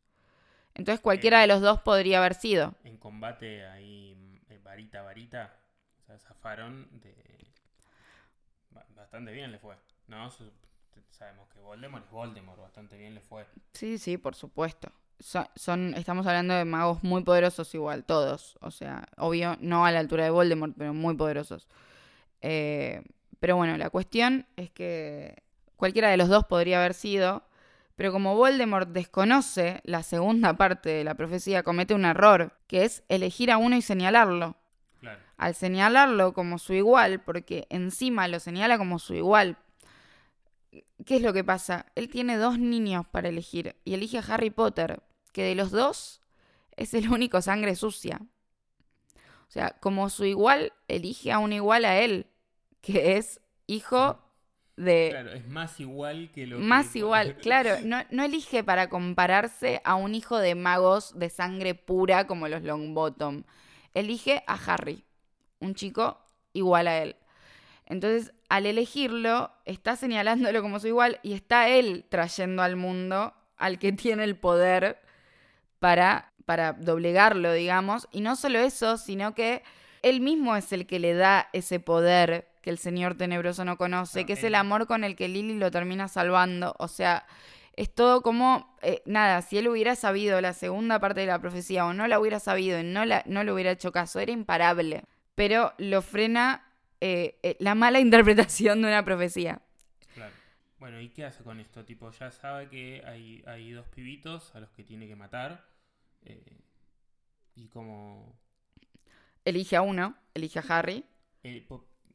Entonces 0.75 1.01
cualquiera 1.01 1.41
de 1.41 1.47
los 1.47 1.61
dos 1.61 1.81
podría 1.81 2.19
haber 2.19 2.35
sido. 2.35 2.75
En 2.85 2.97
combate 2.97 3.67
ahí, 3.67 4.41
eh, 4.49 4.59
varita, 4.63 5.03
varita, 5.03 5.55
o 6.03 6.07
sea, 6.07 6.19
zafaron 6.19 6.89
de... 7.01 7.15
Bastante 8.97 9.31
bien 9.33 9.53
le 9.53 9.59
fue, 9.59 9.77
¿no? 10.09 10.29
Sabemos 11.11 11.49
que 11.49 11.61
Voldemort 11.61 12.05
es 12.05 12.11
Voldemort, 12.11 12.61
bastante 12.61 12.99
bien 12.99 13.15
le 13.15 13.21
fue. 13.21 13.47
Sí, 13.73 13.99
sí, 13.99 14.19
por 14.19 14.35
supuesto. 14.35 14.91
Son, 15.21 15.95
estamos 15.95 16.27
hablando 16.27 16.55
de 16.55 16.65
magos 16.65 17.05
muy 17.05 17.23
poderosos 17.23 17.73
igual, 17.75 18.05
todos. 18.05 18.59
O 18.61 18.73
sea, 18.73 19.09
obvio, 19.17 19.57
no 19.61 19.87
a 19.87 19.93
la 19.93 20.01
altura 20.01 20.25
de 20.25 20.31
Voldemort, 20.31 20.75
pero 20.77 20.93
muy 20.93 21.15
poderosos. 21.15 21.69
Eh, 22.41 23.03
pero 23.39 23.57
bueno, 23.57 23.77
la 23.77 23.91
cuestión 23.91 24.47
es 24.57 24.71
que 24.71 25.45
Cualquiera 25.77 26.09
de 26.09 26.17
los 26.17 26.29
dos 26.29 26.45
podría 26.45 26.79
haber 26.79 26.95
sido, 26.95 27.45
pero 27.97 28.13
como 28.13 28.37
Voldemort 28.37 28.89
desconoce 28.89 29.81
la 29.85 30.03
segunda 30.03 30.57
parte 30.57 30.91
de 30.91 31.05
la 31.05 31.15
profecía, 31.15 31.63
comete 31.63 31.95
un 31.95 32.05
error, 32.05 32.59
que 32.67 32.85
es 32.85 33.05
elegir 33.09 33.51
a 33.51 33.59
uno 33.59 33.77
y 33.77 33.83
señalarlo. 33.83 34.57
Al 35.37 35.55
señalarlo 35.55 36.33
como 36.33 36.59
su 36.59 36.75
igual, 36.75 37.21
porque 37.21 37.67
encima 37.69 38.29
lo 38.29 38.39
señala 38.39 38.79
como 38.79 38.99
su 38.99 39.15
igual, 39.15 39.59
¿qué 41.05 41.17
es 41.17 41.23
lo 41.23 41.33
que 41.33 41.45
pasa? 41.45 41.87
Él 41.97 42.09
tiene 42.09 42.37
dos 42.37 42.59
niños 42.59 43.07
para 43.07 43.29
elegir 43.29 43.77
y 43.85 43.95
elige 43.95 44.19
a 44.19 44.23
Harry 44.23 44.51
Potter, 44.51 45.03
que 45.33 45.43
de 45.43 45.55
los 45.55 45.71
dos 45.71 46.23
es 46.77 46.95
el 46.95 47.11
único 47.11 47.43
sangre 47.43 47.75
sucia. 47.75 48.21
O 49.49 49.51
sea, 49.51 49.71
como 49.81 50.09
su 50.09 50.25
igual, 50.25 50.73
elige 50.89 51.33
a 51.33 51.39
un 51.39 51.53
igual 51.53 51.85
a 51.85 51.99
él, 51.99 52.27
que 52.81 53.17
es 53.17 53.41
hijo 53.67 54.24
Claro, 54.77 55.33
es 55.33 55.47
más 55.47 55.79
igual 55.79 56.31
que 56.33 56.47
lo 56.47 56.59
Más 56.59 56.97
igual, 56.97 57.37
claro. 57.43 57.77
No, 57.85 58.03
no, 58.11 58.25
elige 58.25 58.65
para 58.65 58.89
compararse 58.89 59.81
a 59.85 59.95
un 59.95 60.15
hijo 60.15 60.39
de 60.39 60.55
magos 60.55 61.19
de 61.19 61.31
sangre 61.31 61.75
pura 61.75 62.27
como 62.27 62.49
los 62.49 62.63
Longbottom. 62.63 63.45
Elige 63.95 64.43
a 64.47 64.55
Harry, 64.55 65.05
un 65.61 65.75
chico 65.75 66.19
igual 66.53 66.89
a 66.89 66.99
él. 66.99 67.17
Entonces, 67.87 68.33
al 68.49 68.67
elegirlo, 68.67 69.53
está 69.65 69.95
señalándolo 69.95 70.63
como 70.63 70.81
su 70.81 70.89
igual 70.89 71.21
y 71.23 71.35
está 71.35 71.69
él 71.69 72.05
trayendo 72.09 72.63
al 72.63 72.77
mundo 72.77 73.35
al 73.57 73.79
que 73.79 73.93
tiene 73.93 74.25
el 74.25 74.37
poder 74.37 74.99
para 75.79 76.35
para 76.45 76.73
doblegarlo, 76.75 77.53
digamos. 77.53 78.09
Y 78.13 78.21
no 78.21 78.37
solo 78.37 78.59
eso, 78.59 78.97
sino 78.99 79.35
que 79.35 79.63
él 80.03 80.21
mismo 80.21 80.57
es 80.57 80.73
el 80.73 80.87
que 80.87 80.99
le 80.99 81.15
da 81.15 81.49
ese 81.53 81.81
poder 81.81 82.49
que 82.65 82.71
el 82.71 82.79
Señor 82.79 83.15
Tenebroso 83.15 83.63
no 83.67 83.77
conoce, 83.77 84.23
No, 84.23 84.27
que 84.27 84.33
es 84.33 84.43
el 84.43 84.55
amor 84.55 84.87
con 84.87 85.05
el 85.05 85.17
que 85.17 85.29
Lily 85.29 85.59
lo 85.59 85.71
termina 85.71 86.09
salvando. 86.09 86.75
O 86.79 86.89
sea, 86.89 87.27
es 87.75 87.95
todo 87.95 88.23
como, 88.23 88.75
eh, 88.81 89.03
nada, 89.05 89.43
si 89.43 89.59
él 89.59 89.69
hubiera 89.69 89.95
sabido 89.97 90.41
la 90.41 90.55
segunda 90.55 90.99
parte 90.99 91.21
de 91.21 91.27
la 91.27 91.39
profecía 91.39 91.85
o 91.85 91.93
no 91.93 92.09
la 92.09 92.19
hubiera 92.19 92.41
sabido 92.41 92.81
y 92.81 92.83
no, 92.83 93.05
la, 93.05 93.23
no 93.27 93.45
le 93.45 93.53
hubiera 93.53 93.71
hecho 93.71 93.93
caso, 93.93 94.19
era 94.19 94.33
imparable. 94.33 95.05
Pero 95.35 95.75
lo 95.77 96.01
frena 96.01 96.65
eh, 97.03 97.39
eh, 97.43 97.59
la 97.61 97.75
mala 97.75 98.01
interpretación 98.01 98.81
de 98.81 98.89
una 98.89 99.05
profecía. 99.05 99.61
Claro. 100.15 100.33
Bueno, 100.79 101.03
¿y 101.03 101.11
qué 101.11 101.27
hace 101.27 101.45
con 101.45 101.61
esto? 101.61 101.85
Tipo, 101.85 102.11
ya 102.13 102.31
sabe 102.31 102.71
que 102.71 103.03
hay, 103.05 103.45
hay 103.47 103.73
dos 103.73 103.87
pibitos 103.89 104.55
a 104.55 104.61
los 104.61 104.71
que 104.71 104.85
tiene 104.85 105.07
que 105.07 105.17
matar. 105.17 105.67
y 107.57 107.69
como... 107.69 108.39
Elige 109.45 109.77
a 109.77 109.83
uno, 109.83 110.17
elige 110.33 110.61
a 110.61 110.65
Harry. 110.67 111.05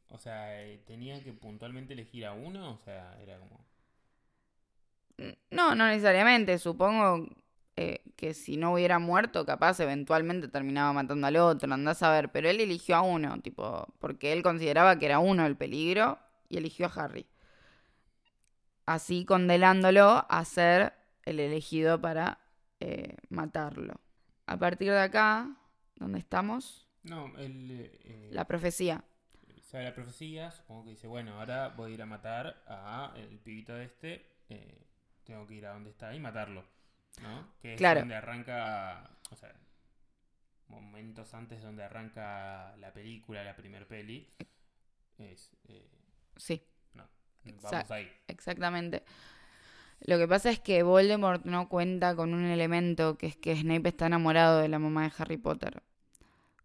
O 0.10 0.18
sea, 0.18 0.64
eh, 0.64 0.82
tenía 0.86 1.24
que 1.24 1.34
puntualmente 1.34 1.94
elegir 1.94 2.26
a 2.26 2.34
uno. 2.34 2.74
O 2.74 2.78
sea, 2.80 3.18
era 3.22 3.38
como... 3.40 3.66
No, 5.52 5.76
no 5.76 5.88
necesariamente. 5.88 6.58
Supongo 6.58 7.28
eh, 7.76 8.02
que 8.16 8.34
si 8.34 8.58
no 8.58 8.74
hubiera 8.74 9.00
muerto, 9.00 9.46
capaz 9.46 9.80
eventualmente 9.80 10.48
terminaba 10.48 10.94
matando 10.94 11.28
al 11.28 11.36
otro. 11.38 11.72
Andás 11.74 12.02
a 12.04 12.12
ver. 12.12 12.32
Pero 12.32 12.50
él 12.50 12.60
eligió 12.60 12.96
a 12.96 13.02
uno, 13.02 13.40
tipo, 13.42 13.88
porque 14.00 14.34
él 14.34 14.44
consideraba 14.44 14.98
que 14.98 15.06
era 15.06 15.20
uno 15.20 15.46
el 15.46 15.56
peligro 15.56 16.20
y 16.50 16.58
eligió 16.58 16.88
a 16.88 17.04
Harry. 17.04 17.28
Así 18.86 19.24
condenándolo 19.24 20.26
a 20.28 20.46
ser 20.46 20.94
el 21.24 21.40
elegido 21.40 22.02
para 22.02 22.40
eh, 22.80 23.18
matarlo. 23.30 24.02
A 24.48 24.58
partir 24.58 24.90
de 24.90 25.00
acá, 25.00 25.56
¿dónde 25.96 26.18
estamos? 26.18 26.88
No, 27.04 27.32
eh, 27.38 28.30
La 28.32 28.46
profecía. 28.46 29.04
Sabe 29.70 29.84
la 29.84 29.94
profecía, 29.94 30.50
supongo 30.52 30.86
que 30.86 30.90
dice, 30.92 31.06
bueno, 31.08 31.40
ahora 31.40 31.70
voy 31.70 31.92
a 31.92 31.94
ir 31.94 32.02
a 32.02 32.06
matar 32.08 32.64
a 32.68 33.14
el 33.16 33.38
pibito 33.40 33.74
de 33.76 33.86
este, 33.86 34.26
eh, 34.50 34.84
tengo 35.24 35.46
que 35.46 35.54
ir 35.56 35.66
a 35.68 35.74
donde 35.74 35.92
está 35.92 36.14
y 36.16 36.20
matarlo, 36.20 36.64
¿no? 37.22 37.54
Que 37.62 37.74
es 37.74 37.78
Claro. 37.78 38.00
donde 38.00 38.16
arranca, 38.16 39.12
o 39.30 39.36
sea, 39.36 39.54
momentos 40.70 41.34
antes 41.36 41.62
donde 41.62 41.84
arranca 41.84 42.76
la 42.78 42.92
película, 42.94 43.44
la 43.44 43.56
primer 43.56 43.88
peli, 43.88 44.28
es, 45.20 45.52
eh, 45.68 45.88
Sí. 46.36 46.64
no, 46.96 47.08
vamos 47.62 47.92
ahí. 47.92 48.12
Exactamente. 48.28 49.04
Lo 50.02 50.18
que 50.18 50.28
pasa 50.28 50.50
es 50.50 50.60
que 50.60 50.82
Voldemort 50.82 51.46
no 51.46 51.70
cuenta 51.70 52.16
con 52.16 52.34
un 52.34 52.46
elemento 52.46 53.18
que 53.18 53.28
es 53.28 53.36
que 53.36 53.56
Snape 53.56 53.90
está 53.90 54.08
enamorado 54.08 54.60
de 54.62 54.70
la 54.70 54.80
mamá 54.80 55.04
de 55.04 55.12
Harry 55.18 55.38
Potter. 55.38 55.84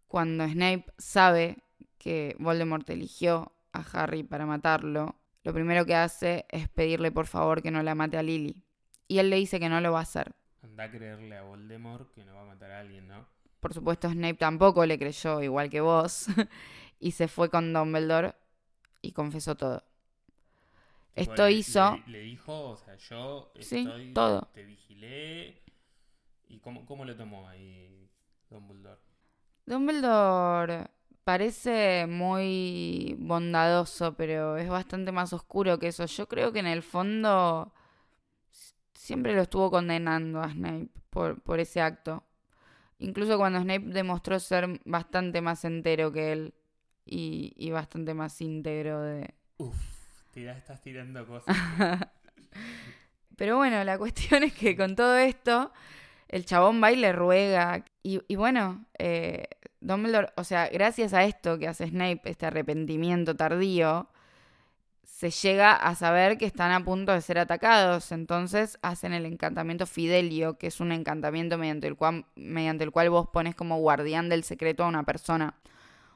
Cuando 0.06 0.46
Snape 0.48 0.86
sabe 0.96 1.58
que 2.04 2.36
Voldemort 2.38 2.88
eligió 2.90 3.52
a 3.72 3.80
Harry 3.94 4.22
para 4.22 4.44
matarlo, 4.44 5.16
lo 5.42 5.52
primero 5.54 5.86
que 5.86 5.94
hace 5.94 6.44
es 6.50 6.68
pedirle 6.68 7.10
por 7.10 7.26
favor 7.26 7.62
que 7.62 7.70
no 7.70 7.82
la 7.82 7.94
mate 7.94 8.18
a 8.18 8.22
Lily. 8.22 8.62
Y 9.08 9.18
él 9.18 9.30
le 9.30 9.36
dice 9.36 9.58
que 9.58 9.70
no 9.70 9.80
lo 9.80 9.92
va 9.92 10.00
a 10.00 10.02
hacer. 10.02 10.34
Anda 10.62 10.84
a 10.84 10.90
creerle 10.90 11.36
a 11.36 11.42
Voldemort 11.42 12.12
que 12.14 12.24
no 12.24 12.34
va 12.34 12.42
a 12.42 12.44
matar 12.44 12.70
a 12.72 12.80
alguien, 12.80 13.08
¿no? 13.08 13.26
Por 13.60 13.72
supuesto, 13.72 14.10
Snape 14.10 14.34
tampoco 14.34 14.84
le 14.84 14.98
creyó, 14.98 15.42
igual 15.42 15.70
que 15.70 15.80
vos, 15.80 16.26
y 17.00 17.12
se 17.12 17.26
fue 17.28 17.48
con 17.48 17.72
Dumbledore 17.72 18.34
y 19.00 19.12
confesó 19.12 19.56
todo. 19.56 19.78
Tipo, 21.14 21.30
Esto 21.32 21.44
le- 21.46 21.52
hizo... 21.52 21.96
Le, 22.06 22.12
le 22.12 22.18
dijo, 22.20 22.70
o 22.70 22.76
sea, 22.76 22.96
yo 22.96 23.50
Sí, 23.60 23.78
estoy, 23.78 24.12
todo. 24.12 24.48
te 24.52 24.64
vigilé. 24.64 25.62
¿Y 26.48 26.58
cómo, 26.58 26.84
cómo 26.86 27.04
lo 27.06 27.16
tomó 27.16 27.48
ahí 27.48 28.10
Dumbledore? 28.50 29.00
Dumbledore 29.66 30.86
parece 31.24 32.06
muy 32.08 33.16
bondadoso, 33.18 34.14
pero 34.14 34.56
es 34.58 34.68
bastante 34.68 35.12
más 35.12 35.32
oscuro 35.32 35.78
que 35.78 35.88
eso. 35.88 36.06
Yo 36.06 36.28
creo 36.28 36.52
que 36.52 36.60
en 36.60 36.66
el 36.66 36.82
fondo 36.82 37.72
siempre 38.94 39.34
lo 39.34 39.42
estuvo 39.42 39.70
condenando 39.70 40.40
a 40.42 40.50
Snape 40.50 40.88
por, 41.10 41.40
por 41.42 41.60
ese 41.60 41.80
acto. 41.80 42.24
Incluso 42.98 43.38
cuando 43.38 43.60
Snape 43.60 43.86
demostró 43.88 44.40
ser 44.40 44.80
bastante 44.84 45.40
más 45.42 45.64
entero 45.64 46.12
que 46.12 46.32
él 46.32 46.54
y, 47.06 47.54
y 47.56 47.70
bastante 47.70 48.14
más 48.14 48.40
íntegro 48.40 49.00
de... 49.02 49.34
Uf, 49.58 49.76
tira- 50.32 50.56
estás 50.56 50.80
tirando 50.82 51.26
cosas. 51.26 51.56
Pero 53.36 53.56
bueno, 53.56 53.82
la 53.84 53.98
cuestión 53.98 54.42
es 54.44 54.54
que 54.54 54.76
con 54.76 54.94
todo 54.94 55.16
esto, 55.16 55.72
el 56.28 56.44
chabón 56.44 56.82
va 56.82 56.92
y 56.92 56.96
le 56.96 57.12
ruega. 57.12 57.84
Y, 58.02 58.36
bueno, 58.36 58.84
eh, 58.98 59.44
Dumbledore, 59.80 60.28
o 60.36 60.44
sea, 60.44 60.68
gracias 60.68 61.14
a 61.14 61.24
esto 61.24 61.58
que 61.58 61.68
hace 61.68 61.88
Snape, 61.88 62.22
este 62.24 62.46
arrepentimiento 62.46 63.36
tardío, 63.36 64.08
se 65.04 65.30
llega 65.30 65.74
a 65.74 65.94
saber 65.94 66.38
que 66.38 66.44
están 66.44 66.72
a 66.72 66.84
punto 66.84 67.12
de 67.12 67.20
ser 67.20 67.38
atacados. 67.38 68.12
Entonces 68.12 68.78
hacen 68.82 69.12
el 69.12 69.26
encantamiento 69.26 69.86
Fidelio, 69.86 70.58
que 70.58 70.66
es 70.66 70.80
un 70.80 70.92
encantamiento 70.92 71.56
mediante 71.56 71.86
el 71.86 71.96
cual, 71.96 72.26
mediante 72.34 72.84
el 72.84 72.90
cual 72.90 73.10
vos 73.10 73.28
pones 73.28 73.54
como 73.54 73.78
guardián 73.78 74.28
del 74.28 74.44
secreto 74.44 74.84
a 74.84 74.88
una 74.88 75.04
persona. 75.04 75.54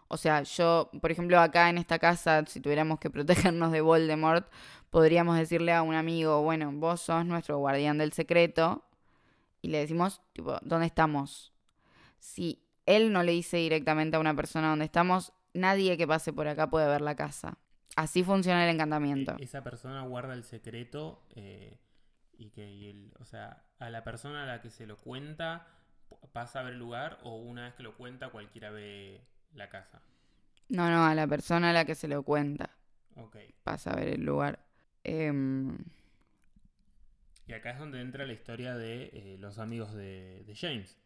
O 0.08 0.16
sea, 0.16 0.42
yo, 0.42 0.90
por 1.00 1.10
ejemplo, 1.10 1.38
acá 1.38 1.68
en 1.68 1.78
esta 1.78 1.98
casa, 1.98 2.44
si 2.46 2.60
tuviéramos 2.60 2.98
que 2.98 3.10
protegernos 3.10 3.72
de 3.72 3.82
Voldemort, 3.82 4.50
podríamos 4.90 5.36
decirle 5.36 5.72
a 5.72 5.82
un 5.82 5.94
amigo, 5.94 6.42
bueno, 6.42 6.72
vos 6.72 7.02
sos 7.02 7.24
nuestro 7.26 7.58
guardián 7.58 7.98
del 7.98 8.12
secreto, 8.12 8.84
y 9.62 9.68
le 9.68 9.78
decimos, 9.78 10.20
tipo, 10.32 10.58
¿dónde 10.62 10.86
estamos? 10.86 11.52
Si 12.18 12.62
él 12.86 13.12
no 13.12 13.22
le 13.22 13.32
dice 13.32 13.58
directamente 13.58 14.16
a 14.16 14.20
una 14.20 14.34
persona 14.34 14.70
dónde 14.70 14.84
estamos, 14.86 15.32
nadie 15.54 15.96
que 15.96 16.06
pase 16.06 16.32
por 16.32 16.48
acá 16.48 16.68
puede 16.70 16.86
ver 16.88 17.00
la 17.00 17.14
casa. 17.16 17.58
Así 17.96 18.22
funciona 18.22 18.64
el 18.68 18.74
encantamiento. 18.74 19.36
E- 19.38 19.44
Esa 19.44 19.62
persona 19.62 20.02
guarda 20.02 20.34
el 20.34 20.44
secreto 20.44 21.22
eh, 21.34 21.78
y 22.36 22.50
que, 22.50 22.70
y 22.70 22.86
el- 22.88 23.12
o 23.18 23.24
sea, 23.24 23.64
a 23.78 23.90
la 23.90 24.04
persona 24.04 24.44
a 24.44 24.46
la 24.46 24.62
que 24.62 24.70
se 24.70 24.86
lo 24.86 24.96
cuenta 24.96 25.66
pasa 26.32 26.60
a 26.60 26.62
ver 26.62 26.72
el 26.74 26.78
lugar 26.78 27.18
o 27.22 27.36
una 27.36 27.64
vez 27.64 27.74
que 27.74 27.82
lo 27.82 27.94
cuenta 27.96 28.30
cualquiera 28.30 28.70
ve 28.70 29.20
la 29.54 29.68
casa. 29.68 30.00
No, 30.68 30.90
no, 30.90 31.04
a 31.04 31.14
la 31.14 31.26
persona 31.26 31.70
a 31.70 31.72
la 31.72 31.84
que 31.84 31.94
se 31.94 32.08
lo 32.08 32.22
cuenta. 32.22 32.70
Ok. 33.16 33.36
Pasa 33.64 33.92
a 33.92 33.96
ver 33.96 34.08
el 34.08 34.24
lugar. 34.24 34.64
Em, 35.04 35.76
Y 37.48 37.54
acá 37.54 37.70
es 37.70 37.78
donde 37.78 38.02
entra 38.02 38.26
la 38.26 38.34
historia 38.34 38.76
de 38.76 39.04
eh, 39.04 39.36
los 39.40 39.58
amigos 39.58 39.94
de, 39.94 40.44
James. 40.54 40.98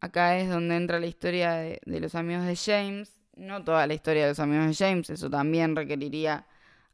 Acá 0.00 0.36
es 0.36 0.50
donde 0.50 0.74
entra 0.74 0.98
la 0.98 1.06
historia 1.06 1.52
de, 1.52 1.80
los 1.86 2.16
amigos 2.16 2.44
de 2.46 2.56
James. 2.56 3.20
No 3.36 3.62
toda 3.62 3.86
la 3.86 3.94
historia 3.94 4.22
de 4.24 4.30
los 4.30 4.40
amigos 4.40 4.66
de 4.66 4.84
James, 4.84 5.08
eso 5.08 5.30
también 5.30 5.76
requeriría 5.76 6.46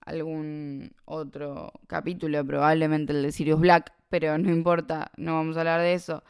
algún 0.04 0.94
otro 1.06 1.72
capítulo, 1.86 2.44
probablemente 2.44 3.14
el 3.14 3.22
de 3.22 3.32
Sirius 3.32 3.58
Black, 3.58 3.92
pero 4.10 4.36
no 4.36 4.50
importa, 4.50 5.10
no 5.16 5.34
vamos 5.34 5.56
a 5.56 5.60
hablar 5.60 5.80
de 5.80 5.94
eso. 5.94 6.22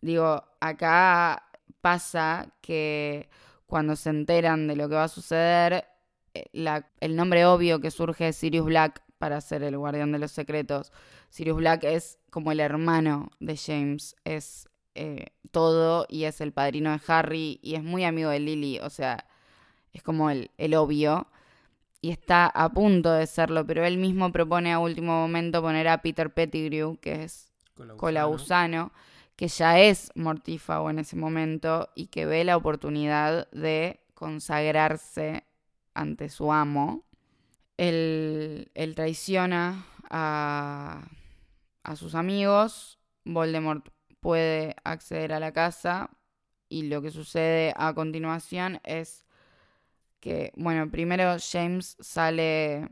Digo, 0.00 0.42
acá 0.60 1.44
pasa 1.80 2.54
que 2.60 3.28
cuando 3.66 3.96
se 3.96 4.10
enteran 4.10 4.68
de 4.68 4.76
lo 4.76 4.88
que 4.88 4.94
va 4.94 5.04
a 5.04 5.08
suceder, 5.08 5.84
eh, 6.32 6.46
el 7.00 7.16
nombre 7.16 7.44
obvio 7.44 7.80
que 7.80 7.90
surge 7.90 8.28
es 8.28 8.36
Sirius 8.36 8.66
Black 8.66 9.02
para 9.18 9.40
ser 9.40 9.62
el 9.62 9.76
guardián 9.76 10.12
de 10.12 10.18
los 10.18 10.32
secretos. 10.32 10.92
Sirius 11.32 11.56
Black 11.56 11.84
es 11.84 12.18
como 12.28 12.52
el 12.52 12.60
hermano 12.60 13.30
de 13.40 13.56
James, 13.56 14.16
es 14.22 14.68
eh, 14.94 15.28
todo 15.50 16.04
y 16.10 16.24
es 16.24 16.42
el 16.42 16.52
padrino 16.52 16.92
de 16.92 17.00
Harry 17.06 17.58
y 17.62 17.74
es 17.74 17.82
muy 17.82 18.04
amigo 18.04 18.28
de 18.28 18.38
Lily, 18.38 18.80
o 18.80 18.90
sea, 18.90 19.24
es 19.94 20.02
como 20.02 20.28
el, 20.28 20.50
el 20.58 20.74
obvio. 20.74 21.28
Y 22.02 22.10
está 22.10 22.48
a 22.48 22.68
punto 22.68 23.12
de 23.12 23.26
serlo, 23.26 23.66
pero 23.66 23.82
él 23.82 23.96
mismo 23.96 24.30
propone 24.30 24.74
a 24.74 24.78
último 24.78 25.12
momento 25.12 25.62
poner 25.62 25.88
a 25.88 26.02
Peter 26.02 26.30
Pettigrew, 26.30 26.98
que 27.00 27.24
es. 27.24 27.50
Colausano, 27.96 28.92
que 29.34 29.48
ya 29.48 29.80
es 29.80 30.10
mortífago 30.14 30.90
en 30.90 30.98
ese 30.98 31.16
momento 31.16 31.88
y 31.94 32.08
que 32.08 32.26
ve 32.26 32.44
la 32.44 32.58
oportunidad 32.58 33.50
de 33.52 34.00
consagrarse 34.12 35.44
ante 35.94 36.28
su 36.28 36.52
amo. 36.52 37.04
Él, 37.78 38.70
él 38.74 38.94
traiciona 38.94 39.86
a, 40.10 41.02
a 41.82 41.96
sus 41.96 42.14
amigos, 42.14 42.98
Voldemort 43.24 43.88
puede 44.20 44.76
acceder 44.84 45.32
a 45.32 45.40
la 45.40 45.52
casa 45.52 46.10
y 46.68 46.84
lo 46.88 47.02
que 47.02 47.10
sucede 47.10 47.74
a 47.76 47.92
continuación 47.94 48.80
es 48.84 49.24
que, 50.20 50.52
bueno, 50.56 50.90
primero 50.90 51.36
James 51.40 51.96
sale 52.00 52.88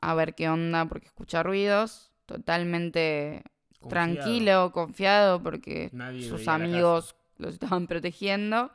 a 0.00 0.14
ver 0.14 0.34
qué 0.34 0.48
onda 0.48 0.84
porque 0.86 1.06
escucha 1.06 1.42
ruidos, 1.42 2.12
totalmente 2.26 3.42
Confiado. 3.80 3.88
tranquilo, 3.88 4.72
confiado, 4.72 5.42
porque 5.42 5.90
Nadie 5.92 6.28
sus 6.28 6.48
amigos 6.48 7.16
los 7.38 7.54
estaban 7.54 7.86
protegiendo. 7.88 8.70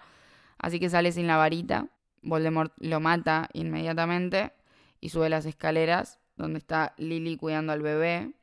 Así 0.58 0.80
que 0.80 0.90
sale 0.90 1.12
sin 1.12 1.28
la 1.28 1.38
varita. 1.38 1.88
Voldemort 2.24 2.74
lo 2.78 3.00
mata 3.00 3.50
inmediatamente 3.54 4.54
y 5.00 5.10
sube 5.10 5.30
las 5.30 5.46
escaleras 5.46 6.20
donde 6.36 6.60
está 6.60 6.94
Lily 6.98 7.38
cuidando 7.38 7.74
al 7.74 7.82
bebé. 7.82 8.34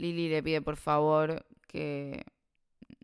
Lily 0.00 0.28
le 0.28 0.42
pide 0.42 0.62
por 0.62 0.76
favor 0.76 1.44
que 1.66 2.24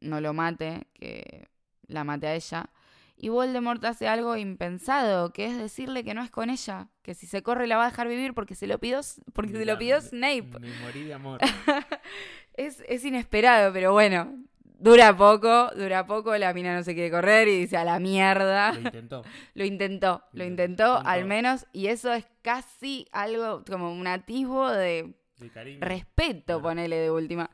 no 0.01 0.21
lo 0.21 0.33
mate, 0.33 0.87
que 0.95 1.49
la 1.87 2.05
mate 2.05 2.27
a 2.27 2.35
ella. 2.35 2.71
Y 3.19 3.31
Voldemort 3.31 3.83
hace 3.85 4.09
algo 4.09 4.37
impensado, 4.37 5.33
que 5.33 5.47
es 5.47 5.57
decirle 5.57 6.05
que 6.05 6.13
no 6.13 6.23
es 6.23 6.31
con 6.31 6.51
ella, 6.51 6.89
que 7.03 7.15
si 7.15 7.27
se 7.27 7.43
corre 7.43 7.67
la 7.67 7.79
va 7.79 7.87
a 7.87 7.91
dejar 7.91 8.09
vivir 8.09 8.35
porque 8.35 8.55
se 8.55 8.67
lo 8.67 8.79
pidió, 8.79 9.01
porque 9.33 9.53
se 9.53 9.65
lo 9.65 9.79
pidió 9.79 10.01
Snape. 10.01 10.59
Me 10.61 10.69
morí 10.83 11.05
de 11.05 11.15
amor. 11.15 11.41
es, 12.55 12.85
es 12.87 13.05
inesperado, 13.07 13.73
pero 13.73 13.93
bueno, 13.93 14.35
dura 14.79 15.17
poco, 15.17 15.71
dura 15.75 16.07
poco, 16.07 16.37
la 16.37 16.53
mina 16.53 16.75
no 16.75 16.83
se 16.83 16.93
quiere 16.93 17.11
correr 17.11 17.49
y 17.49 17.61
dice 17.61 17.79
a 17.79 17.85
la 17.85 17.99
mierda. 17.99 18.73
Lo 18.73 18.81
intentó. 18.81 19.23
Lo 19.55 19.65
intentó, 19.65 20.23
lo 20.33 20.45
intentó 20.45 20.99
al 20.99 21.25
menos, 21.25 21.67
y 21.73 21.87
eso 21.87 22.13
es 22.13 22.27
casi 22.43 23.07
algo 23.13 23.65
como 23.65 23.93
un 23.93 24.07
atisbo 24.07 24.71
de, 24.71 25.15
De 25.39 25.51
cariño. 25.51 25.81
respeto, 25.81 26.61
ponele 26.63 26.97
de 26.97 27.11
última. 27.11 27.51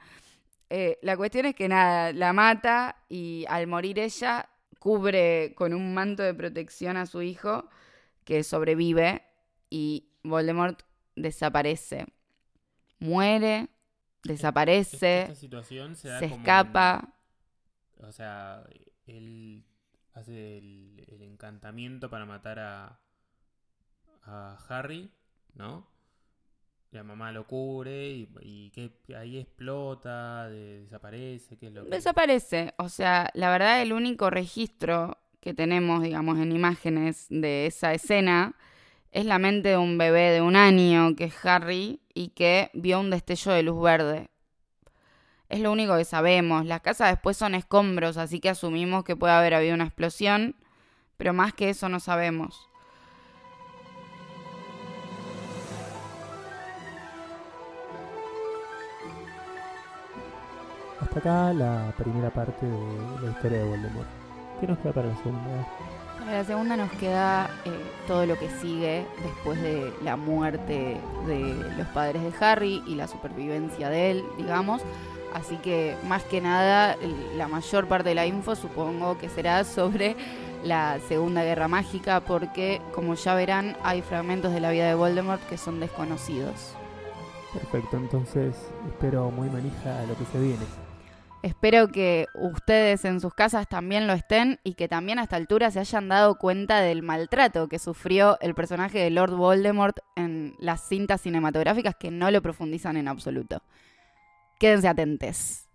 Eh, 0.70 0.98
la 1.02 1.16
cuestión 1.16 1.46
es 1.46 1.54
que 1.54 1.68
nada, 1.68 2.12
la 2.12 2.32
mata 2.32 2.96
y 3.08 3.44
al 3.48 3.66
morir 3.66 3.98
ella 3.98 4.48
cubre 4.78 5.54
con 5.54 5.74
un 5.74 5.92
manto 5.94 6.22
de 6.22 6.34
protección 6.34 6.96
a 6.96 7.06
su 7.06 7.22
hijo 7.22 7.68
que 8.24 8.42
sobrevive 8.42 9.22
y 9.70 10.08
Voldemort 10.22 10.82
desaparece. 11.16 12.06
Muere, 12.98 13.68
desaparece, 14.24 15.22
Esta 15.22 15.34
situación 15.34 15.96
se 15.96 16.08
da 16.08 16.18
se 16.20 16.28
como 16.28 16.40
escapa. 16.40 17.14
o 17.98 18.12
sea, 18.12 18.64
él 19.06 19.64
hace 20.14 20.58
el, 20.58 21.04
el 21.08 21.22
encantamiento 21.22 22.08
para 22.10 22.24
matar 22.26 22.58
a, 22.60 23.00
a 24.24 24.56
Harry, 24.68 25.10
¿no? 25.54 25.86
La 26.92 27.02
mamá 27.02 27.32
lo 27.32 27.46
cubre 27.46 28.10
y, 28.10 28.28
y 28.42 28.70
que 28.70 28.92
ahí 29.16 29.38
explota, 29.38 30.48
de- 30.48 30.82
desaparece, 30.82 31.56
¿qué 31.56 31.68
es 31.68 31.72
lo 31.72 31.84
que 31.84 31.90
Desaparece. 31.90 32.74
O 32.76 32.88
sea, 32.90 33.30
la 33.32 33.50
verdad 33.50 33.80
el 33.80 33.94
único 33.94 34.28
registro 34.28 35.16
que 35.40 35.54
tenemos, 35.54 36.02
digamos, 36.02 36.38
en 36.38 36.52
imágenes 36.52 37.26
de 37.30 37.66
esa 37.66 37.94
escena 37.94 38.54
es 39.10 39.24
la 39.24 39.38
mente 39.38 39.70
de 39.70 39.76
un 39.78 39.96
bebé 39.96 40.30
de 40.32 40.42
un 40.42 40.54
año, 40.54 41.16
que 41.16 41.24
es 41.24 41.44
Harry, 41.46 42.00
y 42.14 42.28
que 42.28 42.70
vio 42.74 43.00
un 43.00 43.10
destello 43.10 43.52
de 43.52 43.62
luz 43.62 43.82
verde. 43.82 44.28
Es 45.48 45.60
lo 45.60 45.72
único 45.72 45.96
que 45.96 46.04
sabemos. 46.04 46.64
Las 46.66 46.80
casas 46.82 47.10
después 47.10 47.36
son 47.38 47.54
escombros, 47.54 48.16
así 48.18 48.38
que 48.38 48.50
asumimos 48.50 49.04
que 49.04 49.16
puede 49.16 49.32
haber 49.32 49.54
habido 49.54 49.74
una 49.74 49.84
explosión, 49.84 50.56
pero 51.16 51.32
más 51.32 51.52
que 51.54 51.70
eso 51.70 51.88
no 51.88 52.00
sabemos. 52.00 52.68
Hasta 61.14 61.28
acá 61.28 61.52
la 61.52 61.92
primera 61.98 62.30
parte 62.30 62.64
de 62.64 63.26
la 63.26 63.32
historia 63.32 63.58
de 63.58 63.64
Voldemort. 63.64 64.08
¿Qué 64.58 64.66
nos 64.66 64.78
queda 64.78 64.92
para 64.94 65.08
la 65.08 65.16
segunda? 65.16 65.68
Para 66.18 66.32
la 66.32 66.44
segunda 66.44 66.76
nos 66.78 66.90
queda 66.92 67.50
eh, 67.66 67.70
todo 68.06 68.24
lo 68.24 68.38
que 68.38 68.48
sigue 68.48 69.04
después 69.22 69.60
de 69.60 69.92
la 70.02 70.16
muerte 70.16 70.96
de 71.26 71.54
los 71.76 71.86
padres 71.88 72.22
de 72.22 72.32
Harry 72.42 72.82
y 72.86 72.94
la 72.94 73.08
supervivencia 73.08 73.90
de 73.90 74.10
él, 74.10 74.24
digamos. 74.38 74.80
Así 75.34 75.56
que 75.56 75.96
más 76.08 76.22
que 76.22 76.40
nada, 76.40 76.96
la 77.36 77.46
mayor 77.46 77.88
parte 77.88 78.08
de 78.08 78.14
la 78.14 78.24
info 78.24 78.56
supongo 78.56 79.18
que 79.18 79.28
será 79.28 79.64
sobre 79.64 80.16
la 80.64 80.98
Segunda 81.08 81.44
Guerra 81.44 81.68
Mágica, 81.68 82.20
porque 82.20 82.80
como 82.94 83.16
ya 83.16 83.34
verán, 83.34 83.76
hay 83.84 84.00
fragmentos 84.00 84.54
de 84.54 84.60
la 84.60 84.70
vida 84.70 84.86
de 84.86 84.94
Voldemort 84.94 85.46
que 85.46 85.58
son 85.58 85.78
desconocidos. 85.78 86.74
Perfecto, 87.52 87.98
entonces 87.98 88.56
espero 88.86 89.30
muy 89.30 89.50
manija 89.50 90.06
lo 90.08 90.16
que 90.16 90.24
se 90.24 90.40
viene. 90.40 90.81
Espero 91.42 91.88
que 91.88 92.26
ustedes 92.34 93.04
en 93.04 93.20
sus 93.20 93.34
casas 93.34 93.68
también 93.68 94.06
lo 94.06 94.12
estén 94.12 94.60
y 94.62 94.74
que 94.74 94.86
también 94.86 95.18
a 95.18 95.24
esta 95.24 95.34
altura 95.34 95.72
se 95.72 95.80
hayan 95.80 96.08
dado 96.08 96.38
cuenta 96.38 96.80
del 96.80 97.02
maltrato 97.02 97.68
que 97.68 97.80
sufrió 97.80 98.38
el 98.40 98.54
personaje 98.54 99.00
de 99.00 99.10
Lord 99.10 99.34
Voldemort 99.34 99.98
en 100.14 100.54
las 100.60 100.86
cintas 100.86 101.20
cinematográficas 101.20 101.96
que 101.96 102.12
no 102.12 102.30
lo 102.30 102.42
profundizan 102.42 102.96
en 102.96 103.08
absoluto. 103.08 103.60
Quédense 104.60 104.86
atentes. 104.86 105.68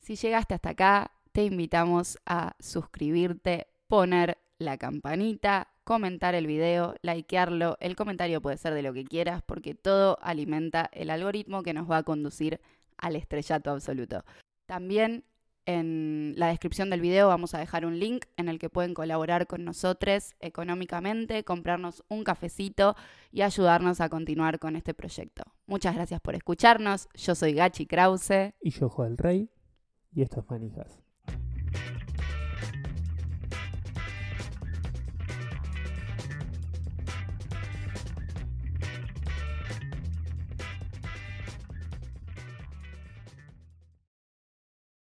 Si 0.00 0.16
llegaste 0.16 0.54
hasta 0.54 0.70
acá, 0.70 1.12
te 1.30 1.44
invitamos 1.44 2.18
a 2.26 2.56
suscribirte, 2.58 3.68
poner 3.86 4.38
la 4.58 4.76
campanita, 4.76 5.68
comentar 5.86 6.34
el 6.34 6.48
video, 6.48 6.96
likearlo. 7.02 7.76
El 7.78 7.94
comentario 7.94 8.42
puede 8.42 8.56
ser 8.56 8.74
de 8.74 8.82
lo 8.82 8.92
que 8.92 9.04
quieras 9.04 9.40
porque 9.46 9.76
todo 9.76 10.18
alimenta 10.20 10.90
el 10.92 11.10
algoritmo 11.10 11.62
que 11.62 11.72
nos 11.72 11.88
va 11.88 11.98
a 11.98 12.02
conducir 12.02 12.60
al 12.98 13.14
estrellato 13.14 13.70
absoluto. 13.70 14.24
También 14.66 15.24
en 15.64 16.34
la 16.36 16.48
descripción 16.48 16.90
del 16.90 17.00
video 17.00 17.28
vamos 17.28 17.54
a 17.54 17.58
dejar 17.58 17.86
un 17.86 18.00
link 18.00 18.24
en 18.36 18.48
el 18.48 18.58
que 18.58 18.68
pueden 18.68 18.94
colaborar 18.94 19.46
con 19.46 19.64
nosotros 19.64 20.34
económicamente, 20.40 21.44
comprarnos 21.44 22.02
un 22.08 22.24
cafecito 22.24 22.96
y 23.30 23.42
ayudarnos 23.42 24.00
a 24.00 24.08
continuar 24.08 24.58
con 24.58 24.74
este 24.74 24.92
proyecto. 24.92 25.44
Muchas 25.66 25.94
gracias 25.94 26.20
por 26.20 26.34
escucharnos. 26.34 27.08
Yo 27.14 27.36
soy 27.36 27.52
Gachi 27.52 27.86
Krause. 27.86 28.54
Y 28.60 28.70
yo, 28.70 28.88
Joel 28.88 29.16
Rey, 29.16 29.48
y 30.12 30.22
esto 30.22 30.40
es 30.40 30.50
Manijas. 30.50 31.05